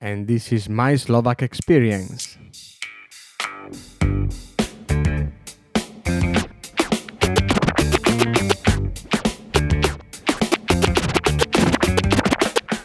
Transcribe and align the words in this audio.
and 0.00 0.26
this 0.26 0.50
is 0.50 0.68
my 0.68 0.96
Slovak 0.96 1.42
experience. 1.42 2.38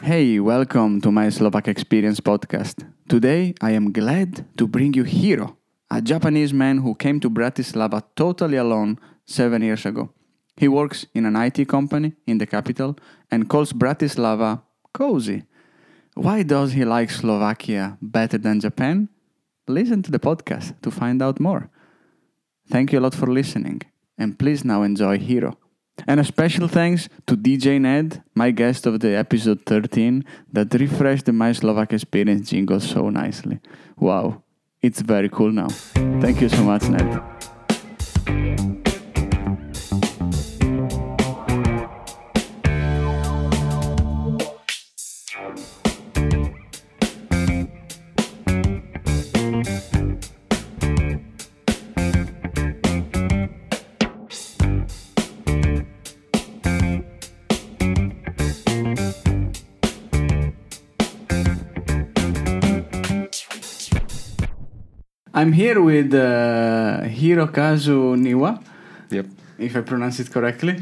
Hey, 0.03 0.39
welcome 0.39 0.99
to 1.01 1.11
my 1.11 1.29
Slovak 1.29 1.67
Experience 1.67 2.19
podcast. 2.19 2.83
Today 3.07 3.55
I 3.61 3.71
am 3.71 3.91
glad 3.95 4.45
to 4.57 4.67
bring 4.67 4.93
you 4.93 5.03
Hiro, 5.03 5.55
a 5.89 6.01
Japanese 6.01 6.53
man 6.53 6.79
who 6.79 6.95
came 6.95 7.19
to 7.21 7.29
Bratislava 7.29 8.03
totally 8.15 8.57
alone 8.57 8.99
seven 9.25 9.63
years 9.63 9.85
ago. 9.85 10.11
He 10.57 10.67
works 10.67 11.05
in 11.15 11.25
an 11.25 11.35
IT 11.35 11.67
company 11.67 12.13
in 12.27 12.39
the 12.39 12.45
capital 12.45 12.99
and 13.31 13.47
calls 13.47 13.71
Bratislava 13.71 14.61
cozy. 14.93 15.43
Why 16.15 16.43
does 16.43 16.71
he 16.71 16.85
like 16.85 17.11
Slovakia 17.11 17.97
better 18.01 18.37
than 18.37 18.61
Japan? 18.61 19.09
Listen 19.67 20.01
to 20.01 20.11
the 20.11 20.19
podcast 20.19 20.79
to 20.81 20.89
find 20.89 21.21
out 21.21 21.41
more. 21.41 21.69
Thank 22.69 22.93
you 22.93 22.99
a 22.99 23.03
lot 23.03 23.13
for 23.13 23.27
listening, 23.27 23.81
and 24.17 24.39
please 24.39 24.63
now 24.63 24.83
enjoy 24.83 25.19
Hiro. 25.19 25.59
And 26.07 26.19
a 26.19 26.23
special 26.23 26.69
thanks 26.69 27.09
to 27.27 27.35
DJ 27.35 27.81
Ned, 27.81 28.23
my 28.33 28.51
guest 28.51 28.85
of 28.85 29.01
the 29.01 29.15
episode 29.15 29.65
13, 29.65 30.23
that 30.53 30.73
refreshed 30.73 31.25
the 31.25 31.33
My 31.33 31.51
Slovak 31.51 31.91
Experience 31.91 32.49
jingle 32.49 32.79
so 32.79 33.09
nicely. 33.09 33.59
Wow, 33.99 34.41
it's 34.81 35.01
very 35.01 35.27
cool 35.27 35.51
now. 35.51 35.67
Thank 36.23 36.39
you 36.39 36.47
so 36.47 36.63
much, 36.63 36.87
Ned. 36.87 37.19
I'm 65.45 65.53
here 65.53 65.79
with 65.79 66.11
uh, 66.11 67.01
Hirokazu 67.05 68.17
Niwa, 68.17 68.59
Yep. 69.11 69.27
if 69.59 69.75
I 69.75 69.81
pronounce 69.81 70.19
it 70.19 70.31
correctly. 70.31 70.81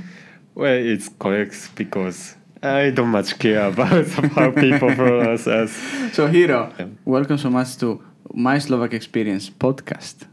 Well, 0.56 0.72
it's 0.74 1.10
correct 1.20 1.72
because 1.76 2.38
I 2.62 2.92
don't 2.92 3.10
much 3.10 3.38
care 3.40 3.68
about 3.68 4.08
how 4.08 4.52
people 4.52 4.96
pronounce 4.96 5.48
us. 5.48 5.72
So, 6.14 6.28
Hiro, 6.28 6.72
Yeah. 6.80 6.86
welcome 7.04 7.38
so 7.38 7.50
much 7.50 7.76
to 7.80 8.02
My 8.34 8.58
Slovak 8.58 8.94
Experience 8.94 9.50
podcast. 9.50 10.28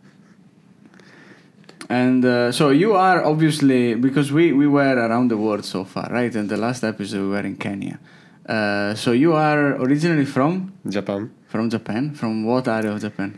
And 1.88 2.24
uh, 2.24 2.52
so 2.52 2.68
you 2.70 2.92
are 2.94 3.24
obviously 3.24 3.96
because 3.96 4.30
we, 4.30 4.52
we 4.52 4.68
were 4.68 4.94
around 4.94 5.32
the 5.32 5.38
world 5.38 5.64
so 5.64 5.82
far, 5.84 6.06
right? 6.08 6.32
And 6.36 6.48
the 6.48 6.56
last 6.56 6.84
episode 6.84 7.22
we 7.22 7.30
were 7.30 7.44
in 7.44 7.56
Kenya. 7.56 7.98
Uh, 8.48 8.94
so 8.94 9.10
you 9.10 9.32
are 9.32 9.74
originally 9.82 10.24
from 10.24 10.72
Japan. 10.88 11.32
from 11.48 11.68
Japan. 11.68 12.14
From 12.14 12.44
what 12.44 12.68
area 12.68 12.92
of 12.92 13.00
Japan? 13.00 13.36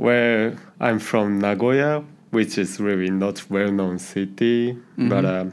Well, 0.00 0.56
I'm 0.80 0.98
from 0.98 1.38
Nagoya, 1.40 2.02
which 2.30 2.56
is 2.56 2.80
really 2.80 3.10
not 3.10 3.50
well-known 3.50 3.98
city, 3.98 4.78
but 4.96 5.24
uh, 5.26 5.44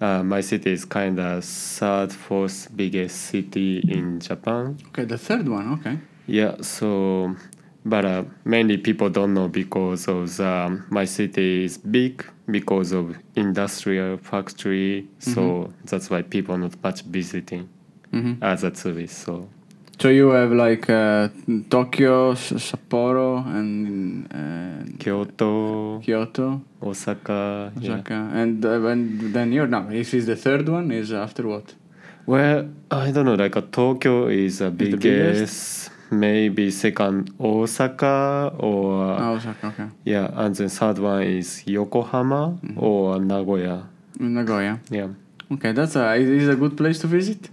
uh, 0.00 0.22
my 0.22 0.40
city 0.40 0.70
is 0.70 0.84
kind 0.84 1.18
of 1.18 1.42
third, 1.44 2.12
fourth 2.12 2.68
biggest 2.76 3.16
city 3.22 3.80
in 3.88 4.20
Japan. 4.20 4.78
Okay, 4.90 5.04
the 5.04 5.18
third 5.18 5.48
one. 5.48 5.72
Okay. 5.80 5.98
Yeah, 6.28 6.54
so 6.60 7.34
but 7.84 8.04
uh, 8.04 8.22
mainly 8.44 8.76
people 8.78 9.10
don't 9.10 9.34
know 9.34 9.48
because 9.48 10.06
of 10.06 10.36
the, 10.36 10.82
my 10.88 11.04
city 11.04 11.64
is 11.64 11.76
big 11.76 12.24
because 12.48 12.92
of 12.92 13.16
industrial 13.34 14.16
factory, 14.18 15.08
so 15.18 15.72
that's 15.86 16.08
why 16.08 16.22
people 16.22 16.56
not 16.56 16.80
much 16.84 17.02
visiting 17.02 17.68
Mhm. 18.12 18.38
as 18.42 18.62
a 18.62 18.70
tourist. 18.70 19.18
So 19.26 19.48
So 19.98 20.08
you 20.10 20.28
have 20.30 20.52
like 20.52 20.90
uh, 20.90 21.28
Tokyo, 21.70 22.34
Sapporo, 22.34 23.44
and 23.46 24.26
uh, 24.30 24.96
Kyoto, 24.98 26.00
Kyoto, 26.00 26.60
Osaka. 26.82 27.72
Yeah. 27.80 27.94
Osaka, 27.94 28.30
and 28.34 28.64
uh, 28.64 28.86
and 28.88 29.32
then 29.34 29.52
you're 29.52 29.66
now. 29.66 29.88
If 29.90 30.12
it's 30.12 30.26
the 30.26 30.36
third 30.36 30.68
one, 30.68 30.90
is 30.90 31.12
after 31.12 31.46
what? 31.48 31.74
Well, 32.26 32.68
I 32.90 33.10
don't 33.10 33.24
know. 33.24 33.34
Like 33.34 33.56
uh, 33.56 33.62
Tokyo 33.72 34.26
is 34.28 34.58
the 34.58 34.66
the 34.70 34.70
biggest. 34.70 35.02
biggest? 35.02 35.90
Maybe 36.10 36.70
second 36.70 37.32
Osaka 37.40 38.52
or 38.58 39.16
Oh, 39.18 39.34
Osaka. 39.34 39.66
Okay. 39.68 39.86
yeah, 40.04 40.30
and 40.34 40.54
then 40.54 40.68
third 40.68 40.98
one 40.98 41.22
is 41.22 41.66
Yokohama 41.66 42.58
or 42.76 43.18
Nagoya. 43.18 43.88
Nagoya. 44.20 44.78
Yeah. 44.90 45.08
Okay, 45.50 45.72
that's 45.72 45.96
a 45.96 46.14
is 46.14 46.48
a 46.48 46.54
good 46.54 46.76
place 46.76 46.98
to 47.00 47.06
visit. 47.06 47.48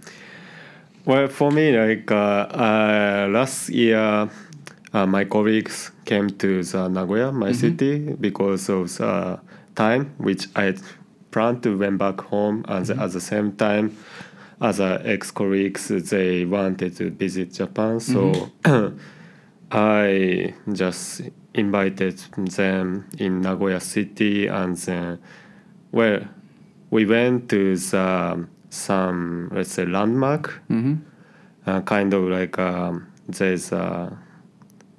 Well, 1.05 1.27
for 1.27 1.51
me, 1.51 1.77
like 1.77 2.09
uh, 2.11 2.15
uh, 2.15 3.27
last 3.29 3.67
year, 3.67 4.29
uh, 4.93 5.05
my 5.05 5.25
colleagues 5.25 5.91
came 6.05 6.29
to 6.29 6.63
the 6.63 6.87
Nagoya, 6.87 7.29
my 7.33 7.51
city, 7.51 8.13
because 8.13 8.69
of 8.69 8.97
the 8.97 9.39
time 9.75 10.13
which 10.17 10.47
I 10.55 10.75
planned 11.31 11.61
to 11.63 11.77
went 11.77 11.97
back 11.97 12.21
home, 12.21 12.63
and 12.69 12.89
at 12.89 13.11
the 13.11 13.19
same 13.19 13.51
time, 13.53 13.97
other 14.61 15.01
ex-colleagues 15.03 15.89
they 15.89 16.45
wanted 16.45 16.95
to 16.95 17.09
visit 17.09 17.51
Japan, 17.51 17.99
so 17.99 18.51
I 19.71 20.53
just 20.71 21.21
invited 21.53 22.17
them 22.37 23.09
in 23.17 23.41
Nagoya 23.41 23.81
city, 23.81 24.47
and 24.47 24.77
then, 24.77 25.19
well, 25.91 26.21
we 26.91 27.05
went 27.05 27.49
to 27.49 27.75
the 27.75 28.47
some 28.73 29.49
let's 29.53 29.71
say 29.71 29.85
landmark 29.85 30.61
Mm-hmm. 30.69 30.95
uh, 31.67 31.81
kind 31.81 32.13
of 32.13 32.23
like 32.23 32.57
um, 32.59 33.07
there's 33.27 33.71
a, 33.71 34.17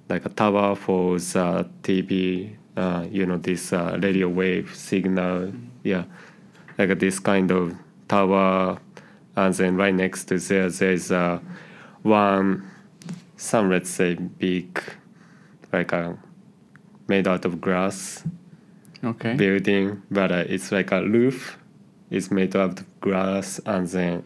like 0.09 0.25
a 0.25 0.29
tower 0.31 0.75
for 0.77 1.19
the 1.19 1.69
TV, 1.83 2.57
uh, 2.77 3.05
you 3.11 3.27
know, 3.27 3.37
this 3.37 3.73
uh, 3.73 3.99
radio 4.01 4.29
wave 4.29 4.75
signal, 4.75 5.53
yeah, 5.83 6.05
like 6.79 6.99
this 6.99 7.19
kind 7.19 7.51
of 7.51 7.75
tower, 8.09 8.79
and 9.37 9.55
then 9.55 9.77
right 9.77 9.95
next 9.95 10.25
to 10.27 10.39
there, 10.39 10.71
there's 10.71 11.11
uh, 11.11 11.39
one, 12.03 12.63
some 13.37 13.71
let's 13.71 13.91
say 13.91 14.15
big, 14.15 14.81
like 15.73 15.93
a 15.93 16.17
made 17.09 17.27
out 17.29 17.45
of 17.45 17.61
glass 17.61 18.25
Okay. 19.05 19.35
building, 19.35 20.01
but 20.11 20.33
uh, 20.33 20.45
it's 20.49 20.73
like 20.73 20.93
a 20.93 21.03
roof. 21.03 21.59
It's 22.17 22.31
made 22.31 22.55
out 22.57 22.79
of 22.81 23.01
glass, 23.01 23.61
and 23.67 23.87
then 23.89 24.23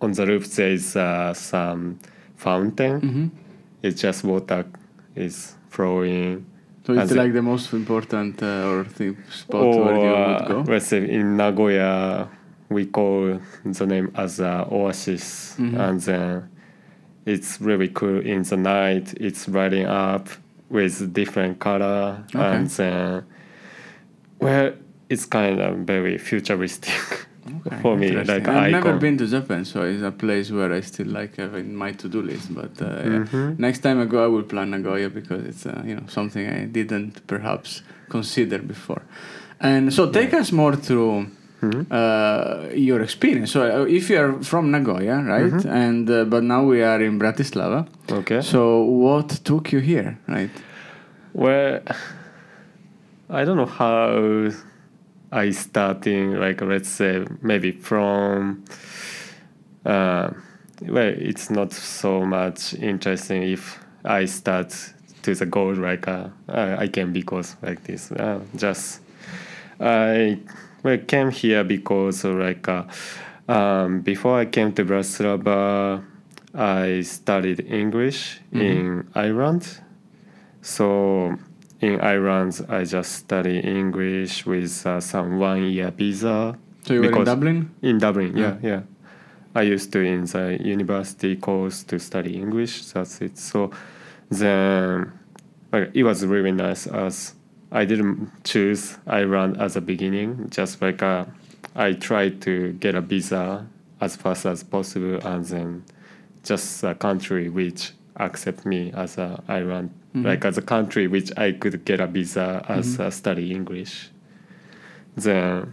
on 0.00 0.12
the 0.12 0.26
roof 0.26 0.44
there 0.56 0.70
is 0.78 0.96
uh, 0.96 1.32
some 1.34 1.98
fountain. 2.36 3.00
Mm-hmm. 3.00 3.26
It's 3.82 4.00
just 4.00 4.24
water 4.24 4.64
is 5.14 5.54
flowing. 5.68 6.46
So 6.86 6.92
it's 6.92 7.12
like 7.12 7.32
the 7.32 7.42
most 7.42 7.72
important 7.72 8.42
uh, 8.42 8.68
or 8.70 8.84
the 8.98 9.16
spot 9.30 9.62
or 9.62 9.84
where 9.84 9.94
you 9.96 10.10
would 10.10 10.42
uh, 10.42 10.48
go. 10.48 10.64
let's 10.72 10.86
say 10.86 11.08
in 11.18 11.36
Nagoya, 11.36 12.28
we 12.68 12.86
call 12.86 13.40
the 13.64 13.86
name 13.86 14.10
as 14.14 14.40
uh, 14.40 14.66
oasis, 14.70 15.56
Mhm. 15.58 15.78
and 15.88 16.00
then 16.00 16.48
it's 17.26 17.60
really 17.60 17.88
cool 17.88 18.20
in 18.20 18.42
the 18.42 18.56
night. 18.56 19.14
It's 19.20 19.48
lighting 19.48 19.86
up 19.86 20.28
with 20.68 21.12
different 21.12 21.58
color, 21.58 22.24
Okay. 22.34 22.44
and 22.56 22.66
then 22.68 23.24
well, 24.40 24.72
it's 25.08 25.26
kind 25.26 25.60
of 25.60 25.78
very 25.86 26.18
futuristic 26.18 27.26
Okay, 27.66 27.76
for 27.82 27.96
me. 27.96 28.10
Like 28.10 28.48
I've 28.48 28.70
never 28.72 28.94
been 28.96 29.16
to 29.18 29.26
Japan, 29.26 29.64
so 29.64 29.82
it's 29.82 30.02
a 30.02 30.10
place 30.10 30.50
where 30.50 30.72
I 30.72 30.80
still 30.80 31.08
like 31.08 31.36
have 31.36 31.54
in 31.54 31.76
my 31.76 31.92
to-do 31.92 32.22
list. 32.22 32.54
But 32.54 32.80
uh, 32.80 32.86
yeah. 32.86 33.24
Mhm. 33.24 33.58
next 33.58 33.80
time 33.80 34.00
I 34.00 34.06
go, 34.06 34.24
I 34.24 34.28
will 34.28 34.44
plan 34.44 34.70
Nagoya 34.70 35.10
because 35.10 35.44
it's 35.44 35.66
uh, 35.66 35.82
you 35.84 35.94
know 35.94 36.06
something 36.08 36.44
I 36.48 36.64
didn't 36.66 37.26
perhaps 37.26 37.82
consider 38.08 38.58
before. 38.58 39.02
And 39.60 39.92
so 39.92 40.10
take 40.10 40.32
us 40.40 40.52
more 40.52 40.76
through 40.76 41.26
Mhm. 41.62 41.86
uh, 41.90 42.74
your 42.74 43.00
experience. 43.02 43.50
So 43.52 43.60
uh, 43.62 43.86
if 43.98 44.10
you 44.10 44.18
are 44.22 44.32
from 44.42 44.70
Nagoya, 44.70 45.16
right, 45.34 45.52
Mhm. 45.52 45.66
and 45.84 46.10
uh, 46.10 46.24
but 46.24 46.42
now 46.42 46.62
we 46.72 46.82
are 46.82 47.00
in 47.04 47.18
Bratislava. 47.18 47.86
Okay. 48.10 48.40
So 48.42 48.60
what 49.04 49.28
took 49.44 49.72
you 49.72 49.80
here, 49.80 50.16
right? 50.28 50.50
Well, 51.32 51.80
I 53.30 53.44
don't 53.44 53.56
know 53.56 53.66
how 53.66 54.50
I 55.34 55.50
starting 55.50 56.34
like 56.38 56.60
let's 56.62 56.88
say 56.88 57.24
maybe 57.42 57.72
from 57.72 58.64
uh, 59.84 60.30
well 60.82 61.12
it's 61.16 61.50
not 61.50 61.72
so 61.72 62.24
much 62.24 62.74
interesting 62.74 63.42
if 63.42 63.78
I 64.04 64.26
start 64.26 64.74
to 65.22 65.34
the 65.34 65.46
goal 65.46 65.74
like 65.74 66.06
uh, 66.08 66.28
I 66.48 66.88
can 66.88 67.12
because 67.12 67.56
like 67.62 67.82
this 67.84 68.12
uh, 68.12 68.40
just 68.56 69.00
I 69.80 70.38
well 70.82 70.98
came 70.98 71.30
here 71.30 71.64
because 71.64 72.24
like 72.24 72.68
uh, 72.68 72.84
um, 73.48 74.00
before 74.02 74.38
I 74.38 74.44
came 74.46 74.72
to 74.74 74.84
Bratislava 74.84 76.02
I 76.54 77.00
studied 77.02 77.60
English 77.66 78.40
Mhm. 78.52 78.60
in 78.60 79.08
Ireland. 79.14 79.80
So 80.62 81.36
in 81.80 82.00
Ireland, 82.00 82.64
I 82.68 82.84
just 82.84 83.12
study 83.12 83.58
English 83.58 84.46
with 84.46 84.86
uh, 84.86 85.00
some 85.00 85.38
one 85.38 85.64
year 85.64 85.90
visa. 85.90 86.56
So 86.84 86.94
you 86.94 87.00
were 87.00 87.12
in 87.12 87.24
Dublin? 87.24 87.74
In 87.82 87.98
Dublin, 87.98 88.36
yeah, 88.36 88.56
Yeah. 88.62 88.68
yeah. 88.70 88.80
I 89.56 89.62
used 89.62 89.92
to 89.92 90.00
in 90.00 90.24
the 90.24 90.58
university 90.60 91.36
course 91.36 91.84
to 91.84 91.98
study 92.00 92.36
English. 92.36 92.86
That's 92.92 93.20
it. 93.20 93.38
So 93.38 93.70
then, 94.28 95.12
like, 95.72 95.90
it 95.94 96.02
was 96.02 96.24
really 96.26 96.50
nice 96.52 96.86
as 96.88 97.34
I 97.70 97.84
didn't 97.84 98.30
choose 98.44 98.98
Ireland 99.06 99.60
as 99.60 99.76
a 99.76 99.80
beginning. 99.80 100.48
Just 100.50 100.82
like 100.82 101.02
uh, 101.02 101.26
I 101.76 101.92
tried 101.92 102.40
to 102.42 102.72
get 102.74 102.94
a 102.94 103.00
visa 103.00 103.66
as 104.00 104.16
fast 104.16 104.44
as 104.46 104.62
possible, 104.64 105.18
and 105.24 105.44
then 105.44 105.84
just 106.42 106.82
a 106.82 106.94
country 106.94 107.48
which 107.48 107.92
accept 108.16 108.66
me 108.66 108.92
as 108.92 109.18
a 109.18 109.42
Ireland, 109.48 109.90
Mhm. 110.14 110.24
like 110.24 110.44
as 110.44 110.56
a 110.58 110.62
country 110.62 111.06
which 111.08 111.32
I 111.36 111.52
could 111.52 111.84
get 111.84 112.00
a 112.00 112.06
visa 112.06 112.64
as 112.68 112.96
Mhm. 112.96 113.00
uh, 113.06 113.10
study 113.10 113.50
English. 113.52 114.10
Then 115.16 115.72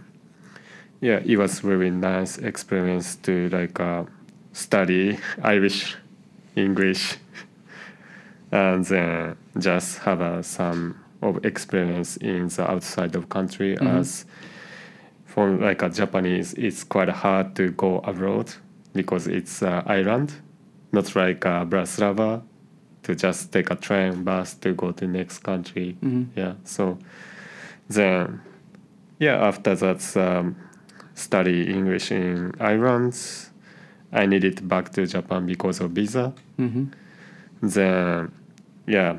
yeah, 1.00 1.20
it 1.24 1.36
was 1.36 1.64
really 1.64 1.90
nice 1.90 2.38
experience 2.38 3.16
to 3.22 3.48
like 3.50 3.80
uh, 3.80 4.04
study 4.52 5.18
Irish, 5.42 5.96
English, 6.56 7.18
and 8.52 8.84
then 8.84 9.36
just 9.58 9.98
have 9.98 10.20
uh, 10.20 10.42
some 10.42 10.94
of 11.22 11.44
experience 11.44 12.16
in 12.18 12.48
the 12.48 12.70
outside 12.70 13.14
of 13.16 13.28
country. 13.28 13.76
Mhm. 13.76 13.98
As 14.00 14.24
for 15.26 15.50
like 15.50 15.82
a 15.82 15.88
Japanese, 15.88 16.52
it's 16.54 16.84
quite 16.84 17.08
hard 17.08 17.54
to 17.56 17.70
go 17.70 17.98
abroad 18.04 18.52
because 18.94 19.26
it's 19.26 19.62
uh, 19.62 19.82
island, 19.86 20.34
not 20.92 21.14
like 21.16 21.46
uh, 21.46 21.64
Bratislava, 21.64 22.42
to 23.02 23.14
just 23.14 23.52
take 23.52 23.70
a 23.70 23.76
train, 23.76 24.22
bus 24.24 24.54
to 24.54 24.72
go 24.74 24.92
to 24.92 25.06
next 25.06 25.38
country. 25.40 25.96
Mhm. 26.02 26.26
Yeah, 26.36 26.54
so 26.64 26.98
then 27.88 28.40
yeah, 29.18 29.36
after 29.46 29.74
that, 29.74 30.16
um, 30.16 30.56
study 31.14 31.68
English 31.70 32.10
in 32.10 32.52
Ireland. 32.60 33.14
I 34.12 34.26
needed 34.26 34.66
back 34.68 34.90
to 34.92 35.06
Japan 35.06 35.46
because 35.46 35.80
of 35.80 35.92
visa. 35.92 36.32
Mhm. 36.58 36.88
Then, 37.62 38.32
yeah, 38.86 39.18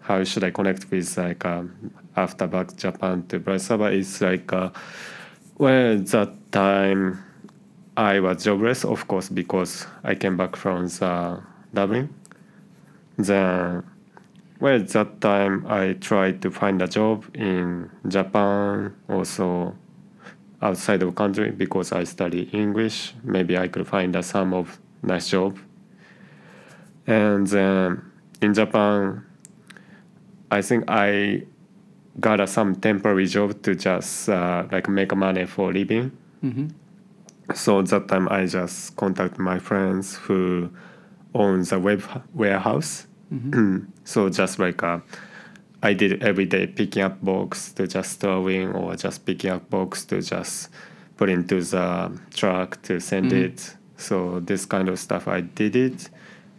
how 0.00 0.24
should 0.24 0.44
I 0.44 0.50
connect 0.50 0.90
with 0.90 1.16
like 1.16 1.44
um, 1.44 1.70
after 2.16 2.46
back 2.46 2.76
Japan 2.76 3.24
to 3.28 3.38
Bratislava? 3.40 3.92
It's 3.92 4.20
like, 4.20 4.52
uh, 4.52 4.70
well, 5.58 5.98
that 5.98 6.30
time 6.52 7.18
I 7.96 8.20
was 8.20 8.42
jobless, 8.44 8.84
of 8.84 9.06
course, 9.06 9.28
because 9.28 9.86
I 10.02 10.14
came 10.14 10.36
back 10.36 10.56
from 10.56 10.86
the 10.88 11.40
Dublin. 11.72 12.08
Then, 13.16 13.84
well, 14.60 14.78
that 14.80 15.20
time 15.20 15.66
I 15.68 15.94
tried 15.94 16.42
to 16.42 16.50
find 16.50 16.80
a 16.82 16.88
job 16.88 17.24
in 17.34 17.90
Japan, 18.08 18.94
also 19.08 19.76
outside 20.62 21.02
of 21.02 21.14
country 21.14 21.50
because 21.50 21.92
I 21.92 22.04
study 22.04 22.48
English. 22.52 23.14
Maybe 23.22 23.56
I 23.58 23.68
could 23.68 23.86
find 23.86 24.16
a 24.16 24.22
some 24.22 24.54
of 24.54 24.78
nice 25.02 25.28
job. 25.28 25.58
And 27.06 27.46
then 27.46 28.02
in 28.40 28.54
Japan, 28.54 29.24
I 30.50 30.62
think 30.62 30.84
I 30.88 31.42
got 32.20 32.40
a, 32.40 32.46
some 32.46 32.76
temporary 32.76 33.26
job 33.26 33.62
to 33.62 33.74
just 33.74 34.28
uh, 34.28 34.66
like 34.72 34.88
make 34.88 35.14
money 35.14 35.46
for 35.46 35.72
living. 35.72 36.12
Mhm. 36.42 36.70
So 37.54 37.82
that 37.82 38.08
time 38.08 38.28
I 38.30 38.46
just 38.46 38.96
contact 38.96 39.38
my 39.38 39.58
friends 39.58 40.16
who 40.16 40.70
owns 41.34 41.70
the 41.70 41.78
web 41.78 42.02
warehouse. 42.34 43.06
Mhm. 43.32 43.86
so 44.04 44.28
just 44.28 44.58
like 44.58 44.82
uh, 44.82 45.00
I 45.82 45.92
did 45.92 46.22
every 46.22 46.46
day 46.46 46.66
picking 46.66 47.02
up 47.02 47.22
box 47.22 47.72
to 47.72 47.86
just 47.86 48.12
storing 48.12 48.72
or 48.72 48.96
just 48.96 49.24
picking 49.26 49.50
up 49.50 49.68
box 49.70 50.04
to 50.06 50.22
just 50.22 50.70
put 51.16 51.28
into 51.28 51.60
the 51.60 52.10
truck 52.34 52.80
to 52.82 53.00
send 53.00 53.32
Mhm. 53.32 53.44
it. 53.44 53.76
So 53.96 54.40
this 54.40 54.66
kind 54.66 54.88
of 54.88 54.98
stuff 54.98 55.28
I 55.28 55.40
did 55.42 55.76
it. 55.76 56.08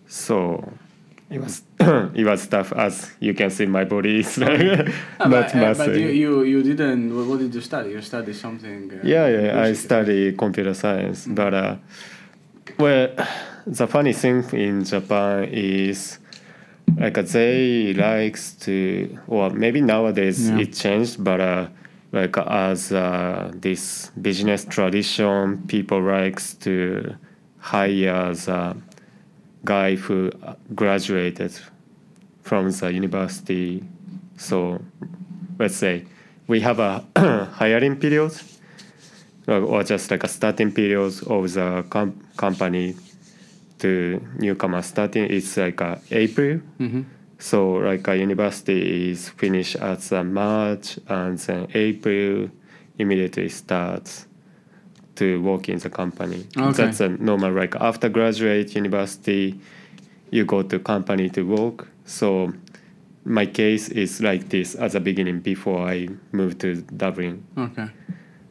So 0.07 0.71
it 1.29 1.39
was 1.41 1.63
it 2.13 2.25
was 2.25 2.47
tough 2.47 2.71
as 2.73 3.11
you 3.19 3.33
can 3.33 3.49
see 3.49 3.65
my 3.65 3.83
body 3.83 4.19
is 4.19 4.37
like 4.45 4.59
Ah, 5.19 5.27
not 5.27 5.51
but, 5.53 5.55
uh, 5.55 5.73
but 5.73 5.95
you, 5.99 6.07
you, 6.09 6.43
you 6.43 6.63
didn't. 6.63 7.09
What 7.29 7.39
did 7.39 7.53
you 7.55 7.61
study? 7.61 7.89
You 7.91 8.01
studied 8.01 8.35
something. 8.35 8.91
Uh, 8.93 8.99
Yeah, 9.07 9.27
yeah, 9.27 9.61
I 9.63 9.73
study 9.73 10.33
computer 10.33 10.73
science, 10.73 11.25
but 11.27 11.53
uh, 11.53 11.75
well, 12.77 13.09
the 13.65 13.87
funny 13.87 14.13
thing 14.13 14.43
in 14.53 14.83
Japan 14.83 15.45
is 15.51 16.19
like 16.97 17.15
they 17.15 17.93
likes 17.93 18.53
to, 18.53 19.17
or 19.27 19.49
maybe 19.49 19.81
nowadays 19.81 20.49
Yeah. 20.49 20.59
it 20.59 20.73
changed, 20.73 21.23
but 21.23 21.39
uh, 21.41 21.67
like 22.11 22.37
as 22.37 22.91
uh, 22.91 23.51
this 23.55 24.11
business 24.21 24.65
tradition, 24.65 25.63
people 25.67 26.01
likes 26.01 26.53
to 26.55 27.15
hire 27.59 28.33
the 28.33 28.77
guy 29.65 29.95
who 29.95 30.31
graduated 30.75 31.51
from 32.43 32.69
the 32.71 32.93
university. 32.93 33.83
So 34.37 34.79
let's 35.57 35.75
say 35.75 36.05
we 36.47 36.61
have 36.61 36.79
a 36.79 37.03
hiring 37.53 37.95
period 37.95 38.31
or 39.47 39.55
or 39.61 39.83
just 39.83 40.11
like 40.11 40.23
a 40.23 40.27
starting 40.27 40.71
period 40.71 41.13
of 41.27 41.53
the 41.53 41.83
com- 41.89 42.19
company 42.37 42.95
to 43.79 44.21
newcomer 44.39 44.81
starting 44.81 45.25
it's 45.25 45.57
like 45.57 45.81
uh, 45.81 45.95
April. 46.11 46.61
Mhm. 46.79 47.05
So 47.37 47.73
like 47.73 48.07
a 48.07 48.15
university 48.17 49.09
is 49.11 49.29
finished 49.29 49.75
at 49.75 49.99
the 50.01 50.23
March 50.23 50.97
and 51.07 51.37
then 51.37 51.67
April 51.73 52.49
immediately 52.97 53.49
starts 53.49 54.27
to 55.15 55.41
work 55.41 55.67
in 55.69 55.79
the 55.79 55.89
company. 55.89 56.45
Okay. 56.57 56.71
That's 56.85 57.01
a 57.01 57.09
normal 57.09 57.51
like 57.51 57.75
after 57.75 58.09
graduate 58.09 58.75
university 58.75 59.59
you 60.31 60.45
go 60.45 60.63
to 60.63 60.79
company 60.79 61.29
to 61.29 61.41
work. 61.43 61.87
So 62.05 62.53
my 63.25 63.45
case 63.45 63.89
is 63.89 64.21
like 64.21 64.49
this 64.49 64.75
at 64.75 64.91
the 64.91 64.99
beginning 64.99 65.39
before 65.41 65.87
I 65.89 66.07
moved 66.31 66.59
to 66.61 66.75
Dublin 66.81 67.43
Okay. 67.57 67.87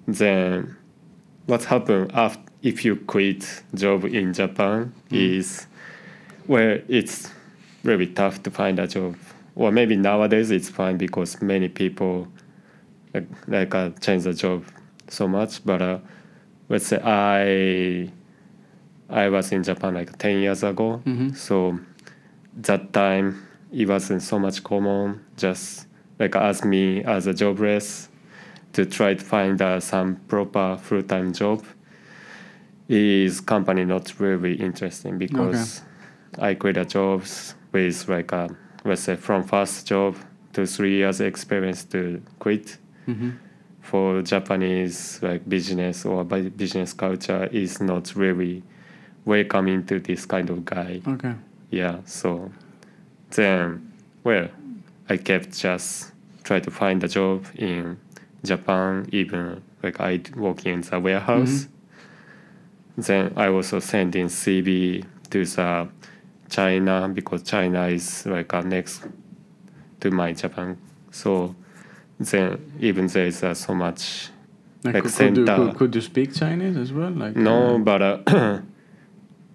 then 0.07 0.77
what 1.47 1.65
happened 1.65 2.11
after 2.13 2.43
if 2.65 2.85
you 2.85 2.97
quit 2.97 3.63
job 3.75 4.05
in 4.07 4.33
Japan 4.33 4.93
is 5.11 5.67
where 6.47 6.83
it's 6.89 7.31
really 7.85 8.07
tough 8.07 8.43
to 8.43 8.51
find 8.51 8.79
a 8.79 8.87
job. 8.87 9.15
Or 9.55 9.71
maybe 9.71 9.95
nowadays 9.97 10.51
it's 10.51 10.69
fine 10.71 10.97
because 10.97 11.41
many 11.43 11.69
people 11.69 12.27
like, 13.13 13.27
like 13.47 13.75
uh, 13.75 13.91
change 14.01 14.25
the 14.25 14.33
job 14.35 14.65
so 15.09 15.29
much. 15.29 15.65
But 15.65 15.83
uh, 15.83 15.99
let's 16.69 16.87
say 16.87 16.99
I 17.05 18.11
I 19.11 19.29
was 19.29 19.53
in 19.53 19.63
Japan 19.63 19.95
like 19.95 20.17
ten 20.19 20.39
years 20.41 20.63
ago, 20.65 21.03
Mhm. 21.07 21.37
so 21.37 21.79
that 22.63 22.93
time 22.93 23.47
it 23.73 23.87
wasn't 23.89 24.23
so 24.23 24.39
much 24.39 24.65
common. 24.65 25.21
Just 25.37 25.87
like 26.19 26.35
as 26.35 26.65
me 26.65 27.05
as 27.05 27.27
a 27.27 27.35
jobless 27.35 28.09
to 28.73 28.87
try 28.87 29.15
to 29.15 29.25
find 29.25 29.61
uh, 29.61 29.79
some 29.81 30.17
proper 30.29 30.79
full 30.83 31.03
time 31.03 31.33
job 31.33 31.63
is 32.89 33.41
company 33.41 33.85
not 33.85 34.19
really 34.21 34.55
interesting 34.55 35.19
because 35.19 35.83
I 36.39 36.55
quit 36.55 36.77
a 36.77 36.85
jobs 36.85 37.55
with 37.73 38.09
like 38.09 38.33
a 38.33 38.49
let's 38.85 39.03
say 39.03 39.17
from 39.17 39.43
first 39.45 39.87
job 39.87 40.17
to 40.53 40.67
three 40.67 40.97
years 40.97 41.21
experience 41.21 41.85
to 41.85 42.21
quit 42.39 42.79
Mhm. 43.09 43.33
for 43.81 44.23
Japanese 44.23 45.21
like 45.23 45.49
business 45.49 46.05
or 46.05 46.25
business 46.25 46.93
culture 46.93 47.49
is 47.53 47.81
not 47.81 48.15
really 48.17 48.63
welcoming 49.25 49.85
to 49.87 49.99
this 50.01 50.27
kind 50.27 50.51
of 50.51 50.65
guy. 50.65 51.01
Okay. 51.07 51.35
Yeah, 51.71 51.99
so 52.05 52.51
then, 53.31 53.93
well, 54.23 54.49
I 55.09 55.17
kept 55.17 55.59
just 55.59 56.13
try 56.45 56.61
to 56.61 56.71
find 56.71 57.03
a 57.05 57.09
job 57.09 57.47
in 57.57 57.97
Japan, 58.45 59.07
even 59.13 59.63
like 59.83 60.01
I 60.01 60.21
work 60.37 60.67
in 60.67 60.83
the 60.83 61.01
warehouse. 61.01 61.69
Then 62.97 63.33
I 63.37 63.49
also 63.49 63.81
send 63.81 64.15
in 64.17 64.27
CV 64.29 65.05
to 65.31 65.45
the 65.45 65.89
China 66.49 67.09
because 67.13 67.43
China 67.43 67.87
is 67.89 68.25
like 68.27 68.53
a 68.53 68.63
next 68.63 69.03
to 70.01 70.11
my 70.11 70.33
Japan. 70.33 70.77
So 71.11 71.55
then 72.21 72.73
even 72.81 73.07
there 73.09 73.27
is 73.27 73.43
uh, 73.43 73.55
so 73.55 73.75
much 73.75 74.29
Like, 74.85 74.95
Like 74.95 75.03
could, 75.05 75.13
could, 75.15 75.37
you, 75.39 75.47
center. 75.47 75.57
could, 75.67 75.77
could 75.77 75.95
you 75.95 76.01
speak 76.03 76.35
Chinese 76.35 76.77
as 76.77 76.93
well? 76.93 77.11
Like 77.11 77.35
no, 77.37 77.77
uh, 77.77 77.79
but 77.79 78.03
uh, 78.03 78.19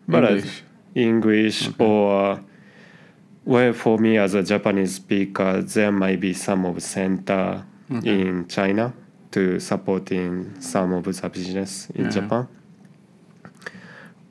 but 0.08 0.24
uh, 0.24 0.28
English. 0.28 0.64
English 0.96 1.68
Okay. 1.70 1.86
or 1.86 2.40
well 3.46 3.74
for 3.74 3.98
me 4.00 4.18
as 4.18 4.34
a 4.34 4.44
Japanese 4.44 4.96
speaker 4.96 5.62
there 5.62 5.92
might 5.92 6.20
be 6.20 6.34
some 6.34 6.66
of 6.66 6.82
center 6.82 7.64
Okay. 7.92 8.22
in 8.22 8.48
China 8.48 8.94
to 9.32 9.60
support 9.60 10.12
in 10.12 10.60
some 10.62 10.94
of 10.94 11.04
the 11.06 11.30
business 11.30 11.90
in 11.92 12.06
Yeah. 12.06 12.12
Japan 12.12 12.48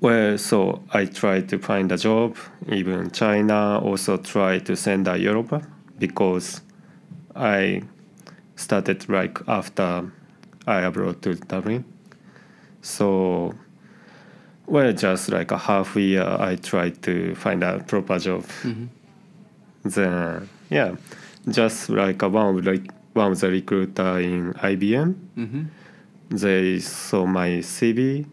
Well, 0.00 0.38
so 0.38 0.82
I 0.92 1.06
tried 1.06 1.48
to 1.48 1.58
find 1.58 1.90
a 1.90 1.96
job, 1.96 2.36
even 2.68 3.10
China, 3.10 3.80
also 3.82 4.16
tried 4.16 4.64
to 4.66 4.76
send 4.76 5.08
a 5.08 5.16
Europe 5.18 5.64
because 5.98 6.60
I 7.34 7.82
started 8.54 9.08
like 9.08 9.40
after 9.48 10.12
I 10.66 10.80
abroad 10.82 11.20
to 11.22 11.34
Dublin. 11.34 11.84
So, 12.80 13.54
well, 14.66 14.92
just 14.92 15.30
like 15.30 15.50
a 15.50 15.58
half 15.58 15.96
year, 15.96 16.22
I 16.38 16.54
tried 16.56 17.02
to 17.02 17.34
find 17.34 17.64
a 17.64 17.80
proper 17.80 18.18
job. 18.20 18.44
Then, 19.84 20.48
yeah, 20.70 20.94
just 21.48 21.88
like 21.90 22.22
a 22.22 22.28
one 22.28 22.56
of 22.58 22.64
like 22.66 22.86
one 23.14 23.32
of 23.32 23.40
the 23.40 23.50
recruiter 23.50 24.20
in 24.20 24.52
IBM, 24.54 25.14
Mm-hmm. 25.36 25.62
they 26.30 26.78
saw 26.78 27.26
my 27.26 27.48
CV, 27.62 28.26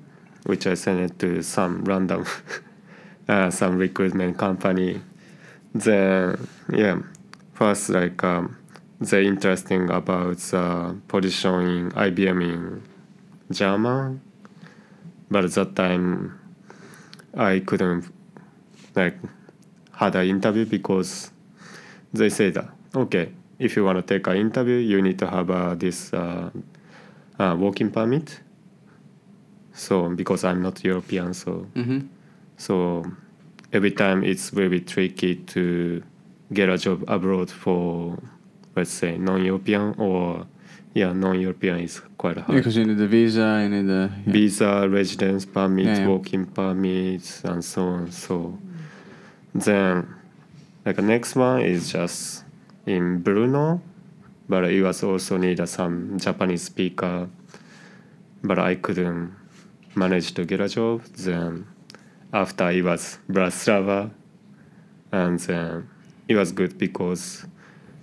which 0.45 0.67
I 0.67 0.75
sent 0.75 0.99
it 0.99 1.19
to 1.19 1.41
some 1.41 1.83
random, 1.83 2.25
uh, 3.27 3.49
some 3.49 3.77
recruitment 3.77 4.37
company. 4.37 5.01
Then, 5.73 6.47
yeah, 6.71 6.99
first 7.53 7.89
like 7.89 8.23
um, 8.23 8.57
they 8.99 9.25
interesting 9.25 9.89
about 9.89 10.37
the 10.37 10.97
position 11.07 11.61
in 11.61 11.91
IBM 11.91 12.41
in 12.43 12.81
German, 13.51 14.21
but 15.29 15.45
at 15.45 15.51
that 15.51 15.75
time 15.75 16.39
I 17.33 17.59
couldn't 17.59 18.05
like 18.95 19.17
had 19.91 20.15
an 20.15 20.27
interview 20.27 20.65
because 20.65 21.31
they 22.13 22.29
said 22.29 22.53
that 22.53 22.69
okay 22.95 23.31
if 23.59 23.75
you 23.75 23.83
want 23.83 23.97
to 23.97 24.01
take 24.01 24.27
an 24.27 24.37
interview 24.37 24.75
you 24.75 25.01
need 25.01 25.19
to 25.19 25.27
have 25.27 25.49
uh, 25.49 25.75
this 25.75 26.13
uh, 26.13 26.49
uh, 27.39 27.55
working 27.57 27.91
permit 27.91 28.39
so 29.75 30.09
because 30.09 30.43
i'm 30.43 30.61
not 30.61 30.83
european 30.83 31.33
so 31.33 31.67
Mm-hmm. 31.75 31.99
so 32.57 33.03
every 33.73 33.91
time 33.91 34.23
it's 34.23 34.49
very 34.49 34.79
tricky 34.81 35.35
to 35.53 36.01
get 36.53 36.69
a 36.69 36.77
job 36.77 37.03
abroad 37.07 37.49
for 37.51 38.17
let's 38.75 38.91
say 38.91 39.17
non-european 39.17 39.95
or 39.97 40.45
yeah 40.93 41.11
non-european 41.13 41.79
is 41.79 42.01
quite 42.17 42.37
hard 42.37 42.55
Because 42.57 42.77
you 42.77 42.85
need 42.85 42.99
a 42.99 43.07
visa, 43.07 43.59
you 43.63 43.69
need 43.69 43.87
the 43.87 44.09
yeah. 44.25 44.31
visa, 44.33 44.87
residence 44.89 45.45
permit, 45.45 45.85
Yeah, 45.85 46.07
working 46.07 46.45
permits, 46.45 47.43
and 47.43 47.63
so 47.63 47.81
on. 47.83 48.11
So 48.11 48.57
then, 49.53 50.07
like 50.85 50.95
the 50.95 51.01
next 51.01 51.35
one 51.35 51.61
is 51.61 51.91
just 51.91 52.43
in 52.85 53.21
Brno, 53.23 53.81
but 54.47 54.65
it 54.65 54.81
was 54.81 55.03
also 55.03 55.37
need 55.37 55.59
some 55.67 56.17
Japanese 56.17 56.63
speaker, 56.63 57.27
but 58.43 58.57
I 58.59 58.75
couldn't 58.75 59.33
manage 59.95 60.33
to 60.33 60.45
get 60.45 60.59
a 60.61 60.69
job. 60.69 61.03
Then 61.17 61.65
after 62.33 62.69
it 62.71 62.83
was 62.83 63.17
Bratislava, 63.29 64.11
and 65.11 65.39
then 65.39 65.87
it 66.27 66.35
was 66.35 66.51
good 66.51 66.77
because 66.77 67.45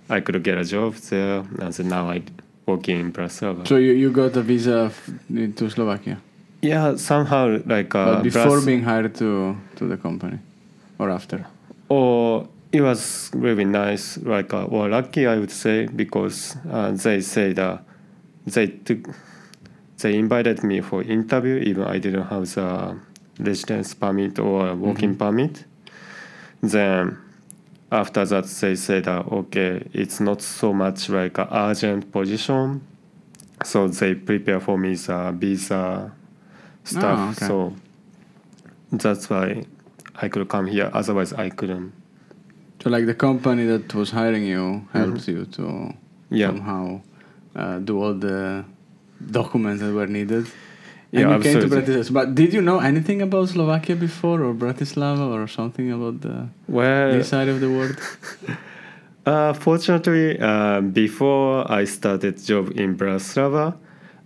I 0.09 0.19
could 0.21 0.41
get 0.43 0.57
a 0.57 0.63
job 0.63 0.95
there, 0.95 1.39
and 1.59 1.73
then 1.73 1.87
now 1.89 2.09
I 2.09 2.23
working 2.65 2.99
in 2.99 3.11
Bratislava. 3.13 3.67
So 3.67 3.75
you, 3.77 3.91
you 3.93 4.11
got 4.11 4.35
a 4.35 4.41
visa 4.41 4.85
f- 4.91 5.09
to 5.55 5.69
Slovakia, 5.69 6.17
Yeah, 6.61 6.95
somehow 6.95 7.59
like 7.65 7.93
uh, 7.93 8.05
but 8.15 8.23
before 8.23 8.43
Bras- 8.59 8.65
being 8.65 8.83
hired 8.83 9.15
to 9.15 9.57
to 9.75 9.87
the 9.87 9.97
company, 9.97 10.39
or 10.99 11.09
after? 11.11 11.45
or 11.89 12.47
it 12.71 12.81
was 12.81 13.29
really 13.35 13.65
nice, 13.65 14.17
like 14.23 14.53
uh, 14.53 14.65
or 14.65 14.89
lucky 14.89 15.27
I 15.27 15.37
would 15.37 15.51
say 15.51 15.85
because 15.87 16.55
uh, 16.71 16.91
they 16.91 17.21
say 17.21 17.53
that 17.53 17.83
they 18.45 18.67
took 18.67 19.09
they 20.03 20.17
invited 20.19 20.63
me 20.63 20.81
for 20.81 21.01
interview 21.01 21.55
even 21.69 21.83
I 21.83 21.97
didn't 21.97 22.27
have 22.27 22.45
the 22.55 22.99
residence 23.39 23.93
permit 23.93 24.37
or 24.39 24.75
working 24.75 25.15
permit. 25.15 25.63
Then 26.61 27.17
after 27.91 28.25
that 28.25 28.45
they 28.45 28.75
said 28.75 29.05
that 29.05 29.25
okay 29.39 29.87
it's 29.93 30.19
not 30.19 30.41
so 30.41 30.73
much 30.73 31.09
like 31.09 31.37
an 31.37 31.47
urgent 31.51 32.11
position, 32.11 32.81
so 33.63 33.87
they 33.87 34.13
prepare 34.15 34.59
for 34.59 34.77
me 34.77 34.95
the 34.95 35.33
visa 35.37 36.11
stuff. 36.83 37.19
Oh, 37.19 37.29
okay. 37.31 37.47
So 37.47 37.73
that's 38.91 39.29
why 39.29 39.65
I 40.15 40.27
could 40.29 40.47
come 40.49 40.67
here. 40.67 40.89
Otherwise, 40.93 41.33
I 41.33 41.49
couldn't. 41.49 41.93
So 42.83 42.89
like 42.89 43.05
the 43.05 43.15
company 43.15 43.65
that 43.65 43.93
was 43.95 44.11
hiring 44.11 44.43
you 44.45 44.87
helped 44.91 45.27
you 45.27 45.45
to 45.57 45.61
Mm-hmm. 45.61 46.35
Yeah. 46.41 46.47
somehow 46.47 47.01
uh, 47.55 47.77
do 47.79 48.01
all 48.01 48.13
the 48.15 48.65
documents 49.31 49.81
that 49.81 49.93
were 49.93 50.07
needed. 50.07 50.45
And 51.11 51.21
Yeah, 51.21 51.37
you 51.37 51.43
came 51.43 51.59
to 51.59 51.65
absolutely. 51.65 51.95
Bratislava. 51.95 52.13
But 52.13 52.35
did 52.35 52.53
you 52.53 52.61
know 52.61 52.79
anything 52.79 53.21
about 53.21 53.49
Slovakia 53.49 53.95
before 53.95 54.43
or 54.43 54.53
Bratislava 54.53 55.31
or 55.31 55.47
something 55.47 55.91
about 55.91 56.21
the 56.21 56.49
Well, 56.67 57.11
this 57.11 57.29
side 57.29 57.49
of 57.49 57.59
the 57.59 57.69
world? 57.69 57.97
uh, 59.25 59.53
fortunately, 59.53 60.39
uh, 60.39 60.81
before 60.81 61.69
I 61.71 61.85
started 61.85 62.43
job 62.43 62.71
in 62.75 62.97
Bratislava, 62.97 63.77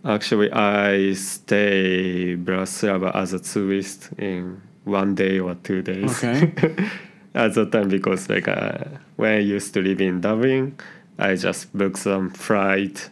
actually 0.05 0.51
I 0.51 1.13
stay 1.13 2.37
Bratislava 2.37 3.13
as 3.13 3.33
a 3.33 3.39
tourist 3.39 4.09
in 4.17 4.61
one 4.85 5.15
day 5.15 5.39
or 5.39 5.55
two 5.55 5.81
days. 5.81 6.23
Okay. 6.23 6.53
At 7.35 7.53
that 7.53 7.71
time, 7.71 7.89
because 7.89 8.29
like 8.29 8.47
uh, 8.47 8.85
when 9.17 9.33
I 9.33 9.39
used 9.39 9.73
to 9.75 9.81
live 9.81 10.01
in 10.01 10.21
Dublin, 10.21 10.75
I 11.19 11.35
just 11.35 11.75
booked 11.77 11.99
some 11.99 12.29
flight 12.31 13.09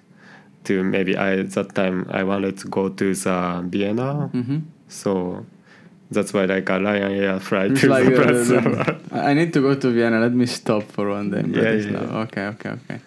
to 0.65 0.83
maybe 0.83 1.17
I 1.17 1.43
that 1.43 1.75
time 1.75 2.07
I 2.09 2.23
wanted 2.23 2.57
to 2.59 2.67
go 2.67 2.89
to 2.89 3.13
the 3.13 3.63
Vienna. 3.67 4.29
Mm-hmm. 4.33 4.59
So 4.87 5.45
that's 6.11 6.33
why 6.33 6.45
like 6.45 6.69
a 6.69 6.73
Ryanair 6.73 7.41
flight 7.41 7.75
to 7.77 7.89
like, 7.89 8.05
Bratislava. 8.05 8.99
I 9.11 9.31
I 9.31 9.33
need 9.33 9.53
to 9.53 9.61
go 9.61 9.75
to 9.75 9.89
Vienna. 9.91 10.19
Let 10.19 10.33
me 10.33 10.45
stop 10.45 10.83
for 10.83 11.09
one 11.09 11.31
day. 11.31 11.43
Yeah, 11.47 11.71
yeah, 11.71 11.91
yeah. 11.91 12.23
Okay, 12.25 12.45
okay, 12.53 12.69
okay. 12.69 12.99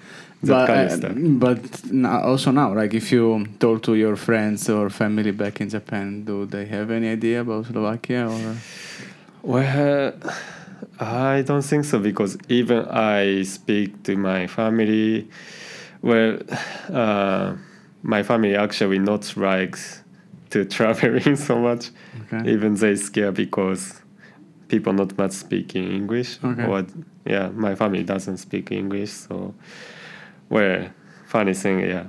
That 0.43 0.55
but 0.55 0.67
kind 0.67 1.05
of 1.05 1.05
uh, 1.05 1.39
but 1.47 1.93
now, 1.93 2.21
also 2.23 2.53
now, 2.53 2.73
like 2.73 2.95
if 2.95 3.11
you 3.11 3.47
told 3.59 3.83
to 3.85 3.95
your 3.95 4.15
friends 4.15 4.69
or 4.71 4.89
family 4.89 5.33
back 5.33 5.61
in 5.61 5.69
Japan, 5.69 6.25
do 6.25 6.47
they 6.47 6.65
have 6.67 6.93
any 6.93 7.09
idea 7.09 7.41
about 7.41 7.67
Slovakia 7.67 8.29
or? 8.29 8.55
Well, 9.43 10.13
I 11.01 11.43
don't 11.43 11.63
think 11.63 11.85
so 11.85 11.99
because 11.99 12.39
even 12.49 12.87
I 12.87 13.43
speak 13.43 14.03
to 14.05 14.17
my 14.17 14.47
family. 14.47 15.29
Well, 16.09 16.39
uh, 16.91 17.57
my 18.03 18.23
family 18.23 18.57
actually 18.57 18.99
not 18.99 19.37
likes 19.37 20.03
to 20.51 20.65
traveling 20.77 21.37
so 21.37 21.59
much. 21.59 21.91
Okay. 22.33 22.51
Even 22.51 22.75
they 22.75 22.97
scare 22.97 23.33
because 23.33 24.01
people 24.69 24.93
not 24.93 25.17
much 25.19 25.33
speaking 25.33 25.93
English. 25.93 26.39
Okay. 26.43 26.65
Or 26.65 26.87
yeah, 27.27 27.49
my 27.51 27.75
family 27.75 28.05
doesn't 28.05 28.39
speak 28.39 28.73
English. 28.73 29.11
So, 29.11 29.55
well, 30.49 30.89
funny 31.27 31.55
thing, 31.55 31.81
yeah, 31.81 32.07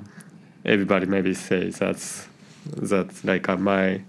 everybody 0.63 1.06
maybe 1.06 1.34
say 1.34 1.70
that's 1.70 2.27
that's 2.65 3.24
like 3.25 3.50
uh, 3.50 3.58
my 3.58 4.01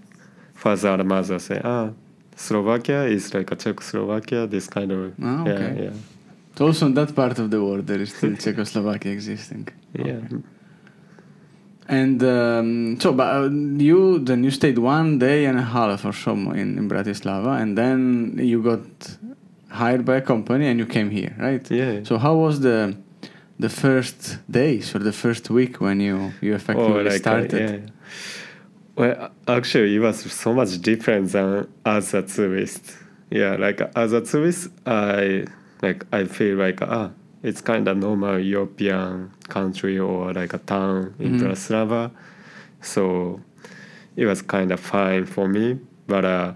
father 0.53 0.89
and 0.89 1.07
mother 1.07 1.39
say 1.39 1.59
ah. 1.63 1.89
Slovakia 2.37 3.03
is 3.03 3.33
like 3.33 3.51
a 3.51 3.55
Czechoslovakia, 3.55 4.47
this 4.47 4.67
kind 4.67 4.91
of 4.91 5.13
Ah, 5.21 5.41
okay. 5.41 5.75
yeah, 5.75 5.83
yeah. 5.83 5.93
So 6.61 6.67
also 6.67 6.85
in 6.85 6.93
that 6.93 7.15
part 7.15 7.39
of 7.39 7.49
the 7.49 7.59
world, 7.59 7.87
there 7.87 7.99
is 7.99 8.13
still 8.15 8.35
Czechoslovakia 8.35 9.11
existing. 9.11 9.67
Yeah. 9.93 10.19
And 11.87 12.21
um, 12.21 12.99
so, 12.99 13.13
but 13.13 13.35
uh, 13.35 13.49
you 13.49 14.19
then 14.19 14.43
you 14.43 14.51
stayed 14.51 14.77
one 14.77 15.17
day 15.17 15.45
and 15.45 15.57
a 15.57 15.63
half 15.63 16.05
or 16.05 16.13
so 16.13 16.33
in, 16.33 16.77
in 16.77 16.87
Bratislava, 16.87 17.59
and 17.59 17.75
then 17.75 18.37
you 18.37 18.61
got 18.61 18.85
hired 19.69 20.05
by 20.05 20.17
a 20.17 20.21
company 20.21 20.67
and 20.67 20.77
you 20.77 20.85
came 20.85 21.09
here, 21.09 21.35
right? 21.39 21.65
Yeah. 21.71 22.03
So 22.03 22.19
how 22.19 22.35
was 22.35 22.59
the 22.59 22.95
the 23.57 23.69
first 23.69 24.37
days 24.47 24.93
or 24.93 24.99
the 24.99 25.13
first 25.13 25.49
week 25.49 25.81
when 25.81 25.99
you 25.99 26.31
you 26.41 26.53
effectively 26.53 27.05
like, 27.05 27.13
uh, 27.13 27.17
started? 27.17 27.59
yeah. 27.59 27.89
Well, 28.95 29.31
actually, 29.47 29.95
it 29.95 29.99
was 29.99 30.31
so 30.31 30.53
much 30.53 30.79
different 30.79 31.31
than 31.31 31.67
as 31.83 32.13
a 32.13 32.21
tourist. 32.21 32.97
Yeah, 33.31 33.55
like 33.55 33.81
as 33.95 34.13
a 34.13 34.21
tourist, 34.21 34.69
I 34.85 35.45
like 35.81 36.05
I 36.11 36.25
feel 36.25 36.57
like 36.57 36.81
ah, 36.81 37.09
it's 37.43 37.61
kind 37.61 37.87
of 37.87 37.97
normal 37.97 38.39
European 38.39 39.31
country 39.49 39.97
or 39.99 40.33
like 40.33 40.53
a 40.53 40.59
town 40.59 41.13
in 41.19 41.33
Mhm. 41.33 41.39
Bratislava, 41.41 42.11
so 42.81 43.39
it 44.15 44.25
was 44.25 44.41
kind 44.41 44.71
of 44.71 44.79
fine 44.79 45.25
for 45.25 45.47
me. 45.47 45.79
But 46.07 46.25
uh, 46.25 46.53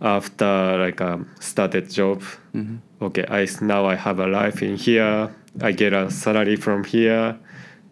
after 0.00 0.78
like 0.78 1.00
a 1.00 1.24
started 1.40 1.88
job, 1.90 2.22
Mhm. 2.54 2.78
okay, 3.00 3.24
I 3.28 3.46
now 3.60 3.86
I 3.86 3.94
have 3.96 4.18
a 4.18 4.26
life 4.26 4.62
in 4.62 4.76
here. 4.76 5.30
I 5.60 5.72
get 5.72 5.92
a 5.92 6.10
salary 6.10 6.56
from 6.56 6.84
here, 6.84 7.36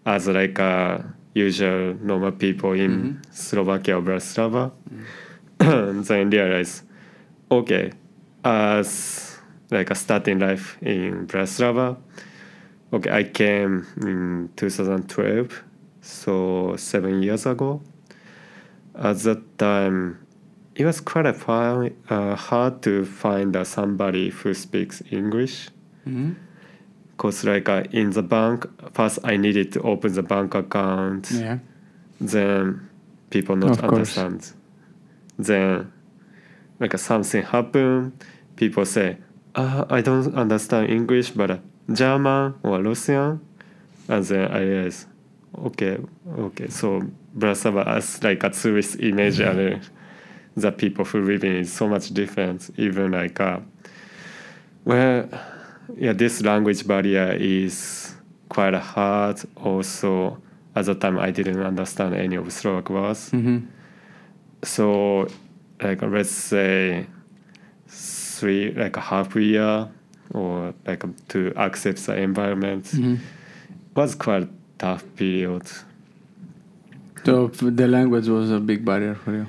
as 0.06 0.26
like 0.28 0.58
a 0.58 1.04
usual 1.34 1.94
normal 2.02 2.32
people 2.32 2.72
in 2.72 2.90
Mhm. 2.90 3.16
Slovakia 3.30 3.96
or 3.98 4.02
Bratislava. 4.02 4.72
And 5.60 6.04
then 6.06 6.30
realize, 6.30 6.82
okay, 7.50 7.92
as 8.42 9.29
like 9.70 9.90
a 9.90 9.94
starting 9.94 10.38
life 10.38 10.76
in 10.82 11.26
Bratislava, 11.26 11.96
okay, 12.92 13.10
I 13.10 13.24
came 13.24 13.86
in 14.02 14.50
2012, 14.56 15.62
so 16.00 16.74
seven 16.76 17.22
years 17.22 17.46
ago. 17.46 17.80
At 18.94 19.18
that 19.20 19.58
time, 19.58 20.18
it 20.74 20.84
was 20.84 21.00
quite 21.00 21.26
a 21.26 21.32
fi- 21.32 21.92
uh, 22.08 22.34
hard 22.34 22.82
to 22.82 23.04
find 23.04 23.54
uh, 23.56 23.64
somebody 23.64 24.30
who 24.30 24.54
speaks 24.54 25.02
English. 25.10 25.68
hmm 26.04 26.32
Cause 27.16 27.44
like 27.44 27.68
uh, 27.68 27.82
in 27.92 28.10
the 28.12 28.22
bank, 28.22 28.66
first 28.94 29.18
I 29.24 29.36
needed 29.36 29.72
to 29.74 29.82
open 29.82 30.14
the 30.14 30.22
bank 30.22 30.54
account. 30.54 31.30
Yeah. 31.30 31.58
Then 32.18 32.88
people 33.28 33.56
not 33.56 33.72
Of 33.72 33.82
course. 33.82 34.16
understand. 34.16 34.52
Then 35.38 35.92
like 36.80 36.96
something 36.98 37.42
happened. 37.42 38.24
People 38.56 38.86
say, 38.86 39.18
uh, 39.54 39.84
I 39.88 40.00
don't 40.00 40.34
understand 40.34 40.90
English, 40.90 41.30
but 41.30 41.50
uh, 41.50 41.58
German 41.92 42.54
or 42.62 42.82
Russian. 42.82 43.40
And 44.08 44.24
then 44.24 44.50
I 44.50 44.60
realize, 44.60 45.06
okay, 45.66 45.98
okay. 46.38 46.68
So 46.68 47.02
Bratislava 47.36 47.86
as 47.86 48.22
like 48.22 48.42
a 48.44 48.50
tourist 48.50 49.00
image 49.00 49.40
and 49.40 49.74
uh, 49.74 49.78
the 50.56 50.72
people 50.72 51.04
who 51.04 51.22
live 51.22 51.44
in 51.44 51.56
is 51.56 51.72
so 51.72 51.88
much 51.88 52.10
different. 52.12 52.70
Even 52.76 53.12
like, 53.12 53.38
uh, 53.40 53.60
well, 54.84 55.28
yeah, 55.96 56.12
this 56.12 56.42
language 56.42 56.86
barrier 56.86 57.32
is 57.38 58.14
quite 58.48 58.74
hard. 58.74 59.40
Also, 59.56 60.40
at 60.74 60.86
the 60.86 60.94
time, 60.94 61.18
I 61.18 61.30
didn't 61.30 61.62
understand 61.62 62.14
any 62.14 62.36
of 62.36 62.52
Slovak 62.52 62.90
words. 62.90 63.30
hmm 63.30 63.58
So, 64.62 65.26
like, 65.80 66.02
let's 66.02 66.30
say 66.30 67.06
three, 68.40 68.72
like 68.72 68.96
a 68.96 69.00
half 69.00 69.36
year, 69.36 69.88
or 70.32 70.74
like 70.86 71.02
to 71.28 71.52
accept 71.56 71.98
the 72.06 72.14
environment 72.16 72.88
hmm 72.88 73.16
was 73.94 74.14
quite 74.14 74.48
tough 74.78 75.04
period. 75.16 75.66
So 77.24 77.48
the 77.48 77.86
language 77.86 78.28
was 78.28 78.50
a 78.50 78.60
big 78.60 78.84
barrier 78.84 79.14
for 79.14 79.32
you. 79.32 79.46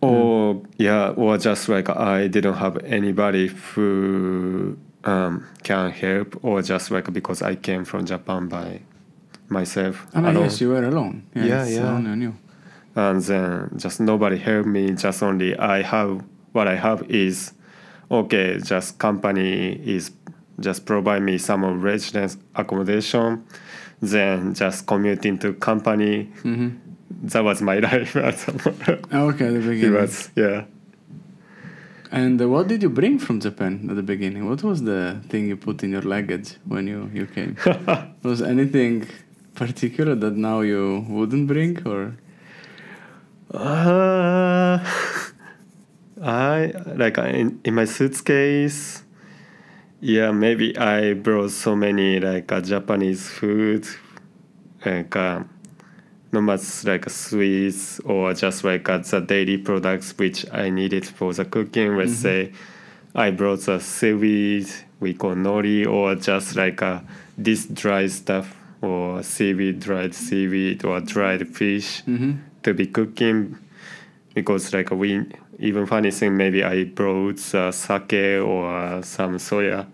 Or 0.00 0.62
yeah, 0.78 1.10
or 1.10 1.36
just 1.36 1.68
like 1.68 1.90
I 1.90 2.26
didn't 2.28 2.54
have 2.54 2.78
anybody 2.84 3.48
who 3.48 4.78
um, 5.04 5.46
can 5.62 5.90
help, 5.90 6.42
or 6.42 6.62
just 6.62 6.90
like 6.90 7.12
because 7.12 7.42
I 7.42 7.54
came 7.56 7.84
from 7.84 8.06
Japan 8.06 8.48
by 8.48 8.80
myself. 9.48 10.06
And 10.14 10.26
I 10.26 10.28
mean, 10.30 10.36
alone. 10.36 10.48
yes, 10.48 10.60
you 10.60 10.68
were 10.70 10.84
alone. 10.84 11.22
Yeah, 11.34 11.44
Yeah, 11.44 11.64
yeah. 11.66 12.14
you. 12.14 12.34
and 12.96 13.20
then 13.22 13.70
just 13.76 14.00
nobody 14.00 14.38
helped 14.38 14.68
me. 14.68 14.92
Just 14.94 15.22
only 15.22 15.54
I 15.58 15.82
have 15.82 16.24
what 16.52 16.66
I 16.66 16.76
have 16.76 17.02
is 17.10 17.52
okay. 18.10 18.58
Just 18.60 18.98
company 18.98 19.72
is 19.72 20.10
just 20.58 20.84
provide 20.84 21.22
me 21.22 21.38
some 21.38 21.64
residence 21.80 22.36
accommodation. 22.54 23.44
Then 24.00 24.54
just 24.54 24.86
commuting 24.86 25.38
to 25.38 25.52
company. 25.54 26.24
hmm 26.42 26.68
That 27.22 27.44
was 27.44 27.60
my 27.60 27.78
life 27.90 28.16
at 28.16 28.38
the 28.38 28.52
moment. 28.52 29.12
Okay, 29.12 29.46
at 29.46 29.62
the 29.62 29.86
It 29.86 29.90
was 29.92 30.30
yeah. 30.36 30.64
And 32.12 32.40
what 32.50 32.66
did 32.66 32.82
you 32.82 32.90
bring 32.90 33.18
from 33.20 33.38
Japan 33.40 33.86
at 33.88 33.94
the 33.96 34.02
beginning? 34.02 34.48
What 34.48 34.62
was 34.64 34.82
the 34.82 35.20
thing 35.28 35.46
you 35.48 35.56
put 35.56 35.84
in 35.84 35.92
your 35.92 36.02
luggage 36.02 36.56
when 36.66 36.88
you, 36.88 37.08
you 37.14 37.26
came? 37.26 37.56
was 38.24 38.42
anything 38.42 39.06
particular 39.54 40.16
that 40.16 40.36
now 40.36 40.60
you 40.60 41.06
wouldn't 41.08 41.46
bring 41.46 41.86
or? 41.86 42.16
Uh, 43.54 44.78
I 46.22 46.72
like 46.86 47.18
in, 47.18 47.60
in 47.64 47.74
my 47.74 47.84
suitcase. 47.84 49.02
Yeah, 50.00 50.30
maybe 50.32 50.76
I 50.78 51.12
brought 51.14 51.50
so 51.50 51.76
many 51.76 52.20
like 52.20 52.50
uh, 52.50 52.60
Japanese 52.60 53.28
food, 53.28 53.86
like 54.84 55.14
uh, 55.14 55.42
not 56.32 56.40
much 56.42 56.84
like 56.84 57.08
sweets 57.10 58.00
or 58.00 58.32
just 58.34 58.64
like 58.64 58.88
uh, 58.88 58.98
the 58.98 59.20
daily 59.20 59.58
products 59.58 60.16
which 60.16 60.46
I 60.52 60.70
needed 60.70 61.06
for 61.06 61.32
the 61.34 61.44
cooking. 61.44 61.96
Let's 61.96 62.14
say 62.16 62.52
I 63.14 63.30
brought 63.30 63.60
the 63.60 63.78
seaweed 63.78 64.68
we 65.00 65.14
call 65.14 65.34
nori 65.34 65.86
or 65.86 66.14
just 66.14 66.56
like 66.56 66.82
uh, 66.82 67.00
this 67.36 67.66
dry 67.66 68.06
stuff 68.06 68.56
or 68.80 69.22
seaweed, 69.22 69.80
dried 69.80 70.14
seaweed 70.14 70.84
or 70.84 71.00
dried 71.00 71.46
fish 71.48 72.02
Mm-hmm. 72.04 72.32
to 72.62 72.72
be 72.74 72.86
cooking 72.86 73.58
because 74.34 74.72
like 74.72 74.90
we 74.90 75.26
even 75.60 75.86
funny 75.86 76.10
thing 76.10 76.36
maybe 76.36 76.64
I 76.64 76.84
brought 76.84 77.54
uh, 77.54 77.70
sake 77.70 78.40
or 78.42 78.76
uh, 78.76 79.02
some 79.02 79.36
soya 79.36 79.86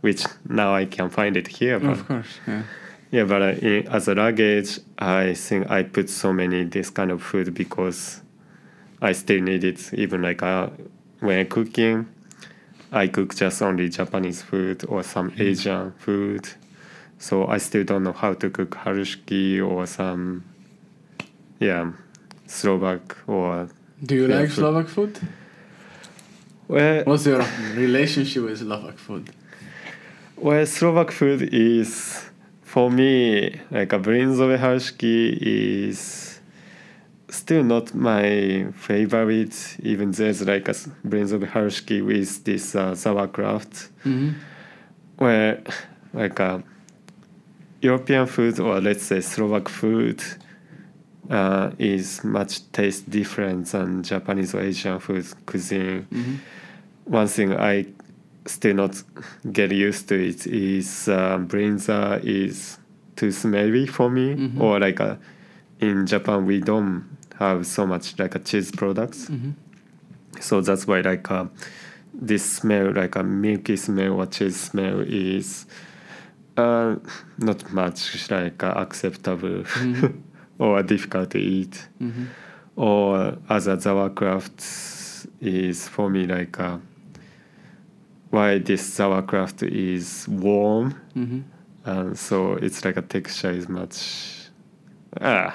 which 0.00 0.24
now 0.48 0.74
I 0.74 0.86
can 0.86 1.10
find 1.10 1.36
it 1.36 1.46
here 1.48 1.78
but 1.78 1.90
Of 1.90 2.08
course, 2.08 2.40
yeah. 2.48 2.62
yeah 3.10 3.24
but 3.24 3.42
uh, 3.42 3.46
in, 3.60 3.86
as 3.88 4.08
a 4.08 4.14
luggage 4.14 4.80
I 4.98 5.34
think 5.34 5.70
I 5.70 5.82
put 5.82 6.08
so 6.08 6.32
many 6.32 6.64
this 6.64 6.90
kind 6.90 7.10
of 7.10 7.22
food 7.22 7.54
because 7.54 8.22
I 9.02 9.12
still 9.12 9.40
need 9.40 9.64
it. 9.64 9.94
Even 9.94 10.20
like 10.22 10.42
uh, 10.42 10.68
when 11.20 11.46
cooking 11.46 12.06
I 12.92 13.06
cook 13.06 13.34
just 13.34 13.62
only 13.62 13.88
Japanese 13.88 14.42
food 14.42 14.84
or 14.88 15.02
some 15.02 15.32
Asian 15.38 15.92
food. 15.92 16.48
So 17.18 17.46
I 17.46 17.58
still 17.58 17.84
don't 17.84 18.02
know 18.02 18.12
how 18.12 18.34
to 18.34 18.50
cook 18.50 18.70
halušky 18.70 19.64
or 19.64 19.86
some 19.86 20.44
yeah 21.60 21.92
Slovak 22.46 23.16
or 23.26 23.68
Do 24.02 24.14
you 24.14 24.26
Yeah, 24.26 24.36
like 24.40 24.48
food. 24.50 24.56
Slovak 24.56 24.88
food? 24.88 25.18
well, 26.68 27.02
What's 27.04 27.26
your 27.26 27.44
relationship 27.76 28.44
with 28.44 28.58
Slovak 28.58 28.98
food? 28.98 29.30
well 30.36 30.64
Slovak 30.66 31.10
food 31.12 31.42
is 31.52 32.24
for 32.62 32.90
me 32.90 33.60
like 33.70 33.92
a 33.92 33.98
bryndzové 33.98 34.56
halušky 34.56 35.36
is 35.88 36.40
still 37.28 37.62
not 37.62 37.92
my 37.94 38.66
favorite 38.74 39.76
even 39.82 40.12
there's 40.12 40.40
like 40.46 40.68
a 40.68 40.72
bryndzové 41.06 41.46
halušky 41.50 42.00
with 42.02 42.44
this 42.44 42.74
uh, 42.74 42.94
sauerkraut 42.94 43.88
Mm-hmm. 44.06 44.30
where 45.18 45.62
like 46.14 46.40
a 46.40 46.62
European 47.82 48.26
food 48.26 48.58
or 48.60 48.80
let's 48.80 49.04
say 49.04 49.20
Slovak 49.20 49.68
food 49.68 50.22
uh, 51.30 51.70
is 51.78 52.22
much 52.24 52.70
taste 52.72 53.08
different 53.08 53.66
than 53.68 54.02
Japanese 54.02 54.54
or 54.54 54.60
Asian 54.60 54.98
food 54.98 55.24
cuisine. 55.46 56.06
Mm-hmm. 56.12 56.34
One 57.04 57.26
thing 57.28 57.54
I 57.56 57.86
still 58.46 58.74
not 58.74 59.02
get 59.52 59.70
used 59.70 60.08
to 60.08 60.14
it 60.28 60.46
is 60.46 61.08
uh, 61.08 61.38
bryndza 61.38 62.22
is 62.24 62.78
too 63.16 63.30
smelly 63.32 63.86
for 63.86 64.10
me 64.10 64.34
Mhm. 64.34 64.60
or 64.60 64.80
like 64.80 65.00
uh, 65.00 65.16
in 65.80 66.06
Japan 66.06 66.46
we 66.46 66.58
don't 66.60 67.04
have 67.38 67.66
so 67.66 67.86
much 67.86 68.18
like 68.18 68.34
a 68.34 68.38
cheese 68.38 68.70
products 68.70 69.28
Mm-hmm. 69.28 69.50
so 70.40 70.60
that's 70.62 70.86
why 70.86 71.00
like 71.00 71.30
uh, 71.30 71.44
this 72.14 72.44
smell 72.44 72.92
like 72.92 73.14
a 73.16 73.22
milky 73.22 73.76
smell 73.76 74.12
or 74.20 74.26
cheese 74.26 74.56
smell 74.58 75.00
is 75.00 75.66
uh, 76.56 76.96
not 77.38 77.72
much 77.72 78.30
like 78.30 78.62
uh, 78.64 78.72
acceptable 78.76 79.64
Mhm. 79.64 80.22
or 80.60 80.82
difficult 80.84 81.30
to 81.30 81.38
eat 81.38 81.88
Mm-hmm. 82.00 82.24
or 82.76 83.36
other 83.48 83.80
sauerkraut 83.80 84.60
is 85.40 85.88
for 85.88 86.08
me 86.10 86.26
like 86.26 86.60
uh, 86.60 86.76
why 88.30 88.58
this 88.58 88.82
sauerkraut 88.82 89.62
is 89.62 90.26
warm 90.28 90.94
Mm-hmm. 91.16 91.40
and 91.84 92.18
so 92.18 92.54
it's 92.54 92.84
like 92.84 92.96
a 92.96 93.02
texture 93.02 93.50
is 93.50 93.68
much 93.68 93.96
ah 95.20 95.50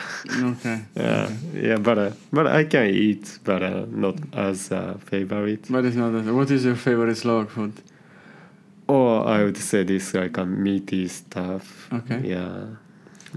Okay. 0.51 0.83
yeah 0.95 1.29
yeah 1.53 1.77
but 1.79 1.97
uh, 1.97 2.11
but 2.33 2.47
I 2.47 2.65
can 2.65 2.87
eat 2.91 3.39
but 3.45 3.63
uh, 3.63 3.85
not 3.89 4.15
as 4.33 4.71
a 4.71 4.97
favorite 4.99 5.67
But 5.71 5.85
it's 5.85 5.95
not 5.95 6.11
that. 6.11 6.33
What 6.33 6.51
is 6.51 6.65
your 6.65 6.75
favorite 6.75 7.15
Slovak 7.15 7.49
food? 7.49 7.71
or 8.87 9.25
I 9.25 9.43
would 9.43 9.57
say 9.57 9.83
this 9.83 10.13
like 10.13 10.37
a 10.37 10.45
meaty 10.45 11.07
stuff 11.07 11.87
Okay. 11.93 12.21
yeah 12.35 12.75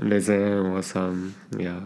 lezen 0.00 0.72
or 0.72 0.82
some 0.82 1.34
yeah 1.58 1.80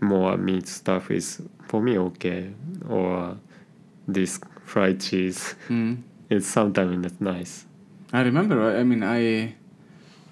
more 0.00 0.36
meat 0.36 0.68
stuff 0.68 1.10
is 1.10 1.40
for 1.68 1.80
me 1.80 1.98
okay 1.98 2.52
or 2.88 3.36
this 4.06 4.38
fried 4.64 5.00
cheese 5.00 5.54
Mm. 5.68 6.02
it's 6.28 6.46
sometimes 6.46 6.96
not 6.98 7.20
nice 7.20 7.66
I 8.12 8.20
remember. 8.22 8.76
I 8.76 8.84
mean, 8.84 9.02
I 9.02 9.54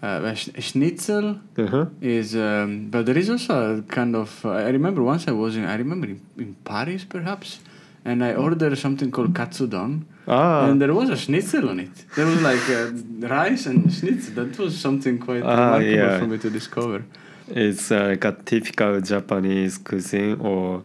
uh, 0.02 0.34
schnitzel 0.34 1.40
uh-huh. 1.58 1.86
is, 2.00 2.36
um, 2.36 2.88
but 2.90 3.06
there 3.06 3.18
is 3.18 3.28
also 3.30 3.78
a 3.78 3.82
kind 3.82 4.14
of. 4.14 4.44
Uh, 4.44 4.50
I 4.50 4.68
remember 4.68 5.02
once 5.02 5.26
I 5.26 5.32
was 5.32 5.56
in. 5.56 5.64
I 5.64 5.74
remember 5.76 6.06
in, 6.06 6.20
in 6.38 6.54
Paris 6.64 7.04
perhaps, 7.04 7.60
and 8.04 8.22
I 8.24 8.34
ordered 8.34 8.76
something 8.78 9.10
called 9.10 9.32
katsudon, 9.34 10.04
ah 10.28 10.66
and 10.66 10.80
there 10.80 10.94
was 10.94 11.08
a 11.10 11.16
schnitzel 11.16 11.68
on 11.70 11.80
it. 11.80 11.94
There 12.16 12.26
was 12.26 12.40
like 12.42 12.66
uh, 12.70 13.28
rice 13.28 13.66
and 13.66 13.92
schnitzel. 13.92 14.34
That 14.34 14.58
was 14.58 14.78
something 14.78 15.18
quite 15.18 15.42
Ah, 15.42 15.54
remarkable 15.76 15.96
yeah. 15.96 16.18
for 16.18 16.26
me 16.26 16.38
to 16.38 16.50
discover. 16.50 17.04
It's 17.48 17.90
uh, 17.92 18.08
like 18.10 18.24
a 18.24 18.32
typical 18.44 19.00
Japanese 19.00 19.78
cuisine, 19.78 20.36
or 20.40 20.82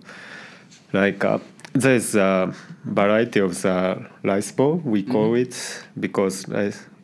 like 0.93 1.23
uh, 1.23 1.39
there's 1.73 2.15
a 2.15 2.53
variety 2.84 3.39
of 3.39 3.62
the 3.62 4.05
rice 4.23 4.51
bowl. 4.51 4.82
We 4.84 5.03
call 5.03 5.36
it 5.36 5.55
because 5.99 6.45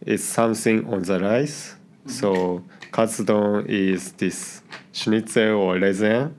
it's 0.06 0.24
something 0.24 0.86
on 0.94 1.04
the 1.04 1.20
rice. 1.20 1.76
So 2.08 2.64
katsudon 2.92 3.66
is 3.68 4.12
this 4.14 4.62
schnitzel 4.92 5.56
or 5.56 5.78
lezen, 5.80 6.34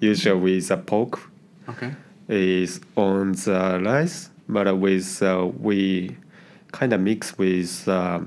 usually 0.00 0.40
with 0.40 0.70
a 0.70 0.76
pork, 0.76 1.20
Okay. 1.68 1.90
Is 2.28 2.80
on 2.96 3.32
the 3.32 3.80
rice, 3.84 4.30
but 4.48 4.74
with 4.78 5.22
uh, 5.22 5.46
we 5.60 6.16
kind 6.70 6.92
of 6.92 7.00
mix 7.00 7.36
with 7.36 7.86
uh, 7.88 8.20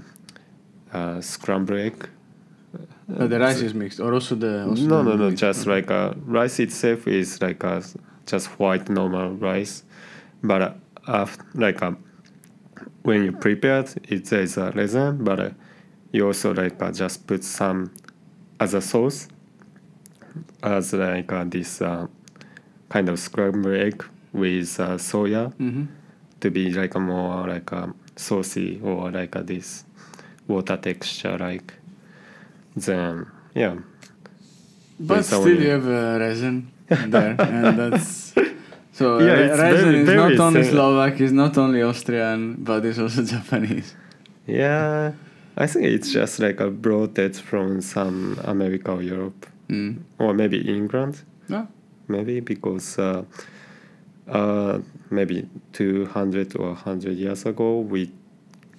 uh, 0.93 1.21
scrambled 1.21 1.79
egg. 1.79 2.09
But 3.07 3.29
the 3.29 3.39
rice 3.39 3.61
is 3.61 3.73
mixed, 3.73 3.99
or 3.99 4.13
also 4.13 4.35
the. 4.35 4.67
Also 4.67 4.83
no, 4.83 5.01
no, 5.01 5.15
no. 5.15 5.29
mixed- 5.29 5.39
Just 5.39 5.65
like 5.67 5.89
uh, 5.89 6.13
rice 6.25 6.59
itself 6.59 7.07
is 7.07 7.41
like 7.41 7.63
a 7.63 7.81
just 8.25 8.47
white 8.59 8.89
normal 8.89 9.31
rice, 9.35 9.83
but 10.43 10.61
uh, 10.61 10.73
after, 11.07 11.43
like 11.53 11.81
uh, 11.81 11.93
when 13.03 13.23
you 13.23 13.31
prepare 13.31 13.79
it, 13.79 13.95
it 14.09 14.27
says 14.27 14.57
uh, 14.57 14.71
rezeň, 14.71 15.23
but 15.23 15.39
uh, 15.39 15.49
you 16.11 16.25
also 16.27 16.53
like 16.53 16.81
uh, 16.81 16.91
just 16.91 17.25
put 17.27 17.43
some 17.43 17.91
other 18.59 18.81
sauce 18.81 19.27
as 20.63 20.93
like 20.93 21.31
uh, 21.31 21.43
this 21.45 21.81
uh, 21.81 22.07
kind 22.89 23.09
of 23.09 23.19
scrambled 23.19 23.73
egg 23.75 24.03
with 24.33 24.79
uh, 24.79 24.97
soya 24.97 25.51
Mhm. 25.59 25.87
to 26.39 26.49
be 26.51 26.71
like 26.71 26.95
a 26.95 26.99
more 26.99 27.47
like 27.47 27.71
a 27.71 27.93
saucy 28.15 28.79
or 28.83 29.11
like 29.11 29.35
a 29.35 29.43
this 29.43 29.85
water 30.47 30.77
texture 30.77 31.37
like 31.37 31.73
then 32.75 33.25
yeah 33.55 33.75
But 34.99 35.17
With 35.17 35.25
still, 35.25 35.49
you 35.49 35.69
have 35.75 35.87
uh, 35.87 36.19
rezeň 36.23 36.63
there, 37.11 37.35
and 37.39 37.75
that's. 37.77 38.31
So 38.93 39.19
Yeah, 39.19 39.33
re- 39.35 39.49
rezeň 39.49 39.81
very- 39.83 39.99
is 39.99 40.05
very 40.07 40.17
not 40.17 40.39
only 40.39 40.63
sim- 40.63 40.71
Slovak, 40.71 41.19
it's 41.19 41.33
not 41.33 41.57
only 41.57 41.81
Austrian, 41.83 42.55
but 42.63 42.85
it's 42.85 42.97
also 42.99 43.21
Japanese. 43.35 43.91
Yeah, 44.47 45.11
I 45.57 45.67
think 45.67 45.83
it's 45.85 46.13
just 46.13 46.39
like 46.39 46.61
a 46.63 46.69
brought 46.71 47.17
it 47.19 47.35
from 47.35 47.81
some 47.81 48.39
America 48.45 48.91
or 48.93 49.01
Europe 49.03 49.47
Mm. 49.67 49.97
or 50.19 50.33
maybe 50.33 50.57
England, 50.63 51.23
No? 51.49 51.67
Maybe 52.07 52.39
because 52.39 52.97
uh, 52.99 53.23
uh, 54.27 54.79
maybe 55.09 55.47
200 55.73 56.55
or 56.57 56.69
100 56.69 57.15
years 57.17 57.45
ago 57.45 57.79
we 57.79 58.11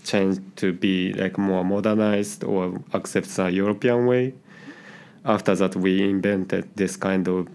changed 0.04 0.40
to 0.56 0.72
be 0.72 1.12
like 1.14 1.36
more 1.38 1.64
modernized 1.64 2.44
or 2.44 2.80
accept 2.92 3.28
the 3.36 3.50
European 3.50 4.06
way. 4.06 4.34
After 5.24 5.56
that, 5.56 5.74
we 5.74 6.02
invented 6.08 6.68
this 6.76 6.96
kind 6.96 7.26
of 7.26 7.48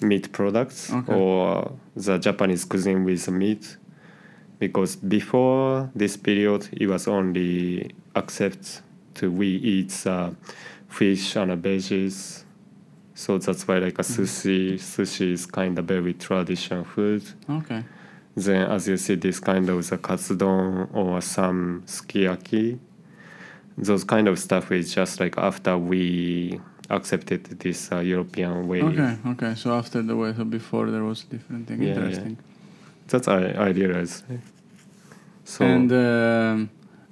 meat 0.00 0.32
products 0.32 0.90
Okay. 0.92 1.12
or 1.14 1.72
the 1.96 2.18
Japanese 2.18 2.64
cuisine 2.64 3.04
with 3.04 3.28
meat 3.30 3.76
because 4.58 4.96
before 4.96 5.90
this 5.94 6.16
period 6.16 6.68
it 6.72 6.86
was 6.86 7.06
only 7.08 7.90
accept 8.14 8.80
to 9.14 9.30
we 9.30 9.48
eat 9.48 10.06
uh, 10.06 10.30
fish 10.88 11.36
and 11.36 11.50
veggies 11.62 12.44
so 13.22 13.36
that's 13.36 13.66
why 13.66 13.78
like 13.86 13.98
a 13.98 14.02
sushi 14.14 14.74
sushi 14.94 15.32
is 15.32 15.44
kind 15.44 15.76
of 15.80 15.84
very 15.86 16.14
traditional 16.14 16.84
food 16.84 17.22
Okay. 17.58 17.82
then 18.36 18.70
as 18.70 18.86
you 18.86 18.96
see 18.96 19.16
this 19.16 19.40
kind 19.40 19.68
of 19.68 19.78
the 19.90 19.98
katsudon 19.98 20.88
or 20.94 21.20
some 21.20 21.82
sukiyaki 21.86 22.78
those 23.76 24.04
kind 24.04 24.26
of 24.28 24.36
stuff 24.38 24.70
is 24.72 24.94
just 24.94 25.18
like 25.20 25.36
after 25.36 25.76
we 25.90 26.60
accepted 26.90 27.42
this 27.64 27.90
uh, 27.92 27.98
european 27.98 28.68
way 28.68 28.82
Okay, 28.82 29.12
okay. 29.32 29.52
So 29.56 29.66
after 29.80 30.00
the 30.02 30.16
way, 30.20 30.32
so 30.36 30.44
before 30.44 30.90
there 30.90 31.04
was 31.10 31.24
different 31.24 31.66
thing. 31.68 31.82
Yeah, 31.82 31.88
yeah. 31.88 31.94
Interesting. 31.96 32.36
that's 33.10 33.28
i, 33.28 33.42
I 33.66 33.68
realized 33.80 34.24
so 35.44 35.64
and 35.64 35.90
a- 35.92 36.68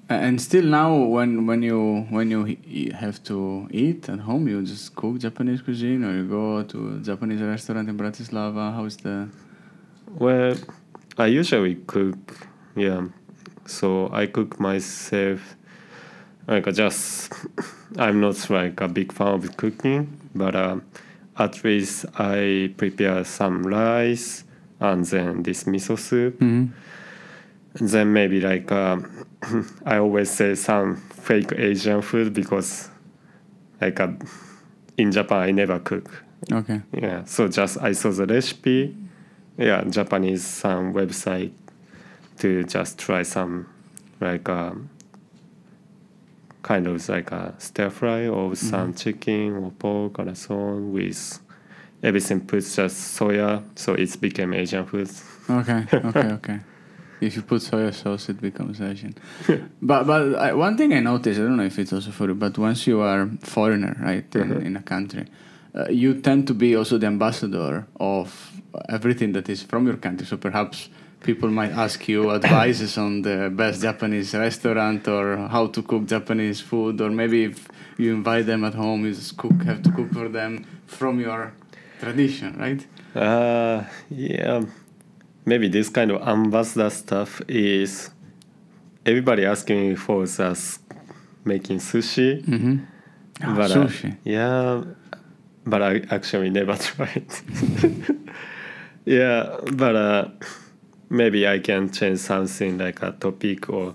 and 0.08 0.40
still 0.40 0.64
now, 0.64 0.94
when 0.96 1.46
when 1.46 1.62
you 1.62 2.06
when 2.10 2.30
you 2.30 2.92
have 2.92 3.22
to 3.24 3.68
eat 3.70 4.08
at 4.08 4.20
home, 4.20 4.46
you 4.46 4.62
just 4.62 4.94
cook 4.94 5.18
Japanese 5.18 5.62
cuisine, 5.62 6.04
or 6.04 6.14
you 6.14 6.24
go 6.24 6.62
to 6.62 6.96
a 6.96 6.98
Japanese 7.00 7.40
restaurant 7.42 7.88
in 7.88 7.96
Bratislava. 7.96 8.72
How 8.72 8.84
is 8.84 8.96
the? 8.98 9.28
Well, 10.08 10.56
I 11.18 11.26
usually 11.26 11.74
cook, 11.86 12.48
yeah. 12.76 13.08
So 13.66 14.08
I 14.12 14.26
cook 14.26 14.60
myself. 14.60 15.56
Like 16.46 16.68
I 16.68 16.70
just, 16.70 17.32
I'm 17.98 18.20
not 18.20 18.48
like 18.48 18.80
a 18.80 18.86
big 18.86 19.12
fan 19.12 19.34
of 19.34 19.56
cooking, 19.56 20.20
but 20.32 20.54
uh, 20.54 20.76
at 21.36 21.64
least 21.64 22.06
I 22.16 22.72
prepare 22.76 23.24
some 23.24 23.64
rice 23.64 24.44
and 24.78 25.04
then 25.04 25.42
this 25.42 25.64
miso 25.64 25.98
soup. 25.98 26.38
Mm-hmm. 26.38 27.86
Then 27.86 28.12
maybe 28.12 28.40
like 28.40 28.70
uh, 28.70 28.98
I 29.84 29.98
always 29.98 30.30
say 30.30 30.54
some 30.54 30.96
fake 30.96 31.52
Asian 31.52 32.02
food 32.02 32.32
because 32.34 32.88
like 33.80 34.00
uh, 34.00 34.12
in 34.96 35.12
Japan 35.12 35.38
I 35.38 35.50
never 35.52 35.78
cook. 35.78 36.24
Okay. 36.50 36.80
Yeah, 36.92 37.24
so 37.24 37.48
just 37.48 37.78
I 37.80 37.92
saw 37.92 38.10
the 38.10 38.26
recipe, 38.26 38.96
yeah, 39.56 39.82
Japanese 39.84 40.44
some 40.44 40.92
website 40.94 41.52
to 42.38 42.64
just 42.64 42.98
try 42.98 43.22
some 43.22 43.68
like 44.20 44.48
um, 44.48 44.90
kind 46.62 46.86
of 46.86 47.08
like 47.08 47.30
a 47.32 47.54
stir 47.58 47.90
fry 47.90 48.26
or 48.26 48.54
some 48.54 48.94
chicken 48.94 49.56
or 49.56 49.70
pork 49.70 50.18
and 50.18 50.36
so 50.36 50.54
on 50.54 50.92
with 50.92 51.40
everything 52.02 52.40
put 52.40 52.64
just 52.64 53.18
soya, 53.18 53.62
so 53.74 53.94
it 53.94 54.20
became 54.20 54.52
Asian 54.54 54.84
food. 54.86 55.10
Okay, 55.48 55.86
okay, 55.92 56.20
okay. 56.32 56.60
If 57.20 57.36
you 57.36 57.42
put 57.42 57.62
soy 57.62 57.90
sauce, 57.92 58.28
it 58.28 58.40
becomes 58.40 58.80
Asian. 58.80 59.14
but 59.82 60.06
but 60.06 60.34
I, 60.36 60.52
one 60.52 60.76
thing 60.76 60.92
I 60.92 61.00
noticed, 61.00 61.40
I 61.40 61.42
don't 61.44 61.56
know 61.56 61.64
if 61.64 61.78
it's 61.78 61.92
also 61.92 62.10
for 62.10 62.26
you, 62.28 62.34
but 62.34 62.58
once 62.58 62.86
you 62.86 63.00
are 63.00 63.28
foreigner, 63.40 63.96
right, 64.00 64.24
in, 64.36 64.48
Mhm. 64.50 64.64
in 64.66 64.76
a 64.76 64.82
country, 64.82 65.24
uh, 65.74 65.86
you 65.90 66.14
tend 66.20 66.46
to 66.46 66.54
be 66.54 66.76
also 66.76 66.98
the 66.98 67.06
ambassador 67.06 67.86
of 67.98 68.28
everything 68.88 69.32
that 69.32 69.48
is 69.48 69.62
from 69.62 69.86
your 69.86 69.96
country. 69.96 70.26
So 70.26 70.36
perhaps 70.36 70.88
people 71.22 71.48
might 71.50 71.72
ask 71.72 72.06
you 72.08 72.30
advices 72.40 72.98
on 72.98 73.22
the 73.22 73.50
best 73.50 73.80
Japanese 73.82 74.34
restaurant 74.34 75.08
or 75.08 75.36
how 75.48 75.66
to 75.68 75.82
cook 75.82 76.06
Japanese 76.06 76.60
food, 76.60 77.00
or 77.00 77.10
maybe 77.10 77.44
if 77.44 77.66
you 77.98 78.14
invite 78.14 78.44
them 78.46 78.62
at 78.64 78.74
home, 78.74 79.06
you 79.06 79.14
just 79.14 79.36
cook, 79.38 79.62
have 79.64 79.82
to 79.82 79.90
cook 79.92 80.12
for 80.12 80.28
them 80.28 80.64
from 80.86 81.18
your 81.20 81.52
tradition, 82.00 82.54
right? 82.58 82.86
Uh, 83.14 83.84
yeah, 84.10 84.60
maybe 85.46 85.68
this 85.68 85.88
kind 85.88 86.10
of 86.10 86.20
ambassador 86.28 86.90
stuff 86.90 87.40
is 87.48 88.10
everybody 89.06 89.46
asking 89.46 89.96
for 89.96 90.24
us 90.24 90.78
making 91.44 91.78
sushi. 91.78 92.44
Mm-hmm. 92.44 93.54
But, 93.56 93.70
uh, 93.70 93.86
sushi. 93.86 94.16
yeah, 94.24 94.82
but 95.64 95.82
I 95.82 96.02
actually 96.10 96.50
never 96.50 96.76
tried. 96.88 97.26
yeah, 99.04 99.56
but 99.72 99.96
uh, 99.96 100.28
maybe 101.08 101.46
I 101.46 101.60
can 101.60 101.90
change 101.90 102.18
something 102.18 102.78
like 102.78 103.02
a 103.02 103.12
topic 103.12 103.70
or 103.70 103.94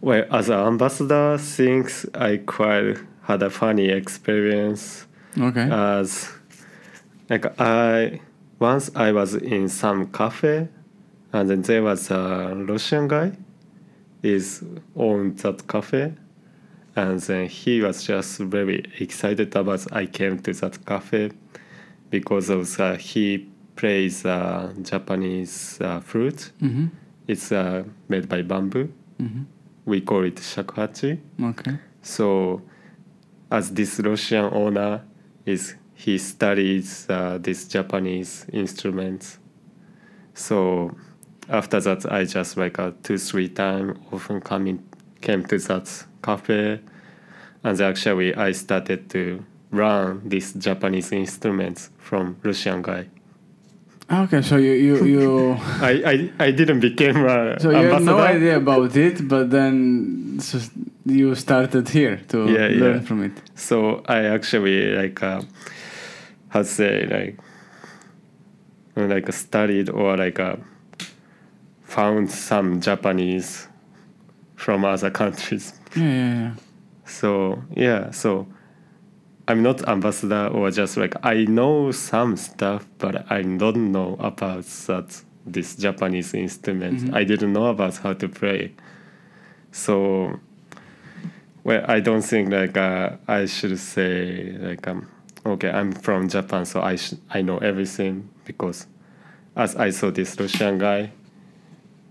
well, 0.00 0.24
as 0.30 0.48
an 0.50 0.60
ambassador, 0.60 1.38
things 1.38 2.06
I 2.14 2.38
quite 2.38 2.96
had 3.22 3.42
a 3.42 3.50
funny 3.50 3.88
experience 3.88 5.06
Okay. 5.38 5.68
as 5.70 6.30
like 7.28 7.60
I 7.60 8.20
once 8.58 8.90
I 8.94 9.12
was 9.12 9.34
in 9.34 9.68
some 9.68 10.06
cafe 10.12 10.68
and 11.36 11.50
then 11.50 11.62
there 11.62 11.82
was 11.82 12.10
a 12.10 12.54
Russian 12.68 13.08
guy 13.08 13.32
is 14.22 14.64
owned 14.96 15.38
that 15.38 15.66
cafe 15.68 16.14
and 16.96 17.20
then 17.20 17.46
he 17.46 17.82
was 17.82 18.04
just 18.04 18.38
very 18.38 18.84
excited 18.98 19.54
about 19.54 19.92
I 19.92 20.06
came 20.06 20.38
to 20.40 20.52
that 20.54 20.84
cafe 20.86 21.32
because 22.08 22.48
of 22.48 22.80
uh, 22.80 22.94
he 22.96 23.48
plays 23.76 24.24
uh, 24.24 24.72
Japanese 24.82 25.78
uh, 25.80 26.00
fruit. 26.00 26.52
mm-hmm. 26.62 26.86
It's 27.28 27.52
uh, 27.52 27.84
made 28.08 28.28
by 28.28 28.42
bamboo. 28.42 28.90
Mm-hmm. 29.20 29.42
We 29.84 30.00
call 30.00 30.24
it 30.24 30.36
shakuhachi. 30.36 31.18
Okay. 31.42 31.76
So, 32.00 32.62
as 33.50 33.70
this 33.72 34.00
Russian 34.00 34.44
owner 34.52 35.02
is, 35.44 35.74
he 35.94 36.18
studies 36.18 37.06
uh, 37.10 37.38
these 37.40 37.66
Japanese 37.66 38.46
instruments. 38.52 39.38
So, 40.34 40.96
after 41.48 41.80
that, 41.80 42.10
I 42.12 42.24
just 42.24 42.56
like 42.56 42.78
uh, 42.78 42.92
two 43.02 43.18
three 43.18 43.48
times 43.48 43.98
often 44.12 44.40
coming 44.40 44.82
came 45.20 45.44
to 45.44 45.58
that 45.58 46.04
cafe, 46.22 46.80
and 47.64 47.80
actually 47.80 48.34
I 48.34 48.52
started 48.52 49.08
to 49.10 49.44
learn 49.72 50.28
these 50.28 50.52
Japanese 50.54 51.12
instruments 51.12 51.90
from 51.98 52.36
Russian 52.42 52.82
guy. 52.82 53.06
Okay, 54.10 54.42
so 54.42 54.56
you 54.56 54.72
you, 54.72 55.04
you 55.04 55.52
I, 55.82 56.30
I, 56.38 56.46
I 56.46 56.50
didn't 56.52 56.80
become 56.80 57.24
a 57.26 57.58
so 57.60 57.70
you 57.70 57.76
had 57.76 58.02
no 58.02 58.18
idea 58.20 58.56
about 58.56 58.96
it, 58.96 59.26
but 59.26 59.50
then 59.50 60.38
so 60.40 60.58
you 61.04 61.34
started 61.34 61.88
here 61.88 62.20
to 62.28 62.38
Yeah, 62.46 62.68
learn 62.68 62.94
yeah. 62.94 63.00
from 63.00 63.22
it. 63.24 63.32
So 63.56 64.02
I 64.06 64.24
actually 64.26 64.94
like 64.96 65.22
uh, 65.22 65.42
how 66.48 66.60
to 66.60 66.64
say 66.64 67.06
like 67.06 67.36
like 68.96 69.32
studied 69.32 69.90
or 69.90 70.16
like 70.16 70.38
uh, 70.38 70.56
found 71.96 72.30
some 72.30 72.80
Japanese 72.80 73.68
from 74.54 74.84
other 74.84 75.10
countries. 75.10 75.72
Yeah, 75.96 76.02
yeah, 76.02 76.34
yeah. 76.42 76.50
So 77.06 77.62
yeah, 77.74 78.10
so 78.10 78.46
I'm 79.48 79.62
not 79.62 79.88
ambassador 79.88 80.48
or 80.48 80.70
just 80.70 80.96
like 80.96 81.14
I 81.22 81.44
know 81.44 81.92
some 81.92 82.36
stuff, 82.36 82.86
but 82.98 83.14
I 83.32 83.40
don't 83.42 83.92
know 83.92 84.16
about 84.20 84.64
that 84.86 85.22
this 85.46 85.76
Japanese 85.76 86.34
instrument. 86.34 86.98
Mhm. 87.00 87.14
I 87.14 87.24
didn't 87.24 87.52
know 87.52 87.66
about 87.66 87.96
how 87.98 88.12
to 88.14 88.28
play. 88.28 88.72
So, 89.72 90.40
well, 91.64 91.84
I 91.88 92.00
don't 92.00 92.22
think 92.22 92.50
like 92.50 92.76
uh, 92.76 93.16
I 93.28 93.46
should 93.46 93.78
say 93.78 94.56
like 94.58 94.86
um, 94.88 95.06
okay, 95.44 95.70
I'm 95.70 95.92
from 95.92 96.28
Japan, 96.28 96.64
so 96.66 96.80
I 96.82 96.96
sh- 96.96 97.14
I 97.30 97.42
know 97.42 97.58
everything 97.58 98.28
because 98.44 98.86
as 99.54 99.76
I 99.76 99.90
saw 99.90 100.10
this 100.10 100.38
Russian 100.40 100.78
guy, 100.78 101.10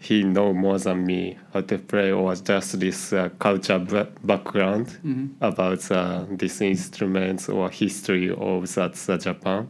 he 0.06 0.24
know 0.24 0.54
more 0.54 0.78
than 0.78 1.06
me 1.06 1.38
how 1.54 1.62
to 1.62 1.78
play 1.78 2.12
or 2.12 2.36
just 2.36 2.80
this 2.80 3.12
uh, 3.14 3.30
culture 3.40 3.80
ba- 3.80 4.12
background 4.24 4.88
Mhm. 5.04 5.30
about 5.42 5.92
uh, 5.92 6.26
these 6.30 6.62
instruments 6.62 7.50
or 7.50 7.70
history 7.70 8.30
of 8.30 8.74
that 8.76 8.94
uh, 9.10 9.18
Japan. 9.18 9.68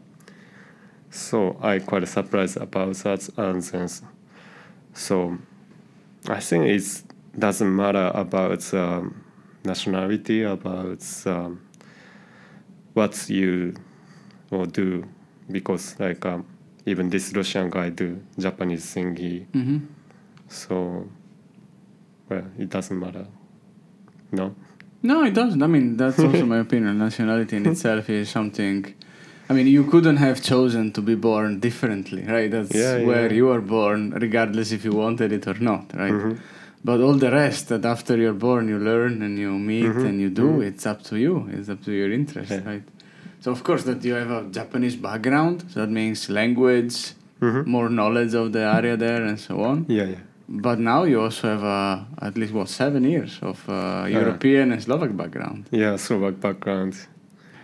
So 1.10 1.58
I 1.62 1.80
quite 1.80 2.08
surprised 2.08 2.58
about 2.58 2.95
that 3.04 3.30
and 3.38 3.62
then 3.62 3.88
so 4.93 5.38
I 6.28 6.39
think 6.41 6.65
it 6.65 7.04
doesn't 7.39 7.74
matter 7.76 8.12
about 8.13 8.74
um, 8.74 9.24
nationality 9.63 10.43
about 10.43 11.04
um, 11.26 11.62
what 12.93 13.30
you 13.30 13.74
do 14.71 15.04
because 15.52 16.00
like 16.00 16.26
um, 16.26 16.45
even 16.86 17.10
this 17.10 17.34
Russian 17.34 17.69
guy 17.69 17.89
do 17.89 18.21
Japanese 18.38 18.86
thingy 18.93 19.45
hmm 19.54 19.78
so 20.47 21.08
well 22.29 22.45
it 22.58 22.69
doesn't 22.69 22.99
matter 22.99 23.25
no 24.31 24.55
No, 25.03 25.23
it 25.23 25.36
doesn't. 25.36 25.62
I 25.62 25.67
mean, 25.67 25.97
that's 25.97 26.17
also 26.17 26.45
my 26.47 26.58
opinion. 26.65 26.97
Nationality 27.08 27.58
in 27.58 27.65
itself 27.67 28.10
is 28.10 28.27
something. 28.38 28.79
I 29.49 29.53
mean, 29.53 29.67
you 29.67 29.84
couldn't 29.91 30.17
have 30.17 30.38
chosen 30.41 30.91
to 30.93 31.01
be 31.10 31.13
born 31.13 31.60
differently, 31.60 32.23
right? 32.36 32.49
That's 32.55 32.73
Yeah, 32.73 33.05
where 33.10 33.29
you 33.31 33.45
were 33.51 33.62
born, 33.62 33.99
regardless 34.25 34.71
if 34.77 34.81
you 34.88 34.93
wanted 35.03 35.29
it 35.38 35.43
or 35.51 35.58
not, 35.71 35.86
right? 36.03 36.12
Mhm. 36.21 36.34
But 36.84 36.97
all 37.05 37.17
the 37.25 37.29
rest 37.43 37.63
that 37.71 37.86
after 37.86 38.13
you're 38.23 38.39
born, 38.49 38.63
you 38.73 38.79
learn 38.91 39.21
and 39.25 39.38
you 39.43 39.51
meet 39.71 39.86
Mhm. 39.95 40.05
and 40.10 40.15
you 40.23 40.29
do, 40.43 40.47
Mhm. 40.53 40.67
it's 40.69 40.86
up 40.91 40.99
to 41.10 41.15
you. 41.25 41.34
It's 41.55 41.69
up 41.73 41.81
to 41.88 41.91
your 41.99 42.10
interest, 42.19 42.51
Yeah. 42.51 42.65
right? 42.71 42.86
So, 43.43 43.47
of 43.55 43.62
course, 43.67 43.84
that 43.89 43.99
you 44.08 44.13
have 44.21 44.31
a 44.39 44.43
Japanese 44.60 44.95
background, 45.10 45.55
so 45.71 45.75
that 45.81 45.91
means 46.01 46.19
language, 46.41 46.97
Mhm. 47.45 47.62
more 47.75 47.89
knowledge 47.99 48.34
of 48.41 48.47
the 48.55 48.63
area 48.77 48.95
there, 49.05 49.21
and 49.29 49.38
so 49.47 49.53
on. 49.69 49.77
yeah 49.99 50.08
yeah 50.15 50.23
But 50.47 50.79
now 50.79 51.03
you 51.03 51.21
also 51.21 51.49
have 51.49 51.63
uh, 51.63 52.05
at 52.21 52.38
least 52.38 52.53
what 52.53 52.69
seven 52.69 53.03
years 53.03 53.39
of 53.41 53.67
uh, 53.67 54.05
European 54.08 54.71
and 54.71 54.81
Slovak 54.81 55.17
background. 55.17 55.65
yeah 55.71 55.97
Slovak 55.97 56.39
background 56.39 56.93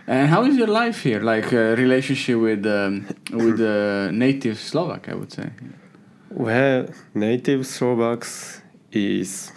And 0.06 0.28
how 0.28 0.42
is 0.44 0.56
your 0.56 0.66
life 0.66 1.02
here? 1.02 1.20
Like 1.20 1.52
uh, 1.52 1.76
relationship 1.76 2.38
with 2.38 2.66
um, 2.66 3.06
with 3.30 3.60
uh, 3.60 4.10
native 4.10 4.58
Slovak, 4.58 5.08
I 5.08 5.14
would 5.14 5.32
say. 5.32 5.50
Well, 6.28 6.88
native 7.14 7.66
Slovaks 7.66 8.62
is 8.90 9.52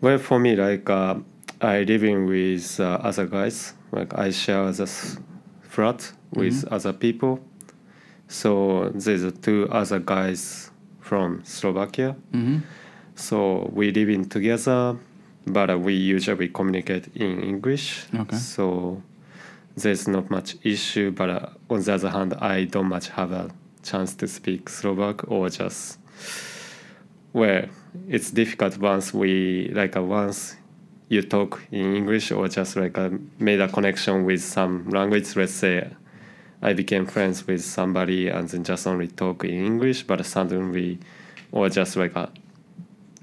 well 0.00 0.18
for 0.18 0.38
me. 0.38 0.56
Like 0.56 0.88
uh, 0.88 1.16
I 1.60 1.82
living 1.82 2.26
with 2.26 2.80
uh, 2.80 2.98
other 3.04 3.26
guys. 3.26 3.74
Like 3.92 4.16
I 4.16 4.30
share 4.30 4.72
the 4.72 4.86
flat 5.60 6.12
with 6.32 6.64
other 6.72 6.92
people. 6.92 7.40
So 8.28 8.90
there's 8.94 9.30
two 9.40 9.68
other 9.70 9.98
guys 10.00 10.70
from 11.08 11.40
Slovakia. 11.44 12.16
Mm-hmm. 12.36 12.58
So 13.16 13.70
we 13.72 13.90
live 13.90 14.10
in 14.12 14.28
together, 14.28 14.96
but 15.46 15.70
uh, 15.70 15.78
we 15.78 15.94
usually 15.94 16.48
communicate 16.48 17.08
in 17.16 17.40
English. 17.40 18.04
Okay. 18.14 18.36
So 18.36 19.02
there's 19.74 20.06
not 20.06 20.28
much 20.30 20.56
issue, 20.62 21.10
but 21.10 21.30
uh, 21.30 21.48
on 21.70 21.80
the 21.80 21.94
other 21.94 22.10
hand, 22.10 22.34
I 22.34 22.64
don't 22.64 22.88
much 22.88 23.08
have 23.16 23.32
a 23.32 23.48
chance 23.82 24.14
to 24.20 24.28
speak 24.28 24.68
Slovak 24.68 25.24
or 25.30 25.48
just 25.48 25.98
well, 27.32 27.64
it's 28.08 28.30
difficult 28.30 28.78
once 28.78 29.14
we 29.14 29.70
like 29.72 29.96
uh, 29.96 30.02
once 30.02 30.56
you 31.08 31.22
talk 31.22 31.62
in 31.72 31.96
English 31.96 32.32
or 32.32 32.48
just 32.48 32.76
like 32.76 32.98
uh, 32.98 33.10
made 33.38 33.60
a 33.60 33.68
connection 33.68 34.24
with 34.24 34.42
some 34.42 34.88
language. 34.90 35.36
Let's 35.36 35.54
say 35.54 35.88
I 36.60 36.72
became 36.72 37.06
friends 37.06 37.46
with 37.46 37.64
somebody 37.64 38.28
and 38.28 38.48
then 38.48 38.64
just 38.64 38.86
only 38.86 39.08
talk 39.08 39.44
in 39.44 39.64
English, 39.64 40.02
but 40.04 40.24
suddenly 40.26 40.98
or 41.52 41.68
just 41.68 41.96
like 41.96 42.16
a 42.16 42.30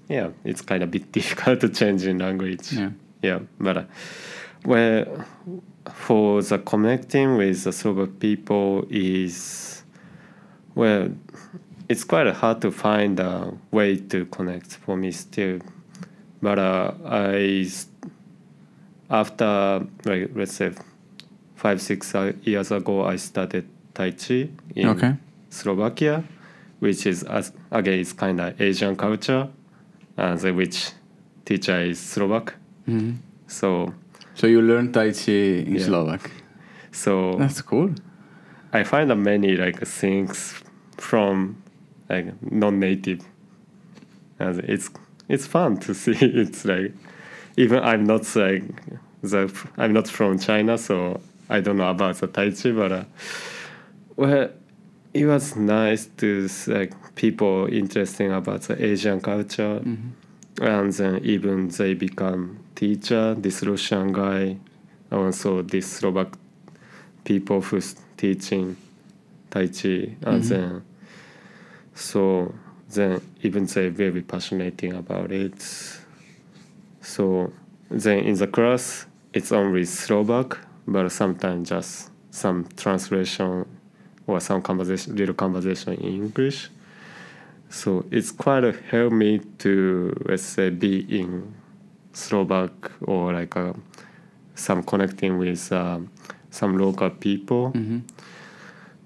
yeah, 0.08 0.30
it's 0.44 0.62
kind 0.62 0.84
of 0.84 0.92
bit 0.92 1.12
difficult 1.12 1.62
to 1.62 1.70
change 1.70 2.06
in 2.06 2.20
language. 2.20 2.72
Yeah. 2.72 2.92
Yeah, 3.22 3.40
but 3.60 3.78
uh, 3.78 3.84
well, 4.66 5.26
for 5.94 6.42
the 6.42 6.60
connecting 6.60 7.38
with 7.38 7.64
the 7.64 7.72
Slovak 7.72 8.20
people 8.20 8.86
is 8.90 9.84
well, 10.76 11.10
it's 11.90 12.04
quite 12.04 12.28
hard 12.28 12.62
to 12.62 12.72
find 12.72 13.20
a 13.20 13.54
way 13.72 13.98
to 13.98 14.26
connect 14.26 14.78
for 14.78 14.96
me 14.96 15.12
still. 15.12 15.60
But 16.42 16.60
uh, 16.60 16.94
I 17.06 17.68
after 19.10 19.88
like 20.06 20.32
let's 20.36 20.54
say 20.54 20.74
five 21.66 21.82
six 21.82 22.14
uh, 22.14 22.32
years 22.44 22.70
ago, 22.72 23.06
I 23.06 23.16
started 23.18 23.66
Tai 23.98 24.12
Chi 24.12 24.50
in 24.76 24.88
Okay. 24.90 25.16
Slovakia, 25.50 26.22
which 26.80 27.08
is 27.08 27.24
as 27.24 27.52
again 27.72 28.00
it's 28.00 28.14
kind 28.14 28.40
of 28.40 28.54
Asian 28.62 28.96
culture, 28.96 29.48
and 30.18 30.38
the 30.40 30.54
which 30.54 30.92
teacher 31.46 31.82
is 31.82 31.98
Slovak. 32.00 32.54
Mm-hmm. 32.88 33.18
So 33.48 33.94
So 34.36 34.46
you 34.48 34.62
learned 34.62 34.94
Tai 34.94 35.10
Chi 35.12 35.66
in 35.66 35.76
Yeah. 35.76 35.86
Slovak. 35.90 36.30
so 36.92 37.34
That's 37.42 37.62
cool. 37.66 37.90
I 38.74 38.84
find 38.84 39.10
that 39.10 39.16
many 39.18 39.56
like 39.58 39.82
things 39.88 40.54
from 41.02 41.58
like 42.10 42.30
non-native, 42.46 43.26
and 44.38 44.60
it's 44.70 44.90
it's 45.30 45.48
fun 45.48 45.78
to 45.88 45.94
see. 46.02 46.14
It's 46.22 46.62
like 46.66 46.94
even 47.58 47.82
I'm 47.82 48.04
not 48.06 48.28
like 48.36 48.64
the 49.24 49.50
I'm 49.82 49.94
not 49.98 50.08
from 50.08 50.38
China, 50.38 50.78
so 50.78 51.20
I 51.50 51.60
don't 51.62 51.78
know 51.78 51.90
about 51.90 52.16
the 52.18 52.28
Tai 52.28 52.52
Chi, 52.52 52.72
but 52.72 52.92
uh, 52.92 53.04
well, 54.16 54.50
it 55.14 55.26
was 55.26 55.56
nice 55.56 56.08
to 56.18 56.48
see, 56.48 56.74
like 56.74 56.94
people 57.16 57.68
interesting 57.72 58.32
about 58.32 58.62
the 58.64 58.84
Asian 58.84 59.22
culture, 59.22 59.80
Mm-hmm. 59.84 60.64
and 60.64 60.94
then 60.94 61.20
even 61.24 61.70
they 61.70 61.94
become 61.94 62.60
teacher. 62.76 63.36
This 63.36 63.64
Russian 63.64 64.12
guy, 64.14 64.58
and 65.12 65.20
also 65.26 65.62
this 65.62 65.86
Slovak 66.00 66.36
people 67.24 67.62
who's 67.62 67.96
teaching 68.18 68.76
Tai 69.52 69.68
Chi, 69.68 70.16
and 70.26 70.44
Mhm. 70.44 70.50
then 70.50 70.82
so 71.94 72.54
then 72.94 73.22
even 73.44 73.66
they 73.66 73.90
very 73.90 74.22
passionate 74.22 74.84
about 74.94 75.32
it. 75.32 75.56
So 77.02 77.52
then 77.90 78.20
in 78.20 78.36
the 78.36 78.48
class 78.48 79.06
it's 79.34 79.52
only 79.52 79.86
Slovak, 79.86 80.60
but 80.88 81.10
sometimes 81.10 81.70
just 81.70 82.10
some 82.32 82.68
translation 82.76 83.66
or 84.28 84.40
some 84.40 84.62
conversation, 84.62 85.16
little 85.16 85.36
conversation 85.36 85.94
in 85.94 86.24
English. 86.24 86.70
So 87.70 88.06
it's 88.12 88.32
quite 88.32 88.64
a 88.64 88.74
help 88.90 89.14
me 89.14 89.40
to 89.60 90.16
let's 90.26 90.44
say 90.44 90.70
be 90.70 91.00
in 91.20 91.54
Slovak 92.14 92.92
or 93.02 93.34
like 93.34 93.56
uh, 93.58 93.74
some 94.56 94.84
connecting 94.84 95.38
with 95.38 95.72
um, 95.72 96.10
some 96.50 96.78
local 96.78 97.10
people. 97.10 97.72
Mm-hmm. 97.72 98.00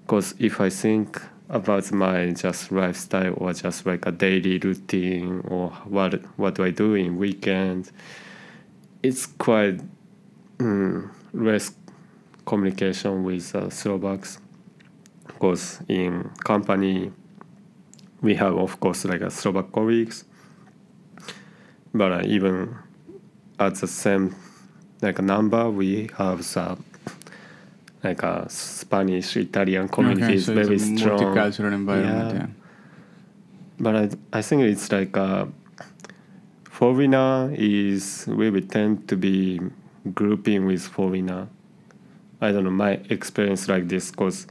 Because 0.02 0.34
if 0.38 0.60
I 0.60 0.70
think 0.70 1.20
about 1.48 1.90
my 1.92 2.30
just 2.30 2.70
lifestyle 2.70 3.34
or 3.36 3.52
just 3.52 3.84
like 3.84 4.06
a 4.06 4.12
daily 4.12 4.58
routine 4.58 5.42
or 5.48 5.70
what 5.84 6.14
what 6.36 6.54
do 6.54 6.64
I 6.64 6.70
do 6.70 6.94
in 6.94 7.16
weekends, 7.16 7.92
it's 9.02 9.26
quite 9.26 9.80
mm, 10.58 11.10
less 11.32 11.72
communication 12.46 13.24
with 13.24 13.54
uh, 13.54 13.70
Slovaks. 13.70 14.38
Because 15.26 15.80
in 15.88 16.30
company, 16.44 17.12
we 18.20 18.34
have 18.34 18.56
of 18.56 18.78
course 18.80 19.04
like 19.04 19.22
a 19.22 19.30
Slovak 19.30 19.72
colleagues, 19.72 20.24
but 21.94 22.12
uh, 22.12 22.22
even 22.24 22.76
at 23.58 23.74
the 23.76 23.86
same 23.86 24.34
like 25.00 25.18
a 25.18 25.22
number, 25.22 25.70
we 25.70 26.10
have 26.18 26.38
the 26.38 26.76
like 28.02 28.22
a 28.22 28.46
Spanish 28.48 29.36
Italian 29.36 29.88
community 29.88 30.24
okay, 30.24 30.34
is 30.34 30.46
so 30.46 30.54
very 30.54 30.76
a 30.76 30.78
strong. 30.78 31.18
multicultural 31.18 31.72
environment. 31.72 32.34
Yeah. 32.34 32.40
Yeah. 32.40 32.46
But 33.78 33.96
I, 33.96 34.38
I 34.38 34.42
think 34.42 34.62
it's 34.62 34.92
like 34.92 35.16
uh, 35.16 35.46
foreigner 36.64 37.50
is 37.54 38.26
we 38.26 38.60
tend 38.60 39.08
to 39.08 39.16
be 39.16 39.60
grouping 40.14 40.66
with 40.66 40.82
foreigner. 40.82 41.48
I 42.40 42.52
don't 42.52 42.64
know 42.64 42.70
my 42.70 42.92
experience 43.10 43.68
like 43.68 43.88
this 43.88 44.10
because 44.10 44.46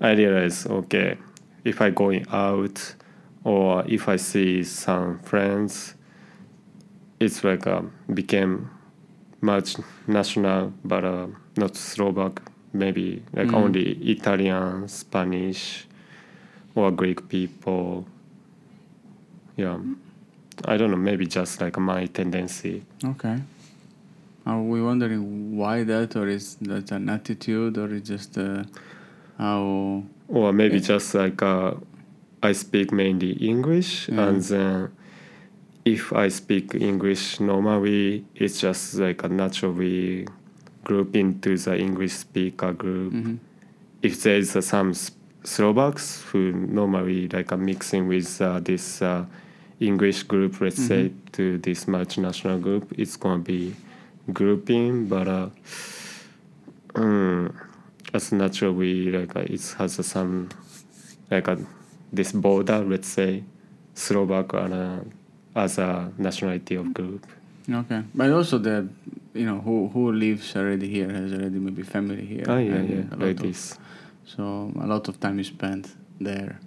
I 0.00 0.12
realize 0.12 0.66
okay 0.66 1.18
if 1.64 1.80
I 1.80 1.90
going 1.90 2.26
out 2.32 2.94
or 3.44 3.84
if 3.86 4.08
I 4.08 4.16
see 4.16 4.64
some 4.64 5.18
friends, 5.20 5.94
it's 7.18 7.44
like 7.44 7.66
um, 7.66 7.92
became 8.12 8.70
much 9.42 9.76
national 10.06 10.72
but 10.84 11.04
uh, 11.04 11.26
not 11.56 11.76
Slovak 11.76 12.40
maybe 12.72 13.22
like 13.34 13.48
Mm. 13.48 13.54
only 13.54 13.92
Italian 14.04 14.88
Spanish 14.88 15.86
or 16.74 16.90
Greek 16.90 17.28
people. 17.28 18.06
Yeah, 19.56 19.78
I 20.64 20.76
don't 20.76 20.90
know. 20.90 20.96
Maybe 20.96 21.26
just 21.26 21.60
like 21.60 21.76
my 21.78 22.06
tendency. 22.06 22.84
Okay. 23.04 23.36
Are 24.46 24.60
we 24.62 24.80
wondering 24.82 25.56
why 25.56 25.84
that, 25.84 26.16
or 26.16 26.26
is 26.28 26.56
that 26.62 26.90
an 26.92 27.08
attitude, 27.08 27.76
or 27.78 27.92
is 27.92 28.02
just 28.02 28.38
uh, 28.38 28.64
how? 29.38 30.02
or 30.28 30.52
maybe 30.52 30.76
Yeah. 30.76 30.82
just 30.94 31.14
like 31.14 31.42
uh, 31.42 31.74
I 32.42 32.52
speak 32.52 32.92
mainly 32.92 33.32
English, 33.32 34.08
Yeah. 34.08 34.28
and 34.28 34.42
then 34.42 34.88
if 35.84 36.12
I 36.12 36.28
speak 36.28 36.74
English 36.74 37.40
normally, 37.40 38.24
it's 38.34 38.60
just 38.60 38.94
like 38.94 39.24
a 39.24 39.28
naturally 39.28 40.26
group 40.84 41.14
into 41.16 41.56
the 41.56 41.78
English 41.78 42.12
speaker 42.12 42.72
group. 42.72 43.12
Mhm. 43.12 43.38
If 44.02 44.22
there 44.22 44.38
is 44.38 44.56
uh, 44.56 44.60
some 44.62 44.94
Slovaks 45.44 46.22
who 46.32 46.52
normally 46.52 47.28
like 47.28 47.52
are 47.52 47.58
mixing 47.58 48.08
with 48.08 48.40
uh, 48.40 48.60
this 48.60 49.02
uh, 49.02 49.24
English 49.80 50.22
group, 50.24 50.60
let's 50.60 50.80
say 50.86 51.10
to 51.32 51.58
this 51.58 51.84
multinational 51.86 52.60
group, 52.60 52.92
it's 52.96 53.16
gonna 53.16 53.42
be 53.42 53.74
grouping, 54.32 55.06
but 55.06 55.28
uh, 55.28 55.48
um, 56.94 57.54
as 58.12 58.32
naturally 58.32 59.10
like 59.10 59.36
uh, 59.36 59.40
it 59.40 59.74
has 59.78 59.98
uh, 59.98 60.02
some 60.02 60.48
like 61.30 61.48
a, 61.48 61.58
this 62.12 62.32
border, 62.32 62.78
let's 62.78 63.08
say 63.08 63.44
Slovak 63.94 64.52
and 64.54 64.74
uh, 64.74 65.00
as 65.54 65.78
a 65.78 66.12
nationality 66.18 66.74
of 66.76 66.92
group. 66.94 67.26
Okay, 67.70 68.02
but 68.14 68.30
also 68.32 68.58
the 68.58 68.88
you 69.34 69.46
know 69.46 69.60
who 69.60 69.88
who 69.88 70.12
lives 70.12 70.56
already 70.56 70.88
here 70.88 71.10
has 71.10 71.32
already 71.32 71.58
maybe 71.58 71.82
family 71.82 72.24
here. 72.26 72.44
Oh 72.48 72.58
yeah, 72.58 72.82
yeah, 72.82 73.04
like 73.16 73.38
of- 73.38 73.46
this. 73.46 73.78
So 74.26 74.72
a 74.80 74.86
lot 74.86 75.08
of 75.08 75.18
time 75.20 75.38
is 75.38 75.48
spent 75.48 75.94
there. 76.20 76.60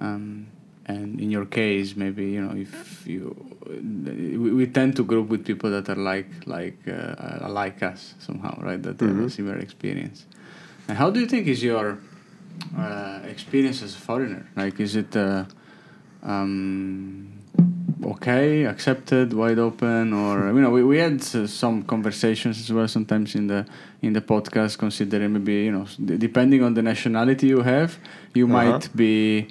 Um, 0.00 0.46
and 0.88 1.20
in 1.20 1.30
your 1.30 1.44
case, 1.46 1.94
maybe 1.96 2.24
you 2.34 2.40
know 2.44 2.54
if 2.56 3.06
you 3.06 3.36
we, 3.68 4.50
we 4.60 4.66
tend 4.66 4.96
to 4.96 5.04
group 5.04 5.28
with 5.28 5.44
people 5.44 5.70
that 5.70 5.88
are 5.88 6.00
like 6.12 6.30
like 6.46 6.78
uh, 6.88 7.48
like 7.60 7.82
us 7.82 8.14
somehow, 8.18 8.58
right? 8.62 8.82
That 8.82 9.00
have 9.00 9.18
a 9.26 9.30
similar 9.30 9.58
experience. 9.58 10.26
And 10.88 10.96
how 10.96 11.10
do 11.10 11.20
you 11.20 11.26
think 11.26 11.46
is 11.46 11.62
your 11.62 11.98
uh, 12.76 13.20
experience 13.34 13.82
as 13.82 13.94
a 13.94 13.98
foreigner? 13.98 14.48
Like, 14.56 14.80
is 14.80 14.96
it 14.96 15.14
uh, 15.16 15.44
um, 16.22 17.28
okay, 18.04 18.64
accepted, 18.64 19.32
wide 19.32 19.58
open, 19.58 20.12
or 20.12 20.52
you 20.52 20.60
know, 20.60 20.70
we, 20.70 20.82
we 20.82 20.98
had 20.98 21.22
some 21.22 21.82
conversations 21.82 22.58
as 22.60 22.72
well 22.72 22.88
sometimes 22.88 23.34
in 23.34 23.46
the 23.48 23.66
in 24.02 24.12
the 24.12 24.20
podcast, 24.20 24.78
considering 24.78 25.32
maybe 25.32 25.64
you 25.64 25.72
know, 25.72 25.86
depending 26.18 26.62
on 26.62 26.74
the 26.74 26.82
nationality 26.82 27.46
you 27.48 27.62
have, 27.62 27.98
you 28.34 28.46
Uh-huh. 28.46 28.52
might 28.72 28.88
be 28.96 29.48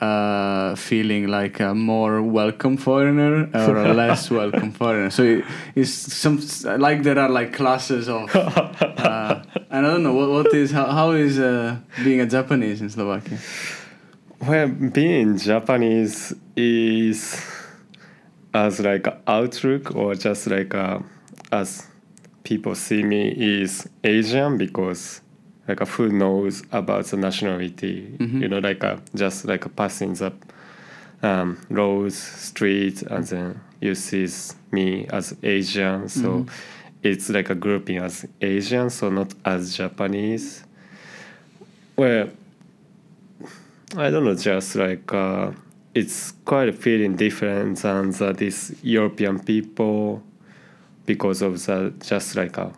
uh, 0.00 0.74
feeling 0.74 1.28
like 1.28 1.60
a 1.60 1.74
more 1.74 2.22
welcome 2.22 2.76
foreigner 2.76 3.48
or 3.54 3.76
a 3.76 3.94
less 3.94 4.30
welcome 4.40 4.72
foreigner. 4.72 5.10
So 5.10 5.22
it, 5.22 5.44
it's 5.74 5.90
some 5.92 6.40
like 6.78 7.02
there 7.02 7.18
are 7.18 7.28
like 7.28 7.52
classes 7.52 8.08
of. 8.08 8.34
Uh, 8.34 9.42
and 9.70 9.86
I 9.86 9.90
don't 9.90 10.02
know 10.02 10.14
what, 10.14 10.30
what 10.30 10.54
is 10.54 10.70
how, 10.70 10.86
how 10.86 11.10
is 11.12 11.38
uh, 11.38 11.76
being 12.02 12.20
a 12.20 12.26
Japanese 12.26 12.80
in 12.80 12.90
Slovakia. 12.90 13.38
Well, 14.40 14.68
being 14.68 15.36
Japanese 15.36 16.34
is 16.56 17.40
as 18.54 18.80
like 18.80 19.06
outlook 19.26 19.94
or 19.96 20.14
just 20.14 20.46
like 20.46 20.74
a, 20.74 21.02
as 21.50 21.86
people 22.44 22.74
see 22.74 23.02
me 23.02 23.28
is 23.28 23.88
Asian 24.04 24.56
because 24.56 25.20
like 25.68 25.80
a 25.80 25.84
who 25.86 26.08
knows 26.10 26.62
about 26.72 27.06
the 27.06 27.16
nationality, 27.16 28.16
Mhm. 28.18 28.40
you 28.42 28.48
know, 28.48 28.58
like 28.58 28.82
a, 28.84 29.00
just 29.14 29.44
like 29.46 29.64
a 29.64 29.68
passing 29.68 30.14
the 30.14 30.32
um, 31.22 31.56
roads, 31.70 32.16
streets, 32.16 33.02
and 33.02 33.24
then 33.26 33.60
you 33.80 33.94
see 33.94 34.26
me 34.72 35.06
as 35.10 35.34
Asian. 35.42 36.08
So 36.08 36.28
Mhm. 36.28 36.48
it's 37.02 37.30
like 37.30 37.48
a 37.48 37.54
grouping 37.54 37.96
as 37.98 38.26
Asian, 38.42 38.90
so 38.90 39.08
not 39.08 39.32
as 39.44 39.74
Japanese. 39.74 40.64
Well, 41.96 42.28
I 43.96 44.10
don't 44.10 44.24
know, 44.24 44.34
just 44.34 44.74
like 44.76 45.12
uh, 45.14 45.52
it's 45.94 46.32
quite 46.44 46.68
a 46.68 46.72
feeling 46.72 47.16
different 47.16 47.78
than 47.78 48.10
the, 48.10 48.32
this 48.32 48.74
European 48.82 49.38
people 49.38 50.22
because 51.06 51.40
of 51.42 51.64
the 51.66 51.92
just 52.00 52.36
like 52.36 52.56
a 52.58 52.72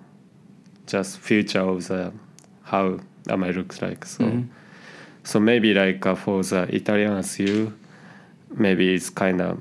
just 0.87 1.19
future 1.19 1.61
of 1.61 1.89
the 1.89 2.13
how 2.67 2.99
am 3.31 3.43
I 3.47 3.51
looks 3.55 3.81
like. 3.83 4.05
So 4.07 4.25
Mhm. 4.25 4.49
so 5.23 5.41
maybe 5.41 5.75
like 5.75 6.07
uh, 6.07 6.15
for 6.15 6.43
the 6.43 6.67
Italian 6.75 7.13
as 7.19 7.39
you, 7.39 7.73
maybe 8.55 8.95
it's 8.95 9.11
kind 9.11 9.41
of 9.41 9.59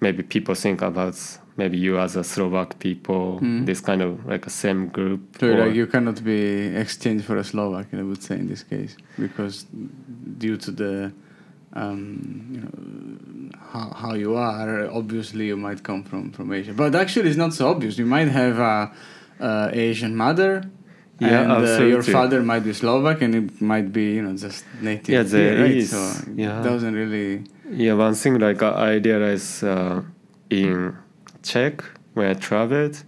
maybe 0.00 0.22
people 0.22 0.54
think 0.54 0.82
about 0.82 1.14
maybe 1.56 1.78
you 1.78 1.98
as 1.98 2.16
a 2.16 2.22
Slovak 2.24 2.78
people, 2.78 3.40
Mhm. 3.40 3.64
this 3.66 3.80
kind 3.80 4.02
of 4.02 4.26
like 4.26 4.46
a 4.46 4.50
same 4.50 4.88
group. 4.88 5.20
So 5.40 5.46
like 5.46 5.74
you 5.74 5.86
cannot 5.86 6.22
be 6.22 6.66
exchanged 6.76 7.24
for 7.24 7.36
a 7.38 7.44
Slovak, 7.44 7.86
I 7.94 8.02
would 8.02 8.22
say 8.22 8.36
in 8.38 8.46
this 8.46 8.62
case, 8.62 8.96
because 9.18 9.64
due 10.38 10.56
to 10.58 10.70
the 10.70 11.12
um, 11.72 12.20
you 12.52 12.60
know 12.60 13.50
how, 13.72 13.90
how 13.92 14.14
you 14.14 14.34
are, 14.34 14.88
obviously 14.90 15.46
you 15.48 15.56
might 15.56 15.82
come 15.82 16.02
from 16.04 16.30
from 16.32 16.52
Asia. 16.52 16.72
But 16.72 16.94
actually, 16.94 17.28
it's 17.28 17.36
not 17.36 17.52
so 17.52 17.68
obvious. 17.68 17.98
You 17.98 18.06
might 18.06 18.28
have 18.28 18.58
a, 18.58 18.90
a 19.40 19.70
Asian 19.72 20.16
mother. 20.16 20.64
Yeah, 21.18 21.56
and 21.56 21.66
uh, 21.66 21.82
your 21.84 22.02
father 22.02 22.42
might 22.42 22.60
be 22.60 22.72
Slovak, 22.72 23.22
and 23.22 23.34
it 23.34 23.62
might 23.62 23.92
be, 23.92 24.14
you 24.14 24.22
know, 24.22 24.36
just 24.36 24.64
native. 24.82 25.08
Yeah, 25.08 25.22
there 25.22 25.54
here, 25.54 25.62
right? 25.62 25.76
is. 25.76 25.90
So 25.90 26.32
Yeah. 26.34 26.62
doesn't 26.62 26.94
really. 26.94 27.44
Yeah, 27.70 27.94
one 27.94 28.14
thing 28.14 28.38
like 28.38 28.62
uh, 28.62 28.72
I 28.72 28.96
realized 28.96 29.64
uh, 29.64 30.02
in 30.50 30.96
Czech 31.42 31.82
when 32.14 32.28
I 32.30 32.34
traveled, 32.34 33.02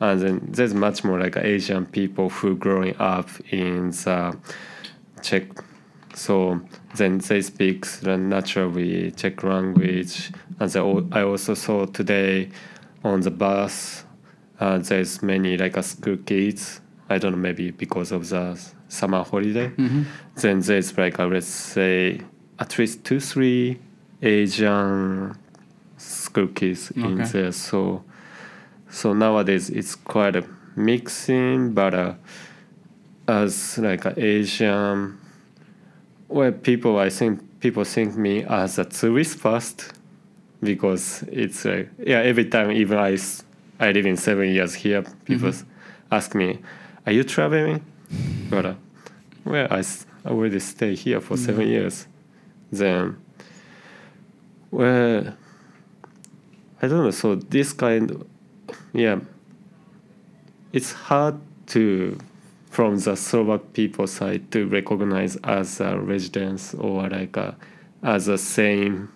and 0.00 0.20
then 0.20 0.48
there's 0.50 0.74
much 0.74 1.04
more 1.04 1.20
like 1.20 1.36
Asian 1.36 1.86
people 1.86 2.28
who 2.28 2.56
growing 2.56 2.96
up 2.98 3.28
in 3.50 3.90
the 3.90 4.36
Czech, 5.22 5.44
so 6.14 6.60
then 6.96 7.18
they 7.18 7.42
speak 7.42 7.86
naturally 8.02 9.12
Czech 9.12 9.44
language, 9.44 10.32
and 10.58 10.76
I 11.12 11.22
also 11.22 11.54
saw 11.54 11.86
today 11.86 12.50
on 13.04 13.20
the 13.20 13.30
bus 13.30 14.04
uh, 14.62 14.78
there's 14.78 15.22
many 15.22 15.56
like 15.58 15.76
uh, 15.76 15.82
school 15.82 16.16
kids. 16.18 16.80
I 17.08 17.18
don't 17.18 17.32
know 17.32 17.38
maybe 17.38 17.70
because 17.70 18.12
of 18.12 18.28
the 18.28 18.58
summer 18.88 19.22
holiday. 19.24 19.68
Mhm. 19.76 20.04
then 20.36 20.60
there's 20.60 20.96
like 20.98 21.18
uh, 21.20 21.26
let's 21.26 21.46
say 21.46 22.20
at 22.58 22.78
least 22.78 23.04
two 23.04 23.20
three 23.20 23.78
asian 24.22 25.34
school 25.96 26.48
kids 26.48 26.90
in 26.92 27.16
there. 27.32 27.52
So 27.52 28.02
so 28.90 29.12
nowadays 29.12 29.70
it's 29.70 29.94
quite 29.94 30.36
a 30.36 30.44
mixing 30.76 31.72
but 31.74 31.94
uh, 31.94 32.14
as 33.28 33.78
like 33.78 34.04
an 34.04 34.14
asian 34.18 35.18
well 36.28 36.52
people 36.52 36.98
i 36.98 37.08
think 37.10 37.40
people 37.60 37.84
think 37.84 38.16
me 38.16 38.42
as 38.44 38.78
a 38.78 38.84
tourist 38.84 39.38
first 39.38 39.92
because 40.62 41.22
it's 41.30 41.64
like 41.64 41.90
yeah 42.04 42.18
every 42.20 42.44
time 42.46 42.70
even 42.72 42.98
I, 42.98 43.16
I 43.78 43.92
live 43.92 44.06
in 44.06 44.16
seven 44.16 44.48
years 44.48 44.74
here 44.74 45.02
people 45.24 45.48
s 45.48 45.64
ask 46.10 46.34
me 46.34 46.58
are 47.06 47.12
you 47.12 47.24
traveling? 47.24 47.84
But 48.50 48.66
uh, 48.66 48.74
well 49.44 49.66
I, 49.70 49.78
s- 49.80 50.06
I 50.24 50.30
already 50.30 50.60
stay 50.60 50.94
here 50.94 51.20
for 51.20 51.36
seven 51.36 51.66
years. 51.68 52.06
Then 52.70 53.16
well 54.70 55.34
i 56.80 56.88
don't 56.88 57.04
know. 57.04 57.10
So 57.10 57.34
this 57.36 57.72
kind 57.72 58.24
yeah 58.92 59.20
it's 60.72 60.92
hard 60.92 61.36
to 61.68 62.18
from 62.70 62.96
the 62.98 63.14
slovak 63.16 63.72
people 63.74 64.06
side 64.06 64.50
to 64.50 64.66
recognize 64.66 65.36
as 65.44 65.80
a 65.80 65.98
residence 66.00 66.72
or 66.74 67.06
like 67.08 67.36
a, 67.36 67.54
as 68.02 68.28
a 68.28 68.38
same 68.38 69.12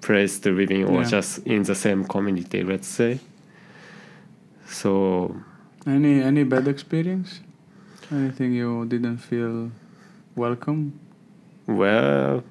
place 0.00 0.38
to 0.38 0.52
living 0.54 0.84
or 0.84 1.02
Yeah. 1.02 1.08
just 1.08 1.38
in 1.44 1.64
the 1.64 1.74
same 1.74 2.04
community 2.04 2.62
let's 2.62 2.86
say. 2.86 3.18
So 4.68 5.34
Any 5.88 6.20
any 6.20 6.44
bad 6.44 6.68
experience? 6.68 7.40
Anything 8.12 8.52
you 8.52 8.84
didn't 8.84 9.16
feel 9.16 9.70
welcome? 10.36 11.00
Well, 11.66 12.44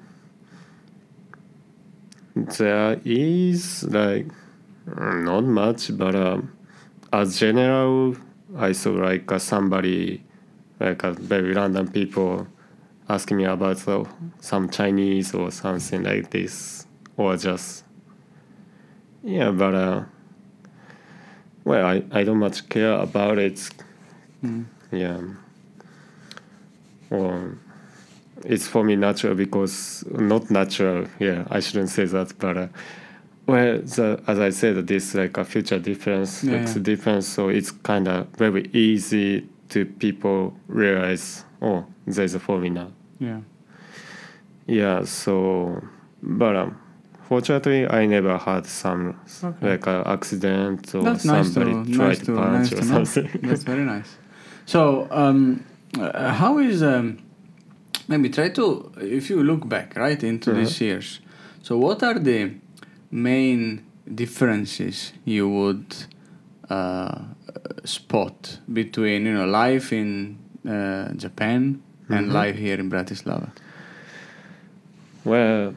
there 2.34 3.00
is 3.04 3.84
like 3.84 4.26
not 4.86 5.44
much, 5.44 5.96
but 5.96 6.16
um, 6.16 6.52
as 7.12 7.38
general, 7.38 8.16
I 8.56 8.72
saw 8.72 8.90
like 8.90 9.30
uh, 9.30 9.38
somebody, 9.38 10.24
like 10.80 11.04
a 11.04 11.12
very 11.12 11.52
random 11.54 11.92
people, 11.92 12.48
asking 13.08 13.36
me 13.36 13.44
about 13.44 13.86
uh, 13.86 14.02
some 14.40 14.68
Chinese 14.68 15.32
or 15.32 15.52
something 15.52 16.02
like 16.02 16.30
this, 16.30 16.88
or 17.16 17.36
just 17.36 17.84
yeah, 19.22 19.52
but 19.52 19.74
uh, 19.76 20.02
well, 21.68 21.84
I, 21.86 22.02
I 22.12 22.24
don't 22.24 22.38
much 22.38 22.66
care 22.70 22.94
about 22.94 23.38
it. 23.38 23.68
Mm. 24.42 24.64
Yeah. 24.90 25.20
Or 27.10 27.58
it's 28.44 28.66
for 28.66 28.82
me 28.82 28.96
natural 28.96 29.34
because 29.34 30.02
not 30.10 30.50
natural. 30.50 31.06
Yeah, 31.18 31.44
I 31.50 31.60
shouldn't 31.60 31.90
say 31.90 32.06
that, 32.06 32.32
but 32.38 32.56
uh, 32.56 32.68
well, 33.46 33.80
the, 33.80 34.22
as 34.26 34.38
I 34.38 34.48
said, 34.48 34.86
this 34.86 35.14
like 35.14 35.36
a 35.36 35.44
future 35.44 35.78
difference, 35.78 36.42
Yeah, 36.42 36.70
a 36.70 36.78
difference. 36.78 37.28
So 37.28 37.50
it's 37.50 37.70
kind 37.70 38.08
of 38.08 38.28
very 38.38 38.70
easy 38.72 39.46
to 39.68 39.84
people 39.84 40.54
realize, 40.68 41.44
oh, 41.60 41.84
there's 42.06 42.34
a 42.34 42.40
formula. 42.40 42.90
Yeah. 43.18 43.40
Yeah. 44.66 45.04
So, 45.04 45.82
but 46.22 46.56
um, 46.56 46.80
fortunately, 47.28 47.86
I 47.88 48.06
never 48.06 48.36
had 48.38 48.66
some 48.66 49.14
Okay. 49.44 49.70
like 49.70 49.86
a 49.86 50.02
accident 50.06 50.94
or 50.94 51.04
That's 51.04 51.24
nice 51.24 51.46
to 51.48 51.52
somebody 51.54 51.92
tried 51.96 52.08
nice 52.08 52.18
to 52.20 52.34
punch 52.34 52.52
nice 52.52 52.72
or 52.72 52.82
something. 52.84 53.28
That's 53.48 53.64
very 53.64 53.84
nice. 53.84 54.10
So, 54.66 55.06
um, 55.10 55.64
uh, 56.00 56.32
how 56.32 56.58
is 56.58 56.82
um, 56.82 57.18
maybe 58.08 58.28
try 58.30 58.48
to 58.50 58.90
if 59.00 59.30
you 59.30 59.42
look 59.42 59.68
back 59.68 59.96
right 59.96 60.22
into 60.22 60.50
Uh-huh. 60.50 60.60
these 60.60 60.80
years. 60.80 61.20
So, 61.62 61.76
what 61.78 62.02
are 62.02 62.18
the 62.18 62.50
main 63.10 63.82
differences 64.14 65.12
you 65.24 65.48
would 65.48 65.86
uh, 66.70 67.18
spot 67.84 68.58
between 68.72 69.26
you 69.26 69.34
know 69.34 69.46
life 69.46 69.92
in 69.92 70.38
uh, 70.66 71.12
Japan 71.24 71.80
and 72.08 72.28
Mhm. 72.28 72.32
life 72.40 72.56
here 72.56 72.78
in 72.80 72.88
Bratislava? 72.90 73.48
Well, 75.24 75.74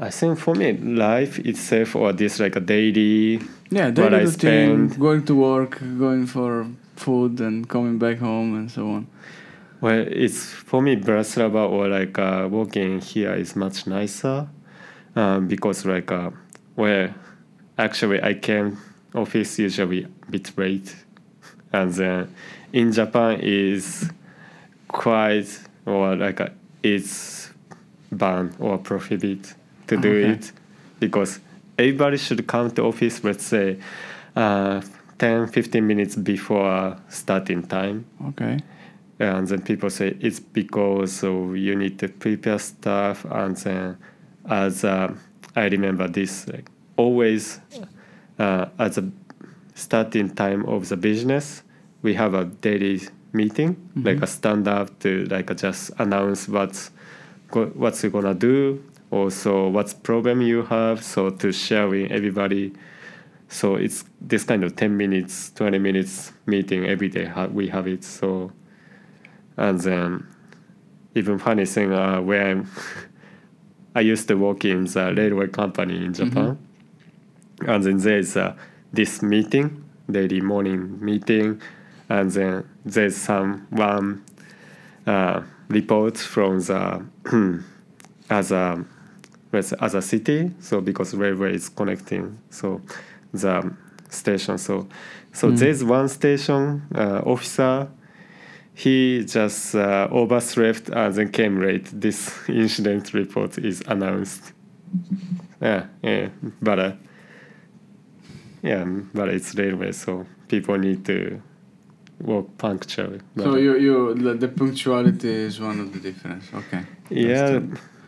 I 0.00 0.10
think 0.10 0.38
for 0.38 0.54
me, 0.54 0.72
life 0.72 1.40
itself 1.40 1.96
or 1.96 2.12
this 2.12 2.38
like 2.38 2.54
a 2.54 2.60
daily 2.60 3.40
Yeah, 3.70 3.86
What 3.86 3.94
daily 3.94 4.16
I 4.16 4.20
routine, 4.20 4.88
spend- 4.90 5.00
going 5.00 5.24
to 5.26 5.34
work, 5.34 5.80
going 5.80 6.26
for 6.26 6.66
food, 6.94 7.40
and 7.40 7.68
coming 7.68 7.98
back 7.98 8.18
home, 8.18 8.54
and 8.54 8.70
so 8.70 8.88
on. 8.90 9.06
Well, 9.80 10.04
it's 10.08 10.44
for 10.46 10.80
me 10.82 10.96
Bratislava 10.96 11.68
or 11.68 11.88
like 11.88 12.18
uh, 12.18 12.48
working 12.50 13.00
here 13.00 13.34
is 13.34 13.54
much 13.56 13.86
nicer 13.86 14.48
um, 15.16 15.46
because 15.48 15.84
like 15.84 16.10
uh, 16.12 16.30
well, 16.76 17.12
actually 17.76 18.22
I 18.22 18.34
came 18.34 18.78
office 19.14 19.58
usually 19.58 20.04
a 20.04 20.30
bit 20.30 20.56
late, 20.56 20.94
and 21.72 21.92
then 21.92 22.34
in 22.72 22.92
Japan 22.92 23.40
is 23.40 24.08
quite 24.86 25.48
or 25.86 26.14
like 26.16 26.40
uh, 26.40 26.48
it's 26.82 27.50
banned 28.12 28.54
or 28.58 28.78
prohibit 28.78 29.54
to 29.88 29.96
do 29.96 30.10
Okay. 30.10 30.30
it 30.32 30.52
because 31.00 31.40
everybody 31.78 32.16
should 32.16 32.46
come 32.46 32.70
to 32.70 32.82
office 32.84 33.22
let's 33.24 33.44
say 33.44 33.78
uh, 34.36 34.80
10 35.18 35.48
15 35.48 35.86
minutes 35.86 36.14
before 36.16 36.96
starting 37.08 37.62
time 37.66 38.04
Okay. 38.28 38.58
and 39.18 39.46
then 39.48 39.62
people 39.62 39.90
say 39.90 40.16
it's 40.20 40.40
because 40.40 41.12
so 41.12 41.54
you 41.54 41.74
need 41.76 41.98
to 41.98 42.08
prepare 42.08 42.58
stuff 42.58 43.24
and 43.30 43.56
then 43.56 43.96
as 44.48 44.84
uh, 44.84 45.12
i 45.56 45.64
remember 45.68 46.06
this 46.08 46.46
like 46.48 46.68
always 46.96 47.60
uh, 48.38 48.66
as 48.78 48.98
a 48.98 49.10
starting 49.74 50.30
time 50.34 50.64
of 50.66 50.88
the 50.88 50.96
business 50.96 51.62
we 52.02 52.14
have 52.14 52.34
a 52.34 52.44
daily 52.44 53.00
meeting 53.32 53.76
like 53.96 54.22
a 54.22 54.26
stand 54.26 54.66
up 54.66 54.98
to 55.00 55.24
like 55.26 55.54
just 55.56 55.90
announce 55.98 56.48
what's 56.48 56.90
go- 57.50 57.72
what's 57.74 58.02
you 58.02 58.10
gonna 58.10 58.34
do 58.34 58.82
also 59.10 59.68
what's 59.68 59.94
problem 59.94 60.42
you 60.42 60.62
have 60.64 61.02
so 61.02 61.30
to 61.30 61.52
share 61.52 61.88
with 61.88 62.10
everybody. 62.10 62.72
So 63.48 63.76
it's 63.76 64.04
this 64.20 64.44
kind 64.44 64.62
of 64.64 64.76
10 64.76 64.96
minutes 64.96 65.50
20 65.52 65.78
minutes 65.78 66.32
meeting 66.46 66.84
every 66.84 67.08
day 67.08 67.32
we 67.52 67.68
have 67.68 67.86
it 67.86 68.04
so. 68.04 68.52
And 69.56 69.80
then 69.80 70.26
even 71.14 71.38
funny 71.38 71.64
thing 71.64 71.92
uh, 71.92 72.20
when 72.20 72.68
I 73.94 74.00
used 74.00 74.28
to 74.28 74.34
work 74.34 74.64
in 74.64 74.84
the 74.84 75.14
railway 75.16 75.48
company 75.48 76.04
in 76.04 76.14
Japan, 76.14 76.58
and 77.66 77.82
then 77.82 77.98
there's 77.98 78.36
uh, 78.36 78.54
this 78.92 79.22
meeting, 79.22 79.84
daily 80.08 80.40
morning 80.40 81.04
meeting, 81.04 81.60
and 82.08 82.30
then 82.30 82.68
there's 82.84 83.16
some 83.16 83.66
one 83.70 84.24
uh, 85.06 85.42
report 85.68 86.16
from 86.16 86.60
the 86.60 87.04
as 88.30 88.52
a 88.52 88.84
say 88.84 88.97
as 89.52 89.94
a 89.94 90.02
city. 90.02 90.50
So 90.60 90.80
because 90.80 91.14
railway 91.14 91.54
is 91.54 91.68
connecting, 91.68 92.38
so 92.50 92.80
the 93.32 93.72
station. 94.10 94.58
So 94.58 94.88
so 95.32 95.48
Mm. 95.50 95.58
there's 95.58 95.84
one 95.84 96.08
station 96.08 96.82
uh, 96.94 97.22
officer 97.24 97.88
he 98.78 99.24
just 99.24 99.74
uh, 99.74 100.06
overslept 100.12 100.88
and 100.90 101.12
then 101.12 101.30
came 101.32 101.60
late. 101.60 101.86
This 101.92 102.32
incident 102.48 103.12
report 103.12 103.58
is 103.58 103.82
announced. 103.88 104.52
Yeah, 105.60 105.86
yeah, 106.00 106.28
but 106.62 106.78
uh, 106.78 106.92
yeah, 108.62 108.84
but 109.12 109.28
it's 109.30 109.54
railway, 109.56 109.90
so 109.90 110.26
people 110.46 110.78
need 110.78 111.04
to 111.06 111.42
walk 112.20 112.56
punctually. 112.58 113.20
So 113.36 113.56
you 113.56 113.76
you 113.78 114.14
the, 114.14 114.34
the 114.34 114.48
punctuality 114.48 115.28
is 115.28 115.60
one 115.60 115.80
of 115.80 115.92
the 115.92 115.98
difference. 115.98 116.44
Okay. 116.54 116.82
yeah, 117.10 117.58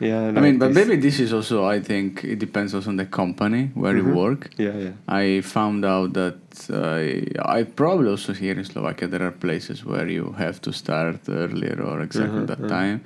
yeah. 0.01 0.29
I 0.37 0.41
mean, 0.41 0.59
but 0.59 0.73
maybe 0.73 0.97
this 0.97 1.21
is 1.21 1.33
also. 1.33 1.65
I 1.65 1.81
think 1.81 2.25
it 2.25 2.39
depends 2.39 2.75
also 2.75 2.89
on 2.91 2.97
the 2.97 3.07
company 3.07 3.71
where 3.75 3.97
you 3.97 4.05
Mhm. 4.05 4.15
work. 4.25 4.51
Yeah, 4.59 4.77
yeah. 4.77 4.93
I 5.09 5.41
found 5.43 5.85
out 5.85 6.13
that 6.15 6.41
uh, 6.71 7.57
I 7.59 7.65
probably 7.65 8.09
also 8.11 8.33
here 8.33 8.57
in 8.59 8.65
Slovakia 8.65 9.09
there 9.09 9.23
are 9.23 9.31
places 9.47 9.85
where 9.85 10.09
you 10.09 10.35
have 10.39 10.61
to 10.63 10.73
start 10.73 11.21
earlier 11.29 11.77
or 11.83 12.01
exactly 12.01 12.43
Mhm, 12.43 12.47
that 12.53 12.61
mhm. 12.61 12.69
time. 12.69 12.99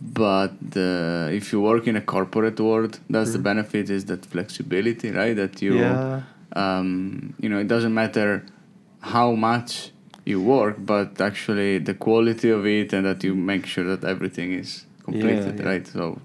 But 0.00 0.58
uh, 0.76 1.28
if 1.38 1.52
you 1.52 1.60
work 1.60 1.86
in 1.86 1.96
a 1.96 2.00
corporate 2.14 2.60
world, 2.60 2.98
that's 3.08 3.32
the 3.32 3.38
benefit 3.38 3.88
is 3.88 4.04
that 4.06 4.26
flexibility, 4.26 5.10
right? 5.10 5.34
That 5.36 5.62
you, 5.62 5.74
Mm-hmm. 5.74 6.20
yeah, 6.56 6.78
um, 6.78 7.34
you 7.40 7.48
know, 7.48 7.58
it 7.58 7.68
doesn't 7.68 7.94
matter 7.94 8.42
how 9.00 9.32
much 9.32 9.90
you 10.24 10.40
work, 10.42 10.76
but 10.78 11.20
actually 11.20 11.78
the 11.78 11.94
quality 11.94 12.50
of 12.50 12.66
it 12.66 12.92
and 12.92 13.04
that 13.06 13.22
you 13.24 13.34
make 13.34 13.66
sure 13.66 13.84
that 13.84 14.04
everything 14.04 14.52
is 14.52 14.84
completed, 15.04 15.58
yeah. 15.58 15.66
right? 15.66 15.86
So. 15.86 16.20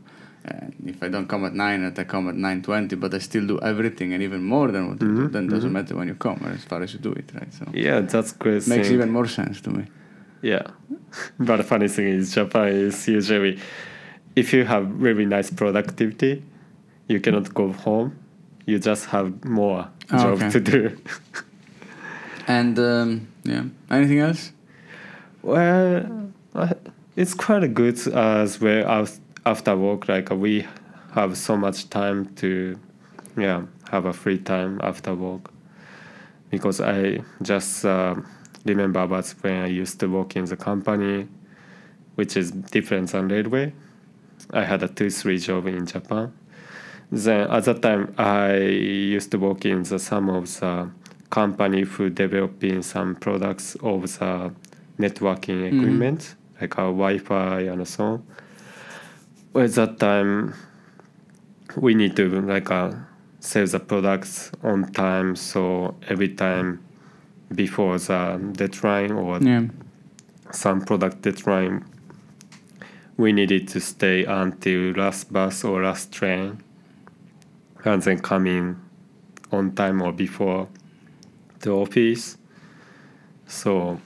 Uh, 0.47 0.67
if 0.86 1.03
I 1.03 1.09
don't 1.09 1.27
come 1.27 1.43
at 1.45 1.53
nine, 1.53 1.84
and 1.84 1.99
I 1.99 2.05
come 2.05 2.30
at 2.30 2.36
nine 2.36 2.61
twenty, 2.61 2.95
but 2.95 3.13
I 3.13 3.19
still 3.19 3.45
do 3.45 3.59
everything 3.59 4.13
and 4.13 4.23
even 4.23 4.41
more 4.41 4.69
than 4.71 4.88
what 4.88 5.01
you 5.01 5.13
do, 5.13 5.27
then 5.27 5.47
it 5.47 5.49
doesn't 5.49 5.69
mhm. 5.69 5.73
matter 5.73 5.97
when 5.97 6.07
you 6.07 6.15
come, 6.15 6.39
as 6.45 6.63
far 6.63 6.82
as 6.82 6.93
you 6.93 6.99
do 6.99 7.11
it, 7.11 7.30
right? 7.34 7.53
So 7.53 7.65
yeah. 7.73 7.99
That's 7.99 8.32
great. 8.32 8.65
makes 8.65 8.88
thing. 8.88 8.93
even 8.95 9.09
more 9.11 9.27
sense 9.27 9.59
to 9.65 9.69
me. 9.69 9.84
Yeah. 10.41 10.65
but 11.39 11.57
the 11.57 11.63
funny 11.65 11.89
thing 11.89 12.07
is, 12.07 12.34
Japan 12.34 12.69
is 12.69 13.05
usually, 13.05 13.59
if 14.38 14.53
you 14.53 14.63
have 14.63 14.89
really 15.01 15.25
nice 15.25 15.51
productivity, 15.51 16.41
you 17.09 17.19
cannot 17.19 17.53
go 17.53 17.73
home. 17.73 18.17
You 18.65 18.80
just 18.80 19.07
have 19.07 19.43
more 19.43 19.89
Ah, 20.11 20.23
job 20.23 20.38
okay. 20.38 20.49
to 20.49 20.59
do. 20.59 20.97
And 22.47 22.80
um, 22.80 23.27
yeah, 23.43 23.65
anything 23.91 24.19
else? 24.19 24.51
well, 25.43 26.32
uh, 26.55 26.73
it's 27.16 27.34
quite 27.34 27.74
good 27.74 27.97
as 28.07 28.62
well 28.62 28.88
as 28.89 29.20
after 29.45 29.76
work. 29.76 30.07
Like 30.07 30.32
uh, 30.32 30.36
we 30.36 30.66
have 31.14 31.38
so 31.38 31.57
much 31.57 31.89
time 31.89 32.34
to, 32.36 32.80
yeah, 33.38 33.64
have 33.91 34.05
a 34.05 34.14
free 34.14 34.38
time 34.39 34.80
after 34.84 35.14
work. 35.14 35.51
Because 36.49 36.82
I 36.82 37.22
just 37.41 37.86
uh, 37.86 38.16
remember 38.66 39.01
about 39.01 39.28
when 39.41 39.64
I 39.64 39.68
used 39.68 39.99
to 39.99 40.07
work 40.07 40.36
in 40.36 40.45
the 40.45 40.57
company, 40.57 41.28
which 42.16 42.36
is 42.36 42.51
different 42.51 43.12
than 43.12 43.28
railway. 43.28 43.74
I 44.51 44.64
had 44.64 44.82
a 44.84 44.88
two 44.88 45.10
three 45.10 45.38
job 45.38 45.68
in 45.68 45.86
Japan. 45.86 46.34
Then 47.12 47.49
at 47.49 47.66
that 47.66 47.82
time 47.82 48.14
I 48.18 48.55
used 48.55 49.32
to 49.32 49.38
work 49.38 49.66
in 49.66 49.84
the 49.84 49.99
some 49.99 50.30
of 50.30 50.45
the 50.60 50.89
company 51.30 51.82
who 51.84 52.10
developing 52.10 52.82
some 52.82 53.16
products 53.16 53.76
of 53.82 54.01
the 54.01 54.51
networking 54.97 55.60
Mhm. 55.62 55.74
equipment 55.74 56.36
like 56.60 56.74
a 56.76 56.88
Wi-Fi 56.91 57.62
and 57.62 57.88
so 57.88 58.03
on. 58.03 58.24
Well, 59.53 59.66
at 59.66 59.72
that 59.74 59.99
time 59.99 60.53
we 61.76 61.93
need 61.95 62.16
to 62.16 62.41
like 62.41 62.70
uh, 62.72 62.91
sell 63.39 63.66
the 63.66 63.80
products 63.80 64.51
on 64.64 64.91
time 64.91 65.36
so 65.36 65.95
every 66.07 66.30
time 66.30 66.84
before 67.53 67.97
the 67.97 68.39
deadline 68.53 69.12
or 69.12 69.39
Yeah. 69.39 69.64
some 70.51 70.82
product 70.82 71.22
deadline, 71.22 71.86
we 73.18 73.32
needed 73.34 73.68
to 73.70 73.80
stay 73.80 74.24
until 74.26 74.91
last 74.93 75.32
bus 75.34 75.64
or 75.64 75.84
last 75.84 76.12
train, 76.12 76.64
and 77.84 78.01
then 78.03 78.20
come 78.20 78.47
in 78.47 78.78
on 79.51 79.72
time 79.74 80.01
or 80.01 80.12
before 80.12 80.68
the 81.62 81.72
office. 81.72 82.38
So 83.47 83.99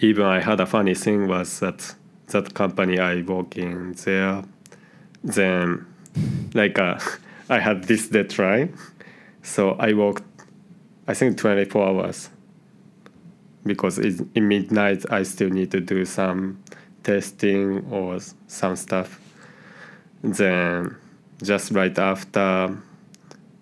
even 0.00 0.24
I 0.24 0.40
had 0.40 0.60
a 0.60 0.66
funny 0.66 0.94
thing 0.94 1.28
was 1.28 1.60
that 1.60 1.94
that 2.28 2.54
company 2.54 2.98
I 2.98 3.22
work 3.22 3.56
in 3.56 3.92
there, 4.04 4.42
then 5.22 5.86
like 6.54 6.78
uh, 6.78 6.98
I 7.48 7.58
had 7.58 7.84
this 7.84 8.08
deadline, 8.08 8.76
so 9.42 9.72
I 9.72 9.92
worked 9.92 10.24
I 11.06 11.14
think 11.14 11.36
24 11.36 11.88
hours 11.88 12.30
because 13.64 13.98
in 13.98 14.48
midnight 14.48 15.04
I 15.10 15.22
still 15.24 15.50
need 15.50 15.70
to 15.72 15.80
do 15.80 16.04
some 16.04 16.62
testing 17.02 17.84
or 17.90 18.18
some 18.46 18.76
stuff. 18.76 19.20
Then 20.22 20.96
just 21.42 21.72
right 21.72 21.96
after, 21.98 22.78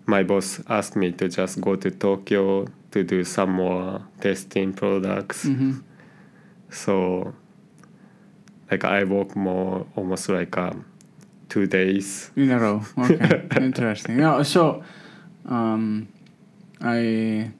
my 0.05 0.23
boss 0.23 0.61
asked 0.67 0.95
me 0.95 1.11
to 1.13 1.27
just 1.27 1.61
go 1.61 1.75
to 1.75 1.89
Tokyo 1.89 2.67
to 2.91 3.03
do 3.03 3.23
some 3.23 3.51
more 3.51 4.05
testing 4.19 4.73
products. 4.73 5.43
hmm 5.43 5.79
So, 6.71 7.33
like 8.71 8.83
I 8.83 9.03
work 9.03 9.35
more 9.35 9.85
almost 9.95 10.29
like 10.29 10.57
um, 10.57 10.85
two 11.49 11.67
days. 11.67 12.31
In 12.35 12.51
a 12.51 12.59
row. 12.59 12.81
Okay. 12.97 13.47
Interesting. 13.57 14.19
Yeah. 14.19 14.41
So, 14.43 14.83
um, 15.45 16.07
I. 16.81 17.51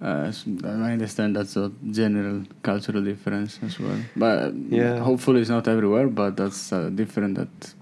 Uh, 0.00 0.30
I 0.62 0.92
understand 0.92 1.34
that's 1.34 1.56
a 1.56 1.72
general 1.90 2.44
cultural 2.62 3.02
difference 3.02 3.58
as 3.64 3.80
well, 3.80 3.98
but 4.14 4.54
Yeah. 4.70 5.00
hopefully 5.02 5.40
it's 5.40 5.50
not 5.50 5.66
everywhere. 5.66 6.06
But 6.06 6.36
that's 6.36 6.72
uh, 6.72 6.88
different. 6.90 7.34
That 7.34 7.74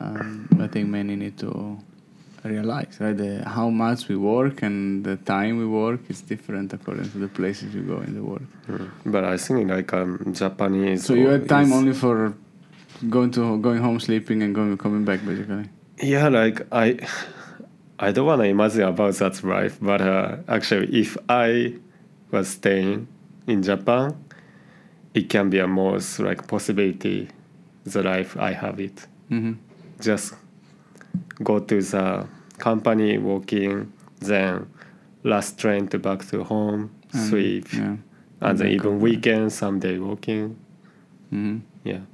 um, 0.00 0.48
I 0.58 0.66
think 0.66 0.88
many 0.88 1.16
need 1.16 1.36
to 1.38 1.76
realize, 2.44 2.96
right? 3.00 3.16
The, 3.16 3.42
how 3.48 3.68
much 3.70 4.08
we 4.08 4.16
work 4.16 4.62
and 4.62 5.04
the 5.04 5.16
time 5.16 5.58
we 5.58 5.66
work 5.66 6.00
is 6.08 6.20
different 6.22 6.72
according 6.72 7.10
to 7.10 7.18
the 7.18 7.28
places 7.28 7.74
you 7.74 7.82
go 7.82 8.00
in 8.00 8.14
the 8.14 8.22
world. 8.22 8.46
But 9.04 9.24
I 9.24 9.36
think 9.36 9.68
like 9.70 9.92
um, 9.92 10.32
Japanese. 10.34 11.04
So 11.04 11.14
you 11.14 11.28
had 11.28 11.48
time 11.48 11.72
only 11.72 11.92
for 11.92 12.34
going 13.08 13.30
to 13.32 13.58
going 13.58 13.80
home, 13.80 14.00
sleeping, 14.00 14.42
and 14.42 14.54
going 14.54 14.76
coming 14.78 15.04
back, 15.04 15.24
basically. 15.24 15.68
Yeah, 16.02 16.28
like 16.28 16.66
I, 16.72 16.98
I 17.98 18.12
don't 18.12 18.26
want 18.26 18.40
to 18.42 18.48
imagine 18.48 18.82
about 18.82 19.14
that 19.14 19.42
life, 19.44 19.78
but 19.80 20.00
uh, 20.00 20.36
actually, 20.48 20.98
if 20.98 21.16
I 21.28 21.74
was 22.30 22.48
staying 22.48 23.08
in 23.46 23.62
Japan, 23.62 24.16
it 25.14 25.28
can 25.28 25.50
be 25.50 25.58
a 25.58 25.66
most 25.66 26.20
like 26.20 26.46
possibility, 26.46 27.28
the 27.84 28.02
life 28.02 28.36
I 28.38 28.52
have 28.52 28.80
it. 28.80 29.06
hmm 29.28 29.52
Just 30.00 30.34
go 31.42 31.58
to 31.58 31.80
the 31.82 32.26
company, 32.58 33.18
working, 33.18 33.92
then 34.20 34.66
last 35.24 35.58
train 35.58 35.88
to 35.88 35.98
back 35.98 36.24
to 36.30 36.44
home, 36.44 36.90
And- 37.12 37.28
sleep, 37.28 37.72
Yeah. 37.72 37.96
and 38.40 38.58
then 38.58 38.68
even 38.68 39.00
weekend, 39.00 39.52
someday 39.52 39.98
working. 39.98 40.56
hmm 41.30 41.58
Yeah. 41.84 42.04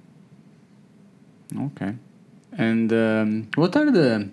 Okay. 1.54 1.94
And 2.58 2.92
um, 2.92 3.48
what 3.56 3.76
are 3.76 3.90
the 3.90 4.28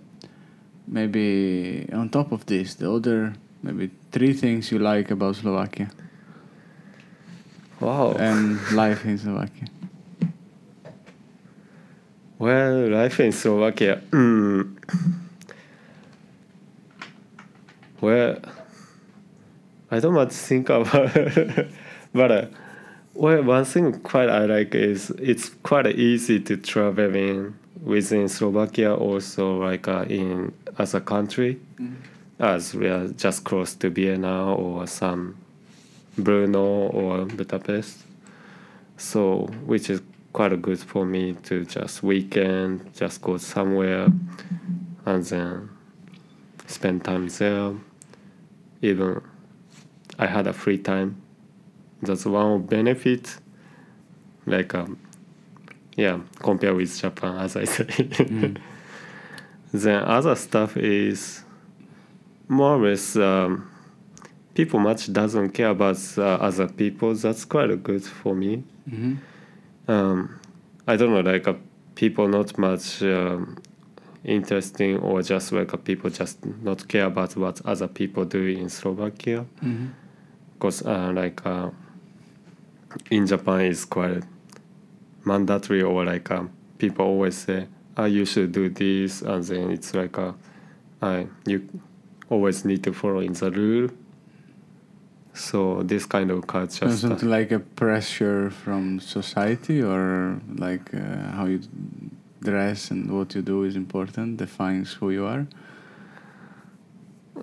maybe 0.88 1.88
on 1.94 2.10
top 2.10 2.32
of 2.32 2.46
this 2.46 2.76
the 2.76 2.92
other 2.92 3.34
maybe 3.64 3.90
three 4.12 4.34
things 4.34 4.72
you 4.72 4.80
like 4.80 5.12
about 5.12 5.36
Slovakia 5.36 5.90
Wow. 7.80 8.16
and 8.20 8.60
life 8.72 9.06
in 9.06 9.18
Slovakia? 9.18 9.68
Well, 12.40 12.90
life 12.90 13.20
in 13.20 13.32
Slovakia. 13.32 14.02
Mm, 14.12 14.76
well, 18.02 18.38
I 19.92 20.00
don't 20.00 20.14
much 20.14 20.34
think 20.34 20.70
about 20.70 21.16
it. 21.16 21.70
but 22.14 22.32
uh, 22.32 22.46
well, 23.14 23.44
one 23.44 23.66
thing 23.66 24.00
quite 24.02 24.30
I 24.30 24.46
like 24.46 24.74
is 24.74 25.12
it's 25.12 25.50
quite 25.62 25.88
easy 25.88 26.40
to 26.42 26.58
traveling 26.58 27.54
within 27.82 28.28
Slovakia, 28.28 28.96
also 28.96 29.60
like 29.60 29.88
uh, 29.88 30.06
in 30.10 30.52
as 30.80 30.96
a 30.96 31.02
country, 31.02 31.60
as 32.40 32.74
we 32.74 32.88
are 32.88 33.08
just 33.10 33.44
close 33.44 33.76
to 33.76 33.90
Vienna 33.90 34.56
or 34.56 34.88
some 34.88 35.38
Brno 36.18 36.94
or 36.94 37.26
Budapest. 37.26 38.00
So, 38.98 39.48
which 39.66 39.90
is 39.90 40.02
quite 40.34 40.60
good 40.62 40.80
for 40.80 41.06
me 41.06 41.34
to 41.44 41.64
just 41.64 42.02
weekend, 42.02 42.94
just 42.96 43.22
go 43.22 43.38
somewhere, 43.38 44.12
and 45.06 45.24
then 45.24 45.70
spend 46.66 47.06
time 47.06 47.28
there. 47.30 47.74
Even 48.82 49.22
I 50.18 50.26
had 50.26 50.48
a 50.48 50.54
free 50.54 50.80
time. 50.80 51.22
That's 52.02 52.26
one 52.26 52.64
benefit. 52.64 53.38
Like, 54.46 54.74
um, 54.76 55.00
yeah, 55.96 56.20
compare 56.40 56.74
with 56.74 57.00
Japan, 57.00 57.38
as 57.38 57.56
I 57.56 57.64
say. 57.76 57.86
Mm. 57.86 58.58
then 59.72 60.04
other 60.04 60.36
stuff 60.36 60.76
is 60.76 61.44
more 62.50 62.76
or 62.76 62.90
less 62.90 63.16
um, 63.16 63.70
people 64.54 64.80
much 64.80 65.14
doesn't 65.14 65.52
care 65.52 65.70
about 65.70 65.98
uh, 66.18 66.22
other 66.22 66.68
people. 66.68 67.14
That's 67.14 67.46
quite 67.46 67.82
good 67.84 68.04
for 68.04 68.36
me 68.36 68.64
hmm 68.90 69.16
um, 69.88 70.40
I 70.88 70.96
don't 70.96 71.12
know, 71.14 71.22
like 71.22 71.48
uh, 71.48 71.54
people 71.96 72.28
not 72.28 72.58
much 72.58 73.02
um, 73.04 73.58
interesting 74.24 74.98
or 74.98 75.22
just 75.22 75.52
like 75.52 75.74
uh, 75.74 75.78
people 75.78 76.10
just 76.10 76.44
not 76.62 76.88
care 76.88 77.06
about 77.06 77.36
what 77.36 77.62
other 77.66 77.88
people 77.88 78.26
do 78.26 78.44
in 78.46 78.70
Slovakia. 78.70 79.46
Because 80.54 80.82
uh, 80.86 81.12
like 81.14 81.46
uh, 81.46 81.70
in 83.12 83.28
Japan 83.28 83.62
is 83.62 83.86
quite 83.86 84.24
mandatory 85.26 85.82
or 85.82 86.06
like 86.06 86.32
um, 86.32 86.52
people 86.78 87.06
always 87.06 87.38
say, 87.38 87.68
ah, 87.98 88.06
you 88.06 88.26
should 88.26 88.52
do 88.52 88.70
this, 88.70 89.22
and 89.22 89.44
then 89.44 89.72
it's 89.72 89.94
like 89.94 90.18
uh, 90.18 90.34
uh, 91.02 91.24
you 91.46 91.68
always 92.30 92.66
need 92.66 92.84
to 92.84 92.94
follow 92.94 93.20
in 93.20 93.34
the 93.34 93.52
rule. 93.52 93.90
So 95.34 95.82
this 95.84 96.06
kind 96.06 96.30
of 96.32 96.46
culture 96.48 96.88
stuff. 96.90 97.00
something 97.00 97.30
like 97.30 97.52
a 97.52 97.60
pressure 97.60 98.52
from 98.52 99.00
society 99.00 99.82
or 99.82 100.40
like 100.56 100.94
uh, 100.94 101.32
how 101.32 101.46
you 101.46 101.60
dress 102.42 102.92
and 102.92 103.10
what 103.12 103.34
you 103.36 103.42
do 103.42 103.64
is 103.64 103.76
important, 103.76 104.38
defines 104.38 104.94
who 104.94 105.10
you 105.10 105.26
are. 105.26 105.48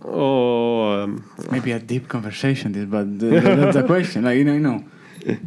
Oh, 0.04 1.02
um, 1.02 1.24
Maybe 1.50 1.72
a 1.72 1.78
deep 1.80 2.08
conversation, 2.08 2.72
this, 2.72 2.84
but 2.84 3.18
the, 3.18 3.26
the, 3.26 3.40
that's 3.40 3.76
the 3.76 3.82
question. 3.94 4.24
Like 4.24 4.38
you 4.38 4.44
know, 4.44 4.52
you 4.54 4.60
know. 4.60 4.84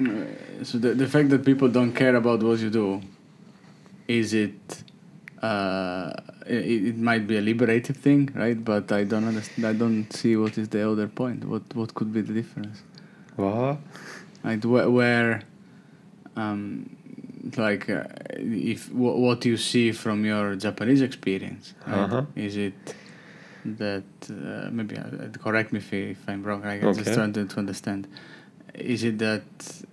Uh, 0.00 0.24
So 0.62 0.78
the 0.78 0.94
the 0.94 1.06
fact 1.06 1.28
that 1.30 1.42
people 1.44 1.68
don't 1.68 1.92
care 1.92 2.16
about 2.16 2.42
what 2.42 2.58
you 2.60 2.70
do, 2.70 3.00
is 4.08 4.32
it? 4.32 4.84
Uh, 5.42 6.12
it, 6.50 6.86
it 6.90 6.98
might 6.98 7.26
be 7.26 7.36
a 7.38 7.40
liberative 7.40 7.96
thing, 7.96 8.30
right? 8.34 8.62
But 8.62 8.90
I 8.92 9.04
don't 9.04 9.24
understand. 9.24 9.66
I 9.66 9.72
don't 9.72 10.10
see 10.12 10.36
what 10.36 10.58
is 10.58 10.68
the 10.68 10.88
other 10.90 11.08
point. 11.08 11.44
What 11.44 11.62
what 11.74 11.94
could 11.94 12.12
be 12.12 12.20
the 12.20 12.32
difference? 12.32 12.82
what? 13.36 13.78
Like 14.44 14.64
where, 14.64 14.90
where 14.90 15.42
um, 16.36 16.96
like 17.56 17.88
uh, 17.90 18.04
if 18.34 18.88
w- 18.88 19.18
what 19.26 19.44
you 19.44 19.56
see 19.56 19.92
from 19.92 20.24
your 20.24 20.56
Japanese 20.56 21.02
experience, 21.02 21.74
right? 21.86 22.04
Uh-huh. 22.04 22.24
Is 22.36 22.56
it 22.56 22.74
that 23.64 24.04
uh, 24.30 24.70
maybe 24.70 24.96
uh, 24.96 25.28
correct 25.42 25.72
me 25.72 25.78
if, 25.78 25.92
if 25.92 26.28
I'm 26.28 26.42
wrong? 26.42 26.62
Right? 26.62 26.82
I'm 26.82 26.94
just 26.94 27.14
trying 27.14 27.32
to, 27.34 27.44
to 27.46 27.58
understand. 27.58 28.08
Is 28.74 29.04
it 29.04 29.18
that 29.18 29.42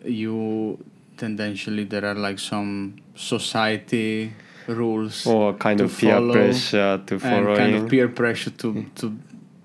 you 0.05 0.77
tendentially 1.17 1.83
there 1.83 2.05
are 2.05 2.15
like 2.15 2.39
some 2.39 2.95
society 3.15 4.33
rules 4.67 5.25
or 5.25 5.53
kind 5.53 5.81
of 5.81 5.97
peer 5.97 6.19
pressure 6.31 7.01
to 7.05 7.13
and 7.15 7.21
follow 7.21 7.55
kind 7.55 7.75
in. 7.75 7.83
of 7.83 7.89
peer 7.89 8.07
pressure 8.07 8.51
to 8.51 8.85
to 8.95 9.17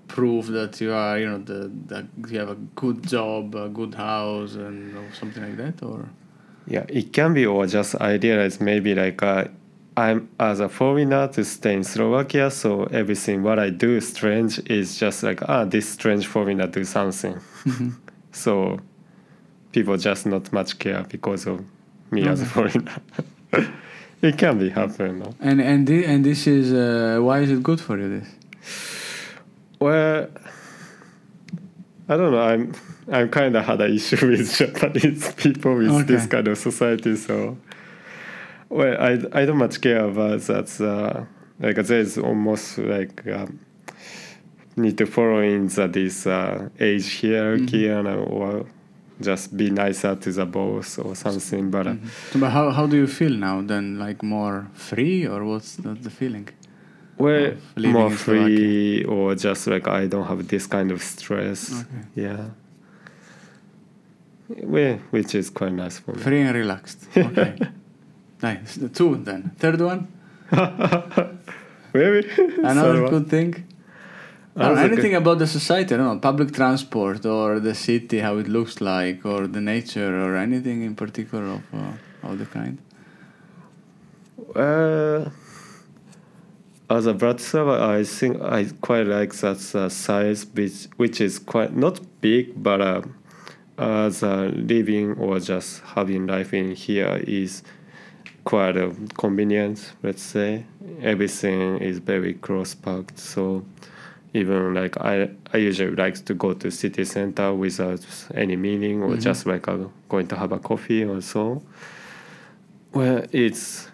prove 0.07 0.47
that 0.47 0.79
you 0.79 0.93
are 0.93 1.19
you 1.19 1.25
know 1.27 1.39
the, 1.39 1.71
that 1.87 2.05
you 2.29 2.39
have 2.39 2.49
a 2.49 2.55
good 2.75 3.05
job 3.07 3.55
a 3.55 3.67
good 3.69 3.93
house 3.95 4.55
and 4.55 4.95
or 4.97 5.11
something 5.13 5.43
like 5.43 5.57
that 5.57 5.83
or? 5.85 6.07
Yeah 6.67 6.85
it 6.87 7.11
can 7.11 7.33
be 7.33 7.45
or 7.45 7.65
just 7.67 7.95
idealize 7.95 8.61
maybe 8.61 8.95
like 8.95 9.21
uh, 9.23 9.45
i'm 9.97 10.29
as 10.39 10.59
a 10.59 10.69
foreigner 10.69 11.27
to 11.27 11.43
stay 11.43 11.73
in 11.73 11.83
slovakia 11.83 12.49
so 12.49 12.83
everything 12.85 13.43
what 13.43 13.59
i 13.59 13.69
do 13.69 13.99
strange 13.99 14.59
is 14.69 14.97
just 14.97 15.23
like 15.23 15.41
ah 15.49 15.65
this 15.65 15.89
strange 15.89 16.25
foreigner 16.27 16.67
do 16.67 16.83
something. 16.83 17.35
So 18.33 18.79
people 19.71 19.95
just 19.97 20.25
not 20.25 20.51
much 20.51 20.79
care 20.79 21.05
because 21.07 21.45
of 21.47 21.63
me 22.11 22.27
as 22.27 22.41
a 22.41 22.45
foreigner 22.45 22.95
it 24.23 24.37
can 24.37 24.57
be 24.57 24.69
happen 24.69 25.19
no? 25.19 25.35
and 25.39 25.61
and 25.61 25.85
thi- 25.87 26.05
and 26.05 26.25
this 26.25 26.47
is 26.47 26.73
uh, 26.73 27.19
why 27.21 27.39
is 27.39 27.51
it 27.51 27.61
good 27.61 27.79
for 27.79 27.97
you 27.99 28.09
this 28.09 28.29
Well, 29.79 30.29
I 32.07 32.17
don't 32.17 32.31
know. 32.31 32.41
I'm 32.41 32.73
I'm 33.11 33.29
kind 33.29 33.53
of 33.55 33.65
had 33.65 33.81
an 33.81 33.93
issue 33.93 34.27
with 34.31 34.55
Japanese 34.57 35.33
people 35.33 35.75
with 35.75 36.07
this 36.07 36.25
kind 36.25 36.47
of 36.47 36.57
society. 36.57 37.15
So, 37.17 37.57
well, 38.69 38.95
I 38.99 39.11
I 39.39 39.45
don't 39.45 39.57
much 39.57 39.81
care 39.81 40.05
about 40.05 40.39
that. 40.41 40.69
Uh, 40.79 41.25
like 41.59 41.75
there's 41.85 42.17
almost 42.17 42.77
like 42.77 43.27
um, 43.27 43.59
need 44.77 44.97
to 44.99 45.05
follow 45.05 45.41
in 45.41 45.67
the, 45.67 45.87
this 45.87 46.25
uh, 46.25 46.69
age 46.79 47.21
hierarchy 47.21 47.87
and 47.89 48.07
uh, 48.07 48.15
or 48.15 48.65
just 49.21 49.55
be 49.55 49.69
nicer 49.69 50.15
to 50.15 50.31
the 50.31 50.45
boss 50.45 50.97
or 50.99 51.15
something. 51.15 51.69
But 51.71 51.87
uh, 51.87 51.95
So, 52.31 52.39
but 52.39 52.49
how 52.51 52.71
how 52.71 52.87
do 52.87 52.95
you 52.97 53.07
feel 53.07 53.31
now 53.33 53.61
then 53.61 53.99
like 53.99 54.23
more 54.23 54.67
free 54.73 55.27
or 55.27 55.43
what's 55.45 55.75
the, 55.75 55.93
the 55.93 56.09
feeling 56.09 56.49
well, 57.17 57.53
more 57.77 58.09
free 58.11 59.03
or 59.05 59.35
just 59.35 59.67
like 59.67 59.87
I 59.87 60.07
don't 60.07 60.25
have 60.27 60.47
this 60.47 60.67
kind 60.67 60.91
of 60.91 61.01
stress. 61.01 61.71
Okay. 61.71 61.85
Yeah. 62.15 62.49
Well, 64.63 64.99
which 65.11 65.35
is 65.35 65.49
quite 65.49 65.73
nice 65.73 65.99
for 65.99 66.13
me. 66.13 66.21
Free 66.21 66.41
and 66.41 66.55
relaxed. 66.55 67.07
Okay. 67.17 67.55
nice. 68.41 68.75
The 68.75 68.89
two 68.89 69.15
then. 69.23 69.51
Third 69.57 69.79
one. 69.81 70.07
Maybe 71.93 72.27
Another 72.57 72.81
Third 72.81 73.01
one. 73.03 73.09
good 73.11 73.27
thing. 73.29 73.51
I 74.55 74.67
don't 74.67 74.75
know, 74.75 74.81
anything 74.83 75.11
good- 75.11 75.21
about 75.23 75.39
the 75.39 75.47
society, 75.47 75.95
I 75.95 75.97
don't 75.97 76.07
know, 76.07 76.19
public 76.19 76.53
transport 76.53 77.25
or 77.25 77.59
the 77.59 77.73
city, 77.73 78.19
how 78.19 78.37
it 78.37 78.47
looks 78.47 78.81
like, 78.81 79.25
or 79.25 79.47
the 79.47 79.61
nature, 79.61 80.13
or 80.23 80.35
anything 80.37 80.83
in 80.83 80.95
particular 80.95 81.45
of, 81.55 81.61
uh, 81.73 82.27
of 82.27 82.37
the 82.39 82.45
kind. 82.45 82.77
Uh, 84.55 85.29
as 86.89 87.07
a 87.07 87.13
Bratislava, 87.13 87.79
I 87.81 88.03
think 88.03 88.41
I 88.41 88.65
quite 88.81 89.07
like 89.07 89.33
that 89.37 89.75
uh, 89.75 89.89
size, 89.89 90.45
which 90.53 90.87
which 90.97 91.19
is 91.21 91.39
quite 91.39 91.75
not 91.75 91.99
big, 92.21 92.61
but 92.61 92.79
uh, 92.81 93.01
as 93.77 94.21
a 94.21 94.35
living 94.53 95.13
or 95.13 95.39
just 95.39 95.81
having 95.95 96.27
life 96.27 96.53
in 96.53 96.75
here 96.75 97.19
is 97.25 97.63
quite 98.43 98.77
uh, 98.77 98.91
convenient. 99.17 99.93
Let's 100.03 100.21
say 100.21 100.65
everything 101.01 101.79
is 101.79 101.97
very 101.99 102.33
close 102.35 102.75
packed, 102.75 103.17
so 103.17 103.65
even 104.33 104.73
like 104.73 104.97
I 104.99 105.29
I 105.53 105.57
usually 105.57 105.95
like 105.95 106.15
to 106.25 106.33
go 106.33 106.53
to 106.53 106.71
city 106.71 107.05
center 107.05 107.53
without 107.53 108.05
any 108.33 108.55
meaning 108.55 109.03
or 109.03 109.09
Mhm. 109.15 109.21
just 109.21 109.45
like 109.45 109.67
uh, 109.67 109.77
going 110.09 110.27
to 110.27 110.35
have 110.35 110.51
a 110.51 110.59
coffee 110.59 111.03
or 111.05 111.21
so. 111.21 111.61
Well, 112.93 113.23
it's 113.31 113.89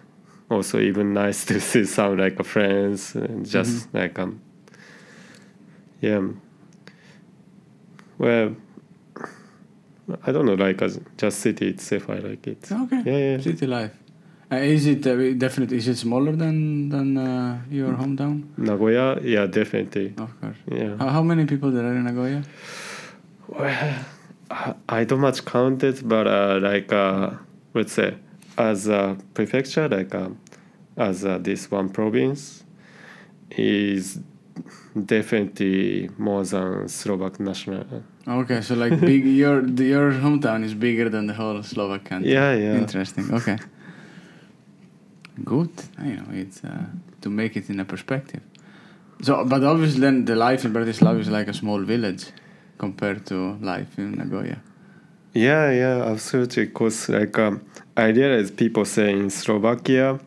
also 0.50 0.78
even 0.80 1.12
nice 1.24 1.44
to 1.46 1.60
see 1.60 1.84
some 1.84 2.16
like 2.18 2.42
friends 2.44 3.14
and 3.14 3.44
just 3.46 3.92
like 3.94 4.18
um 4.18 4.40
yeah 6.00 6.20
well 8.18 8.54
I 10.24 10.32
don't 10.32 10.46
know 10.46 10.54
like 10.54 10.82
as 10.82 10.98
just 11.16 11.38
city 11.40 11.68
itself 11.68 12.10
I 12.10 12.18
like 12.18 12.46
it 12.46 12.68
Okay. 12.72 13.02
yeah 13.06 13.18
yeah 13.36 13.38
City 13.40 13.66
life. 13.66 13.92
Uh, 14.52 14.56
is 14.56 14.86
it 14.86 15.06
uh, 15.06 15.14
definitely? 15.38 15.76
Is 15.78 15.86
it 15.86 15.96
smaller 15.96 16.34
than 16.34 16.88
than 16.90 17.16
uh, 17.16 17.60
your 17.70 17.94
hometown? 17.94 18.42
Nagoya 18.58 19.18
yeah 19.22 19.46
definitely 19.46 20.14
Of 20.18 20.30
course. 20.40 20.56
yeah 20.66 20.96
How, 20.98 21.08
how 21.08 21.22
many 21.22 21.44
people 21.46 21.70
there 21.70 21.86
are 21.86 21.94
in 21.94 22.04
Nagoya? 22.04 22.42
well 23.48 23.94
I- 24.50 24.74
I 24.88 25.04
don't 25.04 25.20
much 25.22 25.44
count 25.44 25.84
it 25.84 26.02
but 26.02 26.26
uh, 26.26 26.58
like 26.60 26.90
uh, 26.92 27.30
let's 27.74 27.92
say 27.94 28.16
as 28.58 28.88
a 28.88 29.16
prefecture 29.34 29.86
like 29.88 30.12
um, 30.14 30.38
as 30.98 31.24
uh, 31.24 31.38
this 31.38 31.70
one 31.70 31.88
province 31.88 32.64
is 33.54 34.18
definitely 34.98 36.10
more 36.18 36.42
than 36.44 36.88
Slovak 36.88 37.38
national 37.38 37.86
Okay, 38.26 38.60
so 38.62 38.74
like 38.74 38.98
big, 39.00 39.24
your 39.42 39.62
your 39.66 40.12
hometown 40.12 40.62
is 40.64 40.74
bigger 40.74 41.08
than 41.08 41.26
the 41.26 41.34
whole 41.34 41.62
Slovak 41.62 42.04
country. 42.04 42.32
Yeah, 42.34 42.54
yeah. 42.54 42.76
Interesting. 42.82 43.30
Okay. 43.32 43.56
Good. 45.44 45.70
You 46.02 46.16
know, 46.16 46.26
it's 46.32 46.64
uh, 46.64 46.86
to 47.22 47.30
make 47.30 47.56
it 47.56 47.70
in 47.70 47.80
a 47.80 47.84
perspective. 47.84 48.42
So, 49.22 49.44
but 49.44 49.62
obviously, 49.64 50.00
then 50.00 50.24
the 50.24 50.36
life 50.36 50.64
in 50.64 50.72
Bratislava 50.72 51.20
is 51.20 51.28
like 51.28 51.48
a 51.48 51.54
small 51.54 51.82
village 51.82 52.26
compared 52.78 53.26
to 53.26 53.58
life 53.60 53.98
in 53.98 54.12
Nagoya. 54.12 54.60
Yeah, 55.34 55.70
yeah, 55.70 56.04
absolutely. 56.04 56.66
Because 56.66 57.08
like 57.08 57.38
um, 57.38 57.62
I 57.96 58.08
realize 58.08 58.50
people 58.50 58.84
say 58.84 59.12
in 59.12 59.30
Slovakia, 59.30 60.18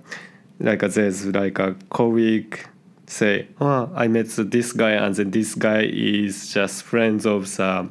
like 0.59 0.83
uh, 0.83 0.87
there's 0.87 1.25
like 1.25 1.59
a 1.59 1.75
colleague 1.89 2.59
say, 3.07 3.47
"Oh, 3.59 3.89
I 3.95 4.07
met 4.07 4.27
this 4.27 4.71
guy, 4.71 4.91
and 4.91 5.15
then 5.15 5.31
this 5.31 5.55
guy 5.55 5.83
is 5.83 6.53
just 6.53 6.83
friends 6.83 7.25
of 7.25 7.53
the, 7.57 7.89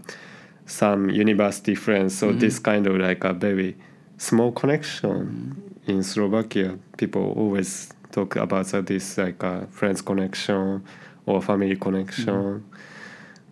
some 0.67 1.11
university 1.11 1.75
friends." 1.75 2.17
So 2.17 2.33
this 2.33 2.59
kind 2.59 2.87
of 2.87 2.97
like 2.97 3.25
a 3.25 3.33
very 3.33 3.77
small 4.17 4.53
connection 4.53 5.72
in 5.87 6.03
Slovakia. 6.03 6.79
People 6.97 7.33
always 7.37 7.93
talk 8.11 8.37
about 8.37 8.73
uh, 8.75 8.81
this 8.81 9.19
like 9.19 9.43
a 9.43 9.67
friends 9.71 10.03
connection 10.03 10.85
or 11.27 11.43
family 11.43 11.77
connection. 11.77 12.65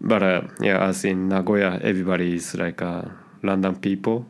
But 0.01 0.23
uh, 0.23 0.43
yeah, 0.61 0.87
as 0.89 1.05
in 1.05 1.29
Nagoya, 1.29 1.79
everybody 1.83 2.35
is 2.35 2.55
like 2.55 2.83
uh, 2.83 3.03
random 3.43 3.77
people. 3.77 4.27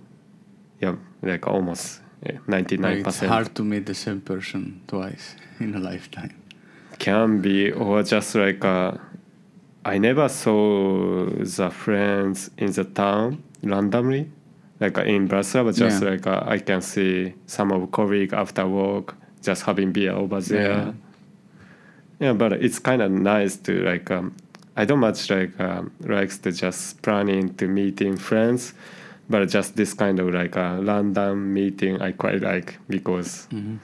Yeah, 0.80 0.96
like 1.22 1.46
almost 1.46 2.01
ninety 2.46 2.76
nine 2.76 2.90
Like, 2.90 2.98
it's 2.98 3.07
percent 3.07 3.30
hard 3.30 3.55
to 3.55 3.64
meet 3.64 3.86
the 3.86 3.94
same 3.94 4.20
person 4.20 4.80
twice 4.86 5.36
in 5.61 5.74
a 5.74 5.78
lifetime. 5.78 6.34
can 6.98 7.40
be, 7.40 7.72
or 7.72 8.03
just 8.03 8.34
like 8.34 8.64
uh, 8.64 8.92
I 9.84 9.98
never 9.98 10.28
saw 10.28 11.24
the 11.26 11.70
friends 11.70 12.51
in 12.59 12.72
the 12.72 12.84
town 12.84 13.42
randomly. 13.62 14.30
Like 14.81 14.97
uh, 14.99 15.03
in 15.03 15.28
Bratislava, 15.28 15.76
just 15.76 16.03
Yeah. 16.03 16.11
like 16.11 16.26
uh, 16.26 16.43
I 16.47 16.59
can 16.59 16.81
see 16.81 17.35
some 17.47 17.70
of 17.72 17.91
colleague 17.93 18.33
after 18.33 18.66
work 18.66 19.14
just 19.43 19.62
having 19.64 19.93
beer 19.93 20.12
over 20.12 20.41
there. 20.41 20.95
Yeah, 22.18 22.33
but 22.35 22.53
it's 22.55 22.78
kind 22.78 23.03
of 23.03 23.11
nice 23.11 23.57
to 23.59 23.83
like. 23.83 24.11
Um, 24.11 24.35
I 24.76 24.85
don't 24.85 25.01
much 25.01 25.28
like 25.31 25.59
um, 25.61 25.93
likes 26.01 26.39
to 26.39 26.53
just 26.53 27.03
planning 27.03 27.55
to 27.55 27.66
meeting 27.66 28.16
friends, 28.16 28.72
but 29.28 29.47
just 29.49 29.76
this 29.76 29.93
kind 29.95 30.18
of 30.20 30.33
like 30.33 30.57
a 30.57 30.81
random 30.83 31.53
meeting 31.53 32.01
I 32.01 32.12
quite 32.12 32.41
like 32.41 32.78
because 32.89 33.47
Mm-hmm. 33.53 33.76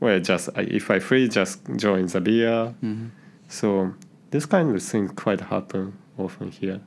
well 0.00 0.20
just 0.20 0.50
if 0.56 0.90
I 0.90 0.98
free 1.00 1.28
just 1.28 1.60
join 1.76 2.06
the 2.06 2.20
beer. 2.20 2.74
Mm-hmm. 2.84 3.06
So 3.48 3.94
this 4.30 4.46
kind 4.46 4.74
of 4.74 4.82
thing 4.82 5.08
quite 5.08 5.40
happen 5.40 5.94
often 6.18 6.50
here, 6.50 6.80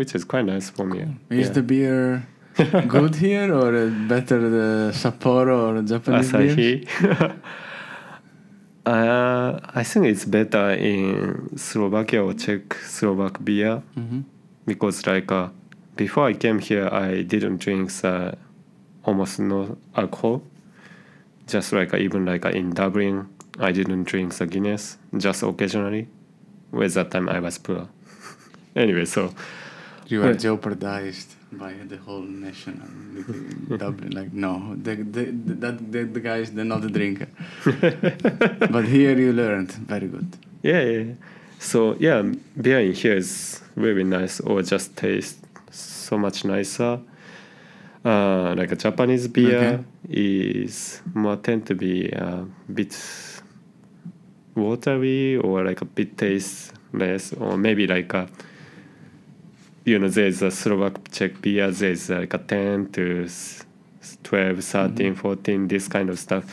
which 0.00 0.14
is 0.16 0.24
quite 0.24 0.46
nice 0.48 0.70
for 0.72 0.86
me. 0.88 1.04
Is 1.28 1.48
Yeah. 1.52 1.52
the 1.60 1.62
beer 1.62 2.24
good 2.88 3.14
here 3.20 3.52
or 3.52 3.68
better 4.08 4.40
the 4.48 4.92
Sapporo 4.96 5.76
or 5.76 5.82
Japanese 5.84 6.32
beers? 6.32 6.88
Uh, 8.86 9.60
I 9.76 9.84
think 9.84 10.06
it's 10.06 10.24
better 10.24 10.70
in 10.72 11.52
Slovakia 11.56 12.24
or 12.24 12.32
Czech 12.32 12.72
Slovak 12.80 13.44
beer 13.44 13.82
Mm-hmm. 13.94 14.20
because 14.64 15.04
like 15.06 15.30
uh, 15.30 15.52
before 16.00 16.26
I 16.28 16.32
came 16.32 16.58
here, 16.58 16.88
I 16.88 17.20
didn't 17.22 17.60
drink 17.60 17.92
uh, 18.02 18.32
almost 19.04 19.38
no 19.38 19.76
alcohol. 19.94 20.40
Just 21.46 21.72
like 21.76 21.92
uh, 21.92 21.98
even 22.00 22.24
like 22.24 22.46
uh, 22.48 22.56
in 22.56 22.72
Dublin, 22.72 23.28
I 23.60 23.70
didn't 23.70 24.04
drink 24.08 24.32
the 24.40 24.46
Guinness 24.48 24.96
just 25.12 25.42
occasionally. 25.44 26.08
Where 26.72 26.88
that 26.88 27.10
time 27.12 27.28
I 27.28 27.38
was 27.38 27.58
poor. 27.60 27.84
anyway, 28.74 29.04
so 29.04 29.34
You 30.10 30.22
are 30.22 30.30
Right. 30.30 30.38
jeopardized 30.40 31.30
by 31.52 31.72
the 31.88 31.96
whole 31.96 32.22
nation 32.46 32.74
in 33.70 33.76
Dublin. 33.82 34.10
Like, 34.10 34.32
no, 34.32 34.74
the, 34.76 34.96
the, 34.96 35.24
the, 35.46 35.54
that, 35.62 35.92
the, 35.92 36.02
the 36.04 36.20
guy 36.20 36.38
is 36.38 36.50
the, 36.52 36.64
not 36.64 36.84
a 36.84 36.88
drinker. 36.88 37.28
but 38.74 38.84
here 38.86 39.16
you 39.18 39.32
learned. 39.32 39.70
Very 39.86 40.08
good. 40.08 40.28
yeah, 40.62 40.80
yeah. 40.82 40.98
yeah. 41.02 41.14
So 41.58 41.94
yeah, 42.00 42.22
beer 42.60 42.80
in 42.80 42.92
here 42.94 43.16
is 43.16 43.60
very 43.76 44.02
nice, 44.02 44.40
or 44.40 44.62
just 44.62 44.96
taste 44.96 45.38
so 45.70 46.16
much 46.18 46.44
nicer. 46.44 46.98
Uh, 48.04 48.54
like 48.56 48.72
a 48.72 48.76
Japanese 48.76 49.28
beer 49.28 49.58
Okay. 49.58 49.84
is 50.08 51.02
more 51.14 51.36
tend 51.36 51.66
to 51.66 51.74
be 51.74 52.08
a 52.08 52.46
bit 52.72 52.96
watery 54.54 55.36
or 55.36 55.62
like 55.64 55.82
a 55.82 55.84
bit 55.84 56.16
tasteless, 56.16 57.32
or 57.34 57.56
maybe 57.56 57.86
like 57.86 58.12
a 58.14 58.26
you 59.84 59.98
know 59.98 60.08
there's 60.08 60.42
a 60.42 60.50
Slovak 60.50 61.10
Czech 61.10 61.40
beer, 61.42 61.70
there's 61.70 62.10
like 62.10 62.34
a 62.34 62.38
10 62.38 62.92
to 62.92 63.28
12, 64.22 64.64
13, 64.64 65.14
14, 65.14 65.68
this 65.68 65.88
kind 65.88 66.10
of 66.10 66.18
stuff. 66.18 66.44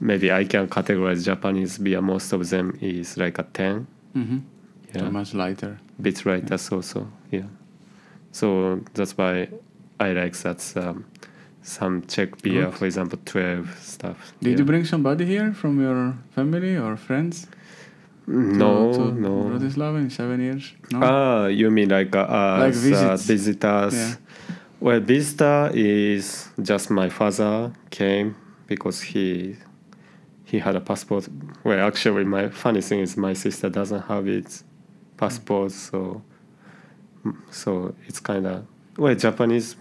Maybe 0.00 0.32
I 0.32 0.44
can 0.44 0.68
categorize 0.68 1.24
Japanese 1.24 1.78
beer. 1.78 2.00
Most 2.00 2.32
of 2.32 2.48
them 2.48 2.76
is 2.80 3.16
like 3.16 3.38
a 3.38 3.42
10. 3.42 3.86
Mm-hmm. 4.16 4.38
Yeah. 4.94 5.08
much 5.08 5.34
lighter. 5.34 5.78
bit 6.02 6.24
right 6.26 6.44
that's 6.44 6.72
also 6.72 7.06
yeah 7.30 7.46
so 8.32 8.80
that's 8.94 9.16
why 9.16 9.46
i 10.00 10.12
like 10.12 10.34
that 10.38 10.60
um, 10.76 11.04
some 11.62 12.02
czech 12.08 12.42
beer 12.42 12.64
Good. 12.64 12.74
for 12.74 12.86
example 12.86 13.18
12 13.24 13.78
stuff 13.80 14.32
Did 14.42 14.50
yeah. 14.52 14.58
you 14.58 14.64
bring 14.64 14.84
somebody 14.84 15.26
here 15.26 15.52
from 15.52 15.80
your 15.80 16.16
family 16.34 16.76
or 16.76 16.96
friends? 16.96 17.46
No 18.30 18.92
to, 18.92 18.98
to 18.98 19.20
no 19.20 19.30
Bratislava 19.58 19.98
in 19.98 20.10
seven 20.10 20.40
years? 20.40 20.72
No. 20.92 21.00
ah 21.02 21.46
you 21.46 21.70
mean 21.70 21.88
like 21.88 22.14
uh, 22.14 22.58
Like 22.60 22.74
as, 22.74 22.92
uh, 22.92 23.16
visitors 23.16 23.94
Yeah. 23.94 24.14
well 24.80 25.00
visitor 25.00 25.70
is 25.74 26.48
just 26.62 26.90
my 26.90 27.08
father 27.08 27.72
came 27.90 28.36
because 28.66 29.00
he 29.02 29.56
he 30.44 30.58
had 30.58 30.74
a 30.76 30.80
passport 30.80 31.28
well 31.64 31.86
actually 31.86 32.24
my 32.24 32.48
funny 32.50 32.80
thing 32.80 33.00
is 33.00 33.16
my 33.16 33.32
sister 33.34 33.68
doesn't 33.68 34.02
have 34.02 34.26
its 34.28 34.64
passport 35.16 35.72
so 35.72 36.22
so 37.50 37.94
it's 38.06 38.20
kind 38.20 38.46
of 38.46 38.64
well 38.96 39.14
japanese 39.14 39.76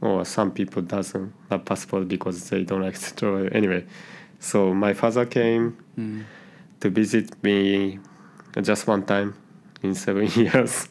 or 0.00 0.24
some 0.24 0.50
people 0.50 0.82
doesn't 0.82 1.32
have 1.50 1.64
passport 1.64 2.08
because 2.08 2.48
they 2.50 2.64
don't 2.64 2.82
like 2.82 2.98
to 2.98 3.14
travel 3.14 3.48
anyway 3.52 3.84
so 4.40 4.72
my 4.74 4.92
father 4.94 5.26
came 5.26 5.76
Mm. 5.98 6.24
To 6.82 6.90
visit 6.90 7.42
me 7.42 7.98
just 8.60 8.86
one 8.86 9.02
time 9.02 9.34
in 9.82 9.94
seven 9.94 10.26
years 10.36 10.88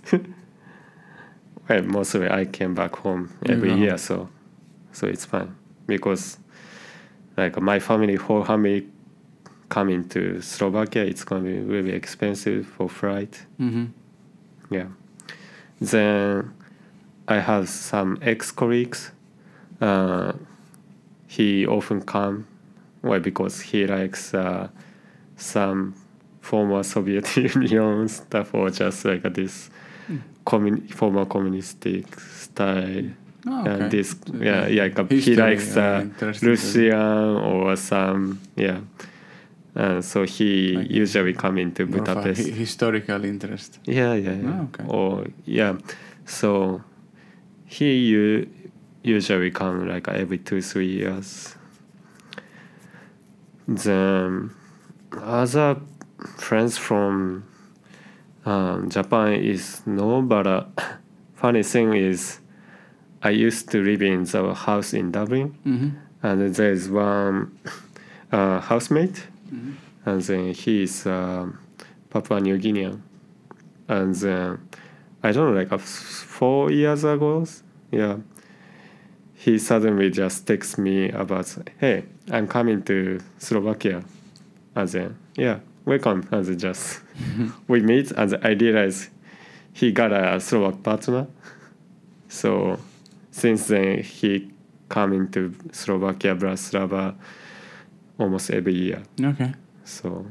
well, 1.72 1.84
mostly 1.84 2.30
I 2.30 2.46
came 2.46 2.74
back 2.74 2.96
home 2.96 3.30
every 3.48 3.74
year, 3.74 3.98
so 3.98 4.30
so 4.92 5.08
it's 5.08 5.26
fine 5.26 5.56
because 5.88 6.38
like 7.38 7.60
my 7.62 7.80
family, 7.80 8.16
whole 8.16 8.44
family 8.44 8.88
coming 9.70 10.08
to 10.10 10.42
Slovakia, 10.42 11.06
it's 11.06 11.24
gonna 11.24 11.44
be 11.44 11.60
really 11.60 11.94
expensive 11.94 12.68
for 12.68 12.90
flight. 12.90 13.46
Mm-hmm. 13.60 13.86
Yeah. 14.70 14.88
Then 15.80 16.54
I 17.28 17.40
have 17.40 17.70
some 17.70 18.20
ex 18.22 18.52
colleagues. 18.52 19.12
Uh, 19.80 20.34
he 21.28 21.66
often 21.66 22.02
come, 22.02 22.46
well, 23.02 23.20
because 23.20 23.62
he 23.62 23.88
likes 23.88 24.34
uh, 24.34 24.68
some 25.42 25.94
former 26.42 26.84
Soviet 26.84 27.36
Union 27.38 28.08
stuff 28.08 28.54
or 28.54 28.70
just 28.70 29.06
like 29.06 29.24
this 29.34 29.70
commun- 30.46 30.88
former 30.88 31.26
communistic 31.26 32.20
style. 32.20 33.06
Oh, 33.48 33.66
And 33.66 33.82
okay. 33.84 33.90
this, 33.90 34.12
So, 34.12 34.36
yeah, 34.40 34.68
yeah, 34.68 34.88
like, 34.96 35.12
he 35.12 35.36
likes 35.36 35.76
uh, 35.76 36.06
Russian 36.22 36.94
or 36.94 37.76
some, 37.76 38.40
yeah. 38.56 38.80
Uh, 39.76 40.02
so 40.02 40.24
he 40.26 40.78
usually 40.90 41.34
come 41.34 41.58
into 41.58 41.86
More 41.88 42.00
Budapest. 42.00 42.42
hi- 42.50 42.56
historical 42.56 43.24
interest. 43.26 43.80
Yeah, 43.86 44.14
yeah, 44.14 44.34
yeah. 44.34 44.52
Ah, 44.54 44.64
okay. 44.66 44.84
Or 44.88 45.26
yeah, 45.46 45.78
so 46.26 46.84
he 47.66 47.96
u- 47.96 48.48
usually 49.02 49.50
come 49.50 49.88
like 49.88 50.08
every 50.10 50.38
two 50.38 50.62
three 50.62 50.88
years. 50.92 51.56
Then 53.68 54.52
other 55.18 55.78
friends 56.38 56.78
from 56.78 57.44
um, 58.46 58.90
Japan 58.90 59.34
is 59.34 59.82
no, 59.86 60.22
but 60.22 60.48
uh, 60.48 60.64
funny 61.36 61.64
thing 61.64 61.94
is, 61.94 62.40
I 63.24 63.30
used 63.32 63.70
to 63.72 63.84
live 63.84 64.02
in 64.02 64.24
the 64.24 64.54
house 64.54 64.94
in 64.94 65.12
Dublin, 65.12 65.56
Mm-hmm. 65.66 65.90
and 66.24 66.56
there 66.56 66.72
is 66.72 66.90
one 66.90 67.58
uh, 68.32 68.60
housemate 68.62 69.28
Mm-hmm. 69.54 69.72
and 70.10 70.22
then 70.22 70.54
he 70.54 70.84
is 70.84 71.06
um, 71.06 71.60
Papua 72.10 72.40
New 72.40 72.58
Guinea, 72.58 72.98
And 73.90 74.16
then 74.16 74.60
I 75.22 75.32
don't 75.34 75.52
know, 75.52 75.60
like 75.60 75.72
uh, 75.72 75.78
four 75.78 76.72
years 76.72 77.04
ago, 77.04 77.46
yeah, 77.92 78.18
he 79.36 79.58
suddenly 79.60 80.10
just 80.10 80.48
texts 80.48 80.78
me 80.78 81.10
about, 81.10 81.54
hey, 81.80 82.06
I'm 82.32 82.48
coming 82.48 82.82
to 82.84 83.20
Slovakia. 83.40 84.04
And 84.76 84.90
then, 84.90 85.18
yeah, 85.36 85.60
welcome. 85.86 86.28
And 86.32 86.46
then 86.46 86.58
just 86.58 87.02
we 87.68 87.82
meet, 87.82 88.12
and 88.12 88.38
I 88.44 88.50
realize 88.50 89.10
he 89.74 89.92
got 89.92 90.12
a 90.12 90.40
Slovak 90.40 90.84
partner. 90.84 91.28
So 92.28 92.80
since 93.32 93.68
then, 93.68 94.04
he 94.04 94.52
coming 94.90 95.30
to 95.32 95.54
Slovakia, 95.72 96.36
Bratislava 96.36 97.16
almost 98.18 98.52
every 98.52 98.74
year. 98.74 99.04
Okay. 99.20 99.54
So 99.84 100.26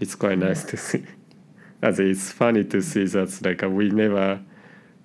it's 0.00 0.14
quite 0.14 0.38
nice 0.38 0.64
to 0.64 0.76
see. 0.76 1.04
As 1.82 2.00
it's 2.00 2.32
funny 2.32 2.64
to 2.64 2.80
see 2.82 3.04
that 3.04 3.40
like 3.44 3.62
uh, 3.62 3.68
we 3.68 3.90
never 3.90 4.40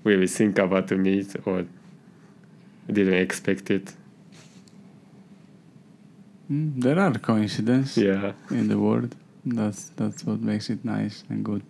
really 0.03 0.27
think 0.27 0.57
about 0.59 0.87
to 0.87 0.97
meet 0.97 1.35
or 1.45 1.65
didn't 2.87 3.13
expect 3.15 3.69
it. 3.69 3.93
Mm, 6.51 6.81
there 6.81 6.99
are 6.99 7.13
coincidences 7.19 7.97
Yeah. 7.97 8.33
in 8.49 8.67
the 8.67 8.77
world. 8.77 9.15
That's 9.45 9.89
that's 9.95 10.25
what 10.25 10.41
makes 10.41 10.69
it 10.69 10.83
nice 10.83 11.23
and 11.29 11.43
good. 11.45 11.63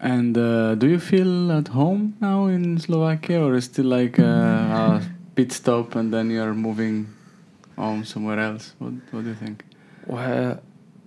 And 0.00 0.36
uh, 0.36 0.74
do 0.76 0.86
you 0.88 0.98
feel 0.98 1.50
at 1.52 1.68
home 1.68 2.14
now 2.20 2.46
in 2.46 2.78
Slovakia, 2.78 3.40
or 3.40 3.54
is 3.56 3.64
still 3.64 3.86
like 3.86 4.18
a, 4.18 5.00
a 5.02 5.02
pit 5.34 5.52
stop 5.52 5.96
and 5.96 6.12
then 6.12 6.30
you're 6.30 6.54
moving 6.54 7.06
home 7.76 8.04
somewhere 8.04 8.38
else? 8.40 8.74
What 8.78 8.92
What 9.10 9.24
do 9.24 9.30
you 9.30 9.34
think? 9.36 9.64
Well, 10.06 10.60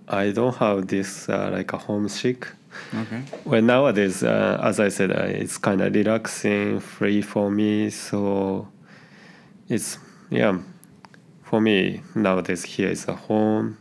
I 0.08 0.32
don't 0.32 0.56
have 0.56 0.86
this 0.86 1.28
uh, 1.28 1.50
like 1.52 1.72
a 1.72 1.78
homesick. 1.78 2.46
Okay. 2.94 3.22
Well, 3.44 3.62
nowadays, 3.62 4.22
uh, 4.22 4.58
as 4.62 4.78
I 4.78 4.88
said, 4.90 5.10
uh, 5.10 5.24
it's 5.42 5.58
kind 5.58 5.80
of 5.80 5.94
relaxing, 5.94 6.80
free 6.80 7.22
for 7.22 7.50
me. 7.50 7.90
So 7.90 8.68
it's 9.68 9.98
yeah, 10.30 10.58
for 11.50 11.60
me 11.60 12.00
nowadays 12.14 12.62
here 12.62 12.88
is 12.88 13.08
a 13.08 13.14
home, 13.14 13.76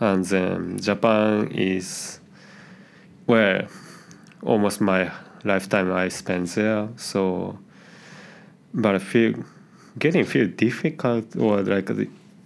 and 0.00 0.24
then 0.24 0.80
Japan 0.80 1.52
is 1.52 2.18
where 3.26 3.68
almost 4.42 4.80
my 4.80 5.12
lifetime 5.44 5.92
I 5.92 6.08
spent 6.08 6.48
there. 6.54 6.88
So, 6.96 7.58
but 8.72 8.94
I 8.94 8.98
feel 8.98 9.34
getting 9.98 10.24
feel 10.24 10.46
difficult 10.48 11.36
or 11.36 11.60
like 11.62 11.90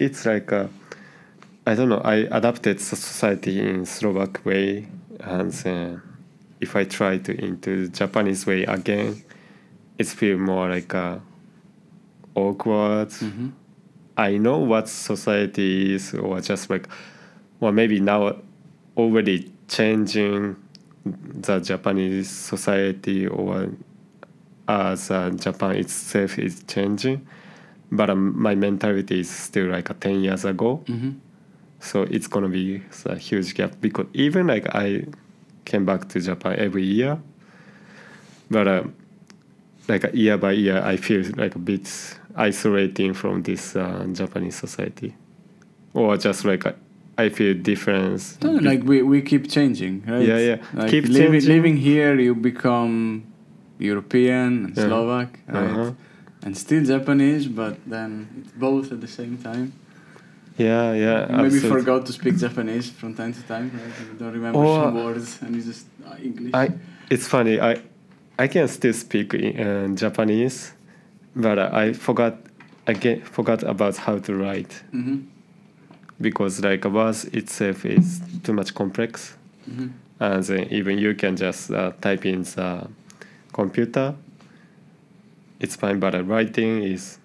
it's 0.00 0.26
like 0.26 0.52
I 0.52 1.74
don't 1.74 1.88
know. 1.88 2.02
I 2.04 2.26
adapted 2.36 2.80
society 2.80 3.60
in 3.60 3.86
Slovak 3.86 4.44
way, 4.44 4.88
and 5.20 5.52
then 5.52 6.02
if 6.60 6.74
I 6.74 6.82
try 6.82 7.18
to 7.18 7.32
into 7.32 7.88
Japanese 7.90 8.44
way 8.44 8.64
again, 8.64 9.22
it's 9.98 10.12
feel 10.12 10.36
more 10.36 10.68
like 10.68 10.92
a 10.94 11.22
awkward. 12.34 13.10
Mm-hmm. 13.10 13.48
I 14.16 14.36
know 14.36 14.58
what 14.58 14.88
society 14.88 15.94
is, 15.94 16.14
or 16.14 16.40
just 16.40 16.70
like, 16.70 16.88
well, 17.60 17.72
maybe 17.72 18.00
now 18.00 18.36
already 18.96 19.52
changing 19.68 20.56
the 21.04 21.58
Japanese 21.60 22.30
society, 22.30 23.26
or 23.26 23.70
as 24.68 25.10
uh, 25.10 25.30
Japan 25.30 25.76
itself 25.76 26.38
is 26.38 26.62
changing, 26.64 27.26
but 27.90 28.08
um, 28.08 28.40
my 28.40 28.54
mentality 28.54 29.20
is 29.20 29.30
still 29.30 29.66
like 29.66 29.90
a 29.90 29.94
ten 29.94 30.22
years 30.22 30.44
ago. 30.44 30.82
Mm-hmm. 30.86 31.10
So 31.80 32.02
it's 32.02 32.26
gonna 32.28 32.48
be 32.48 32.82
a 33.04 33.16
huge 33.16 33.54
gap 33.54 33.72
because 33.80 34.06
even 34.14 34.46
like 34.46 34.74
I 34.74 35.06
came 35.64 35.84
back 35.84 36.08
to 36.10 36.20
Japan 36.20 36.56
every 36.58 36.84
year, 36.84 37.18
but 38.50 38.68
uh, 38.68 38.84
like 39.88 40.10
year 40.14 40.36
by 40.38 40.52
year, 40.52 40.80
I 40.82 40.96
feel 40.96 41.22
like 41.36 41.54
a 41.54 41.58
bit 41.58 41.88
isolating 42.36 43.14
from 43.14 43.42
this 43.42 43.76
uh, 43.76 44.06
Japanese 44.12 44.56
society, 44.56 45.14
or 45.92 46.16
just 46.16 46.44
like 46.44 46.66
I- 46.66 46.74
I 47.16 47.28
feel 47.28 47.54
difference. 47.54 48.38
No, 48.42 48.50
like 48.58 48.82
we, 48.82 49.00
we 49.02 49.22
keep 49.22 49.48
changing, 49.48 50.02
right? 50.04 50.26
Yeah, 50.26 50.38
yeah. 50.38 50.56
Like 50.74 50.90
Keep 50.90 51.04
living, 51.08 51.32
changing. 51.32 51.54
living 51.54 51.76
here, 51.76 52.18
you 52.18 52.34
become 52.34 53.22
European 53.78 54.64
and 54.66 54.76
Yeah. 54.76 54.86
Slovak, 54.86 55.38
right? 55.46 55.70
Uh-huh. 55.70 55.92
And 56.42 56.56
still 56.58 56.82
Japanese, 56.84 57.46
but 57.46 57.78
then 57.86 58.26
it's 58.42 58.50
both 58.52 58.90
at 58.90 59.00
the 59.00 59.06
same 59.06 59.38
time. 59.38 59.72
Yeah, 60.58 60.92
yeah. 60.92 61.30
You 61.30 61.36
maybe 61.36 61.54
absolutely. 61.56 61.70
forgot 61.70 62.06
to 62.06 62.12
speak 62.12 62.36
Japanese 62.36 62.90
from 62.90 63.14
time 63.14 63.32
to 63.32 63.42
time, 63.46 63.70
right? 63.74 63.94
You 64.00 64.18
don't 64.18 64.32
remember 64.34 64.58
Or- 64.58 64.82
some 64.84 64.94
words 65.04 65.38
and 65.42 65.54
you 65.54 65.62
just 65.62 65.86
uh, 66.06 66.16
English. 66.22 66.52
I 66.52 66.74
it's 67.10 67.26
funny. 67.28 67.60
I 67.60 67.78
I 68.38 68.48
can 68.48 68.66
still 68.68 68.92
speak 68.92 69.34
in, 69.34 69.58
uh, 69.60 69.94
Japanese, 69.94 70.72
but 71.36 71.58
I 71.58 71.92
forgot 71.92 72.36
again 72.86 73.22
forgot 73.22 73.62
about 73.62 73.96
how 73.96 74.18
to 74.18 74.34
write. 74.34 74.82
mm-hmm. 74.92 75.18
because 76.20 76.62
like 76.62 76.84
a 76.84 76.88
words 76.88 77.24
itself 77.26 77.84
is 77.84 78.20
too 78.42 78.52
much 78.52 78.74
complex 78.74 79.36
Mm-hmm. 79.70 79.88
and 80.20 80.44
then 80.44 80.68
even 80.70 80.98
you 80.98 81.14
can 81.14 81.36
just 81.36 81.70
uh, 81.70 81.92
type 82.02 82.26
in 82.26 82.42
the 82.42 82.86
computer 83.54 84.14
it's 85.58 85.74
fine 85.74 85.98
but 85.98 86.14
uh, 86.14 86.22
writing 86.22 86.82
is 86.82 87.18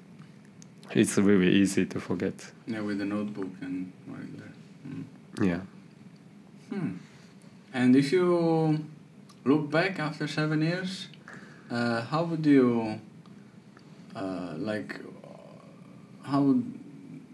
it's 0.91 1.17
really 1.17 1.51
easy 1.51 1.85
to 1.85 1.99
forget 1.99 2.33
Yeah, 2.65 2.79
with 2.79 2.97
the 2.99 3.05
notebook 3.05 3.49
and 3.61 3.91
right 4.07 4.37
there. 4.37 4.53
Mm. 4.87 5.03
yeah 5.49 5.59
Hmm. 6.69 6.91
And 7.73 7.95
if 7.97 8.13
you 8.13 8.85
look 9.45 9.69
back 9.69 9.99
after 9.99 10.27
seven 10.27 10.61
years, 10.61 11.07
uh, 11.71 12.01
how 12.01 12.23
would 12.23 12.45
you 12.45 12.99
uh, 14.15 14.53
like? 14.57 14.99
How 16.23 16.41
would 16.41 16.63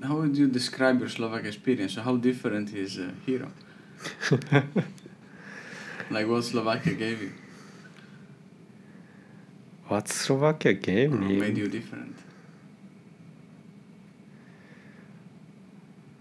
how 0.03 0.15
would 0.17 0.37
you 0.37 0.47
describe 0.47 0.99
your 0.99 1.09
Slovak 1.09 1.45
experience? 1.45 1.95
So 1.95 2.01
how 2.01 2.17
different 2.17 2.73
is 2.73 2.97
uh, 2.97 3.11
Hiro? 3.25 3.51
like 6.11 6.27
what 6.27 6.43
Slovakia 6.43 6.93
gave 6.93 7.21
you, 7.21 7.31
what 9.87 10.07
slovakia 10.09 10.73
gave 10.73 11.13
or 11.13 11.17
me 11.17 11.37
made 11.37 11.57
you 11.57 11.67
different? 11.67 12.15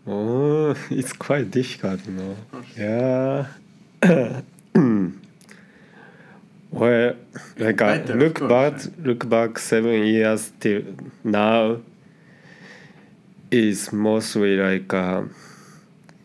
oh 0.07 0.76
it's 0.91 1.12
quite 1.12 1.51
difficult 1.51 2.01
you 2.07 2.12
know 2.12 2.37
yeah 2.76 3.47
well 6.74 7.14
like 7.58 7.80
uh, 7.82 7.98
Better, 7.98 8.14
look 8.16 8.34
course, 8.36 8.48
back 8.50 8.72
right? 8.72 9.06
look 9.06 9.28
back 9.28 9.58
seven 9.58 10.04
years 10.04 10.52
till 10.60 10.82
now 11.22 11.78
is 13.50 13.92
mostly 13.92 14.56
like 14.56 14.92
uh, 14.92 15.22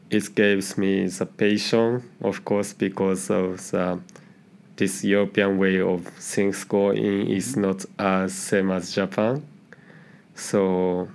it 0.10 0.34
gives 0.36 0.78
me 0.78 1.08
the 1.08 1.26
passion 1.26 2.04
of 2.22 2.44
course 2.46 2.74
because 2.74 3.30
of 3.30 3.58
the 3.72 4.00
this 4.80 5.04
European 5.04 5.58
way 5.58 5.82
of 5.82 6.06
things 6.08 6.64
going 6.64 7.28
is 7.30 7.58
not 7.58 7.84
as 8.00 8.34
same 8.34 8.72
as 8.72 8.96
Japan. 8.96 9.46
So 10.36 11.10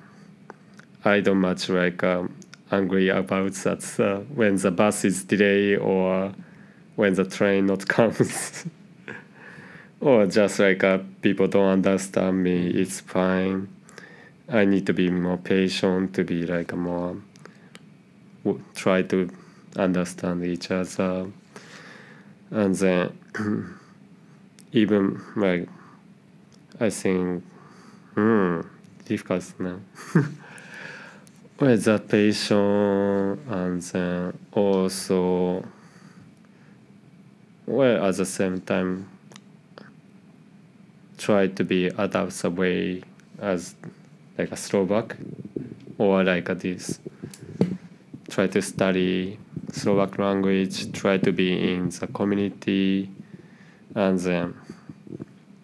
I 1.02 1.20
don't 1.20 1.38
much 1.38 1.70
like 1.70 2.04
um, 2.04 2.36
angry 2.70 3.08
about 3.08 3.52
that 3.64 3.82
uh, 3.98 4.20
when 4.34 4.56
the 4.56 4.70
bus 4.70 5.06
is 5.06 5.24
delayed 5.24 5.78
or 5.78 6.34
when 6.96 7.14
the 7.14 7.24
train 7.24 7.66
not 7.66 7.88
comes. 7.96 8.66
Or 10.04 10.26
just 10.26 10.58
like 10.58 10.84
uh, 10.84 10.98
people 11.22 11.46
don't 11.48 11.72
understand 11.72 12.42
me, 12.42 12.66
it's 12.68 13.00
fine. 13.00 13.68
I 14.50 14.66
need 14.66 14.84
to 14.86 14.92
be 14.92 15.08
more 15.08 15.38
patient 15.38 16.12
to 16.14 16.24
be 16.24 16.44
like 16.46 16.74
more 16.76 17.16
w- 18.44 18.62
try 18.74 19.00
to 19.00 19.30
understand 19.76 20.44
each 20.44 20.70
other. 20.70 21.30
And 22.50 22.74
then 22.74 23.18
even 24.72 25.22
like 25.36 25.70
I 26.78 26.90
think 26.90 27.42
hmm 28.14 28.60
difficult 29.06 29.54
now. 29.58 29.80
With 31.58 31.84
that 31.84 32.08
patient? 32.08 33.40
And 33.48 33.80
then 33.80 34.38
also 34.52 35.64
well 37.66 38.04
at 38.04 38.16
the 38.16 38.26
same 38.26 38.60
time 38.60 39.13
try 41.24 41.46
to 41.48 41.64
be 41.64 41.86
adapt 41.86 42.36
the 42.42 42.50
way 42.50 43.00
as 43.40 43.74
like 44.36 44.52
a 44.52 44.56
Slovak 44.56 45.16
or 45.96 46.22
like 46.22 46.50
a 46.50 46.54
this 46.54 47.00
try 48.28 48.46
to 48.46 48.60
study 48.60 49.38
Slovak 49.72 50.18
language, 50.18 50.92
try 50.92 51.16
to 51.18 51.32
be 51.32 51.72
in 51.72 51.88
the 51.88 52.06
community, 52.08 53.08
and 53.94 54.18
then, 54.20 54.54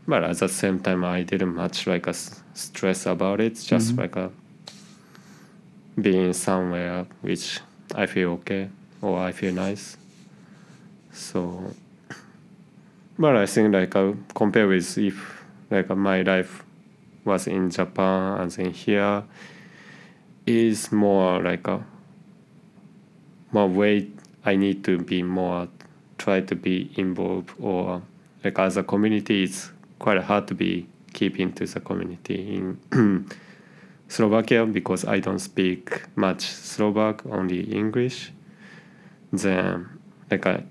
but 0.06 0.24
at 0.24 0.38
the 0.38 0.48
same 0.48 0.80
time, 0.80 1.04
I 1.04 1.22
didn't 1.24 1.54
much 1.54 1.86
like 1.86 2.06
a 2.06 2.14
stress 2.54 3.04
about 3.06 3.40
it. 3.40 3.54
Just 3.61 3.92
Mhm. 3.94 3.98
like 3.98 4.16
a 4.16 4.30
being 6.00 6.32
somewhere 6.32 7.04
which 7.20 7.61
I 7.94 8.06
feel 8.06 8.30
okay 8.40 8.70
or 9.02 9.18
I 9.20 9.32
feel 9.32 9.52
nice. 9.52 9.96
So, 11.12 11.74
but 13.18 13.36
I 13.36 13.44
think 13.46 13.74
like 13.74 13.92
compare 14.34 14.66
with 14.68 14.96
if 14.96 15.39
like 15.70 15.90
uh, 15.90 15.94
my 15.94 16.22
life 16.22 16.64
was 17.24 17.46
in 17.46 17.70
Japan 17.70 18.40
and 18.40 18.50
then 18.50 18.70
here 18.72 19.24
is 20.46 20.90
more 20.90 21.42
like 21.42 21.66
a 21.68 21.84
more 23.52 23.68
way 23.68 24.08
I 24.44 24.56
need 24.56 24.84
to 24.84 24.98
be 24.98 25.22
more 25.22 25.68
try 26.18 26.40
to 26.40 26.54
be 26.54 26.92
involved 26.96 27.52
or 27.60 28.02
like 28.44 28.58
as 28.58 28.76
a 28.76 28.82
community 28.82 29.44
it's 29.44 29.70
quite 29.98 30.22
hard 30.22 30.48
to 30.48 30.54
be 30.54 30.86
keeping 31.12 31.52
to 31.52 31.66
the 31.66 31.80
community 31.80 32.54
in 32.56 32.80
Slovakia 34.08 34.66
because 34.66 35.04
I 35.04 35.20
don't 35.20 35.38
speak 35.38 36.02
much 36.16 36.42
Slovak 36.42 37.22
only 37.30 37.62
English. 37.70 38.32
Then 39.30 39.86
like 40.30 40.46
I, 40.46 40.64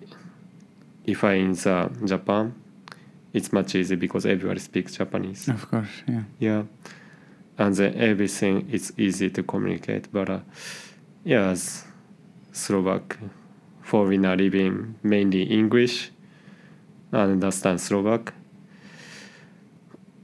if 1.05 1.23
I 1.23 1.39
in 1.39 1.53
the 1.55 1.87
Japan 2.03 2.58
it's 3.39 3.53
much 3.53 3.73
easier 3.75 3.97
because 3.97 4.25
everybody 4.25 4.59
speaks 4.59 4.97
Japanese. 4.97 5.47
Of 5.47 5.71
course, 5.71 6.03
yeah. 6.07 6.23
yeah. 6.39 6.63
And 7.57 7.75
then 7.75 7.95
everything 7.95 8.69
is 8.69 8.91
easy 8.97 9.29
to 9.31 9.43
communicate 9.43 10.11
but 10.11 10.29
uh, 10.29 10.39
yeah 11.23 11.49
as 11.49 11.83
slovak 12.51 13.19
foreigner 13.81 14.35
living 14.35 14.95
mainly 15.03 15.43
english 15.43 16.11
and 17.11 17.31
understand 17.39 17.79
slovak. 17.81 18.33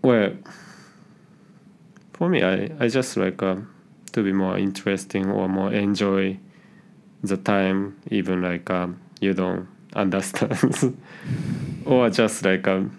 Well 0.04 0.38
for 2.14 2.30
me 2.30 2.44
i, 2.44 2.72
I 2.80 2.88
just 2.88 3.18
like 3.18 3.44
uh, 3.44 3.58
to 4.14 4.24
be 4.24 4.32
more 4.32 4.58
interesting 4.58 5.28
or 5.28 5.50
more 5.50 5.74
enjoy 5.74 6.40
the 7.24 7.38
time 7.38 8.00
even 8.12 8.42
like 8.42 8.70
um, 8.70 9.00
you 9.20 9.34
don't 9.34 9.68
understand. 9.96 10.98
Or 11.86 12.10
just 12.10 12.44
like 12.44 12.68
um 12.68 12.92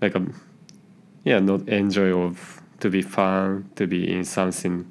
like 0.00 0.14
a 0.14 0.22
yeah 1.24 1.38
not 1.40 1.68
enjoy 1.68 2.10
of 2.16 2.60
to 2.80 2.88
be 2.90 3.02
fun 3.02 3.68
to 3.76 3.86
be 3.86 4.10
in 4.10 4.24
something 4.24 4.86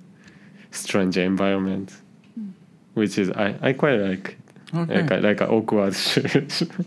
strange 0.71 1.17
environment 1.17 1.95
which 2.93 3.17
is 3.17 3.29
i, 3.31 3.55
I 3.61 3.73
quite 3.73 3.97
like. 3.99 4.37
Okay. 4.75 5.01
like 5.01 5.23
like 5.23 5.41
an 5.41 5.47
awkward 5.49 5.93
situation 6.07 6.77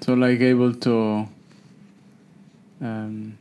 So 0.00 0.14
like 0.14 0.40
able 0.40 0.72
to, 0.86 1.26
um, 2.80 3.36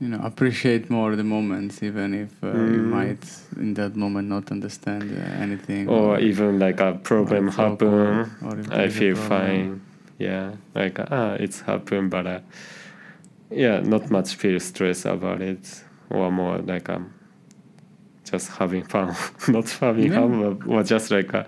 you 0.00 0.08
know, 0.08 0.20
appreciate 0.22 0.88
more 0.88 1.14
the 1.16 1.24
moments, 1.24 1.82
even 1.82 2.14
if 2.14 2.30
uh, 2.42 2.46
you 2.46 2.80
Mm. 2.82 2.90
might 2.90 3.24
in 3.56 3.74
that 3.74 3.96
moment 3.96 4.28
not 4.28 4.50
understand 4.50 5.02
uh, 5.12 5.42
anything. 5.42 5.88
or 5.88 6.18
even 6.18 6.58
like 6.58 6.80
a 6.80 6.94
problem 7.02 7.48
happen 7.48 8.30
or 8.44 8.58
if 8.58 8.72
i 8.72 8.88
feel 8.88 9.14
problem. 9.14 9.28
fine 9.28 9.80
yeah 10.18 10.52
like 10.74 10.98
ah 11.10 11.32
it's 11.44 11.60
happened 11.60 12.10
but 12.10 12.26
uh, 12.26 12.40
yeah 13.50 13.80
not 13.80 14.10
much 14.10 14.34
feel 14.34 14.58
stress 14.60 15.04
about 15.04 15.40
it 15.42 15.84
or 16.10 16.30
more 16.30 16.58
like 16.58 16.88
um 16.88 17.12
just 18.24 18.50
having 18.58 18.82
fun 18.82 19.14
not 19.48 19.68
having 19.80 20.10
Yeah. 20.12 20.20
fun 20.20 20.58
but, 20.58 20.66
or 20.68 20.82
just 20.82 21.10
like 21.10 21.32
a, 21.34 21.46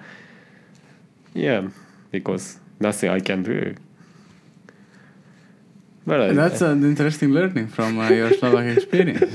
yeah 1.35 1.69
because 2.13 2.59
nothing 2.81 3.11
i 3.11 3.21
can 3.21 3.43
do 3.43 3.75
but 6.07 6.21
I, 6.21 6.33
That's 6.33 6.63
an 6.63 6.85
interesting 6.85 7.33
learning 7.33 7.69
from 7.69 7.99
uh, 7.99 8.09
your 8.09 8.33
Slovak 8.41 8.65
experience. 8.65 9.29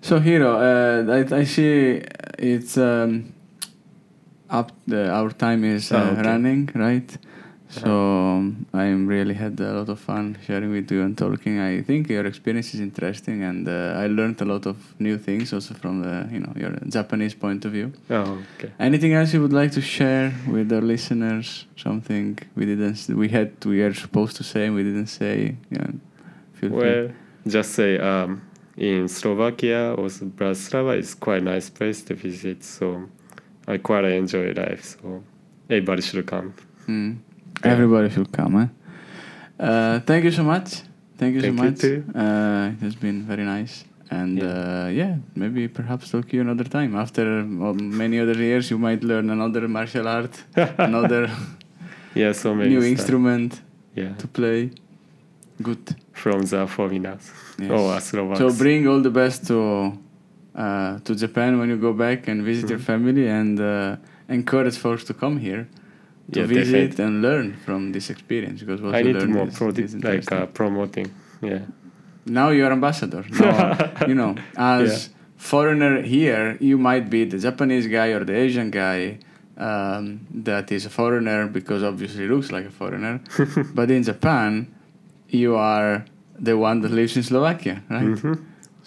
so, 0.00 0.20
Hiro, 0.20 0.54
uh, 0.54 1.02
I, 1.12 1.40
I 1.40 1.42
see 1.44 2.00
it's 2.38 2.78
um, 2.78 3.32
up. 4.48 4.70
The, 4.86 5.10
our 5.10 5.30
time 5.30 5.64
is 5.64 5.90
uh, 5.90 5.96
Ah, 5.96 6.10
okay. 6.12 6.22
running, 6.30 6.70
right? 6.76 7.10
So 7.70 7.90
um, 7.90 8.66
I'm 8.72 9.06
really 9.06 9.34
had 9.34 9.60
a 9.60 9.72
lot 9.72 9.88
of 9.90 10.00
fun 10.00 10.38
sharing 10.46 10.70
with 10.72 10.90
you 10.90 11.02
and 11.02 11.16
talking. 11.16 11.60
I 11.60 11.82
think 11.82 12.08
your 12.08 12.24
experience 12.24 12.72
is 12.72 12.80
interesting, 12.80 13.42
and 13.42 13.68
uh, 13.68 13.92
I 14.02 14.06
learned 14.06 14.40
a 14.40 14.46
lot 14.46 14.64
of 14.66 14.76
new 14.98 15.18
things 15.18 15.52
also 15.52 15.74
from 15.74 16.00
the 16.00 16.26
you 16.32 16.40
know 16.40 16.52
your 16.56 16.72
Japanese 16.88 17.34
point 17.34 17.64
of 17.66 17.72
view. 17.72 17.92
oh 18.10 18.38
okay 18.56 18.72
Anything 18.80 19.12
else 19.12 19.34
you 19.34 19.42
would 19.42 19.52
like 19.52 19.72
to 19.72 19.82
share 19.82 20.32
with 20.48 20.72
our 20.72 20.80
listeners? 20.80 21.66
Something 21.76 22.38
we 22.56 22.64
didn't, 22.64 23.06
we 23.10 23.28
had, 23.28 23.52
we 23.64 23.82
are 23.82 23.92
supposed 23.94 24.36
to 24.36 24.44
say, 24.44 24.66
and 24.66 24.74
we 24.74 24.82
didn't 24.82 25.08
say. 25.08 25.56
Yeah, 25.70 25.90
feel 26.54 26.70
free. 26.70 26.78
Well, 26.78 27.08
just 27.46 27.72
say 27.72 27.98
um, 27.98 28.40
in 28.76 29.08
Slovakia 29.08 29.92
or 29.92 30.08
Bratislava 30.08 30.96
is 30.96 31.14
quite 31.14 31.42
a 31.42 31.44
nice 31.44 31.68
place 31.70 32.02
to 32.04 32.14
visit. 32.14 32.64
So 32.64 33.08
I 33.66 33.76
quite 33.78 34.04
enjoy 34.06 34.52
life. 34.52 34.96
So 34.96 35.22
everybody 35.68 36.00
should 36.02 36.24
come. 36.26 36.54
Mm. 36.88 37.18
Yeah. 37.64 37.72
Everybody 37.72 38.08
should 38.10 38.30
come. 38.32 38.54
Eh? 38.62 38.68
Uh, 39.64 40.00
thank 40.00 40.24
you 40.24 40.30
so 40.30 40.42
much. 40.44 40.82
Thank 41.16 41.34
you 41.34 41.40
Thank 41.42 41.58
so 41.58 41.64
you 41.64 41.70
much. 41.70 41.80
too. 41.80 42.04
Uh, 42.14 42.70
it 42.74 42.80
has 42.84 42.94
been 42.94 43.22
very 43.22 43.44
nice. 43.44 43.84
And 44.10 44.38
Yeah. 44.38 44.84
uh, 44.84 44.88
yeah, 45.00 45.16
maybe 45.34 45.68
perhaps 45.68 46.10
talk 46.10 46.28
to 46.28 46.36
you 46.36 46.42
another 46.42 46.64
time. 46.64 46.94
After 46.96 47.24
well, 47.44 47.74
many 47.74 48.20
other 48.20 48.34
years, 48.48 48.70
you 48.70 48.78
might 48.78 49.02
learn 49.02 49.28
another 49.30 49.66
martial 49.68 50.06
art, 50.08 50.34
another 50.78 51.28
Yeah, 52.14 52.32
so 52.32 52.54
many 52.54 52.70
new 52.70 52.80
stuff. 52.80 52.90
instrument 52.98 53.60
Yeah, 53.94 54.14
to 54.22 54.26
play. 54.28 54.70
Good. 55.62 55.84
from 56.12 56.42
the 56.42 56.66
foreigners. 56.66 57.24
Yes. 57.58 57.70
Oh, 57.72 57.98
Slovaks. 57.98 58.38
So 58.38 58.52
bring 58.64 58.86
all 58.88 59.00
the 59.00 59.10
best 59.22 59.46
to 59.48 59.58
uh, 60.54 60.98
to 61.06 61.14
Japan 61.14 61.58
when 61.58 61.68
you 61.68 61.76
go 61.76 61.92
back 61.92 62.28
and 62.28 62.42
visit 62.42 62.70
your 62.70 62.78
Mhm. 62.80 62.90
family 62.92 63.26
and 63.28 63.60
uh, 63.60 63.96
encourage 64.28 64.76
folks 64.84 65.04
to 65.04 65.14
come 65.14 65.36
here 65.38 65.66
to 66.32 66.40
Yeah, 66.40 66.46
visit 66.46 66.72
definitely. 66.90 67.04
and 67.04 67.22
learn 67.22 67.46
from 67.64 67.92
this 67.92 68.10
experience 68.10 68.60
because 68.62 68.80
what 68.82 68.94
I 68.94 68.98
you 69.00 69.04
need 69.12 69.16
learn 69.16 69.32
more 69.32 69.48
is, 69.48 69.56
pro- 69.56 69.68
is 69.70 69.94
like 69.96 70.30
uh, 70.32 70.46
promoting. 70.46 71.08
Yeah. 71.40 71.60
now 72.26 72.50
you're 72.50 72.72
ambassador. 72.72 73.24
Now, 73.40 73.78
you 74.10 74.14
know, 74.14 74.34
as 74.56 75.08
foreigner 75.36 76.02
here, 76.02 76.56
you 76.60 76.76
might 76.76 77.08
be 77.08 77.24
the 77.24 77.38
Japanese 77.38 77.86
guy 77.86 78.08
or 78.08 78.24
the 78.24 78.34
Asian 78.36 78.70
guy 78.70 79.18
um, 79.56 80.20
that 80.44 80.70
is 80.70 80.84
a 80.84 80.90
foreigner 80.90 81.46
because 81.48 81.82
obviously 81.82 82.28
looks 82.28 82.52
like 82.52 82.66
a 82.66 82.70
foreigner. 82.70 83.20
but 83.74 83.90
in 83.90 84.02
Japan, 84.02 84.68
you 85.28 85.56
are 85.56 86.04
the 86.38 86.56
one 86.56 86.80
that 86.82 86.90
lives 86.92 87.16
in 87.16 87.22
Slovakia, 87.22 87.82
right? 87.90 88.04
Mhm. 88.04 88.36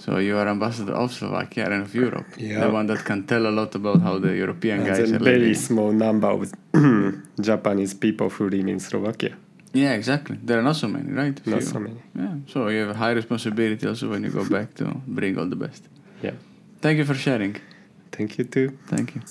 So 0.02 0.18
you 0.18 0.36
are 0.38 0.47
ambassador 0.49 0.93
of 0.93 1.14
Slovakia 1.14 1.66
and 1.66 1.84
of 1.84 1.93
Europe. 1.93 2.26
Yeah. 2.38 2.66
The 2.66 2.74
one 2.74 2.88
that 2.88 3.06
can 3.06 3.24
tell 3.24 3.45
a 3.45 3.54
lot 3.54 3.76
about 3.76 4.02
how 4.02 4.18
the 4.18 4.34
European 4.36 4.80
And 4.80 4.88
guys 4.88 5.12
very 5.12 5.54
small 5.54 5.91
number 5.93 6.28
of 6.28 6.52
Japanese 7.39 7.93
people 7.93 8.30
who 8.30 8.49
live 8.49 8.68
in 8.68 8.80
Slovakia. 8.80 9.38
Yeah, 9.74 9.93
exactly. 9.93 10.39
There 10.41 10.58
are 10.58 10.64
not 10.64 10.76
so 10.76 10.88
many, 10.88 11.12
right? 11.14 11.38
Not 11.45 11.62
so 11.62 11.80
many. 11.80 12.02
Yeah. 12.18 12.36
So 12.47 12.68
you 12.70 12.80
have 12.80 12.89
a 12.89 12.97
high 12.97 13.12
responsibility 13.12 13.88
also 13.88 14.10
when 14.10 14.24
you 14.24 14.32
go 14.32 14.43
back 14.43 14.74
to 14.82 14.86
bring 15.06 15.38
all 15.38 15.45
the 15.45 15.56
best. 15.56 15.84
Yeah. 16.24 16.34
Thank 16.82 16.97
you 16.97 17.06
for 17.06 17.14
sharing. 17.14 17.62
Thank 18.12 18.39
you 18.39 18.43
too. 18.43 18.78
Thank 18.88 19.16
you. 19.16 19.22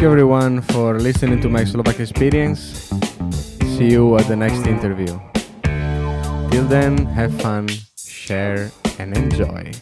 Thank 0.00 0.08
you 0.08 0.16
everyone 0.16 0.62
for 0.62 0.96
listening 0.96 1.44
to 1.44 1.52
my 1.52 1.60
Slovak 1.60 2.00
experience. 2.00 2.88
See 3.76 3.92
you 3.92 4.16
at 4.16 4.24
the 4.32 4.34
next 4.34 4.64
interview. 4.64 5.12
Till 6.48 6.64
then, 6.72 7.04
have 7.12 7.36
fun, 7.36 7.68
share, 8.00 8.72
and 8.96 9.12
enjoy. 9.12 9.76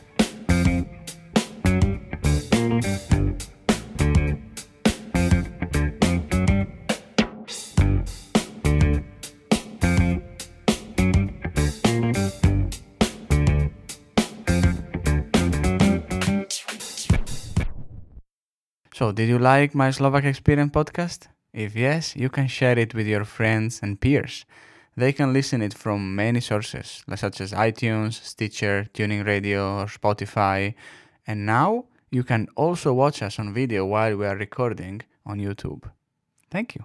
So, 18.98 19.12
did 19.12 19.28
you 19.28 19.38
like 19.38 19.76
my 19.76 19.92
Slovak 19.92 20.24
Experience 20.24 20.72
podcast? 20.72 21.28
If 21.52 21.76
yes, 21.76 22.16
you 22.16 22.28
can 22.28 22.48
share 22.48 22.76
it 22.76 22.98
with 22.98 23.06
your 23.06 23.22
friends 23.22 23.78
and 23.80 23.94
peers. 23.94 24.44
They 24.96 25.12
can 25.12 25.32
listen 25.32 25.62
it 25.62 25.72
from 25.72 26.16
many 26.16 26.40
sources, 26.40 27.04
such 27.14 27.40
as 27.40 27.52
iTunes, 27.52 28.14
Stitcher, 28.14 28.90
TuneIn 28.92 29.24
Radio, 29.24 29.82
or 29.82 29.86
Spotify. 29.86 30.74
And 31.28 31.46
now 31.46 31.84
you 32.10 32.24
can 32.24 32.48
also 32.56 32.92
watch 32.92 33.22
us 33.22 33.38
on 33.38 33.54
video 33.54 33.86
while 33.86 34.16
we 34.16 34.26
are 34.26 34.34
recording 34.34 35.02
on 35.24 35.38
YouTube. 35.38 35.84
Thank 36.50 36.74
you. 36.74 36.82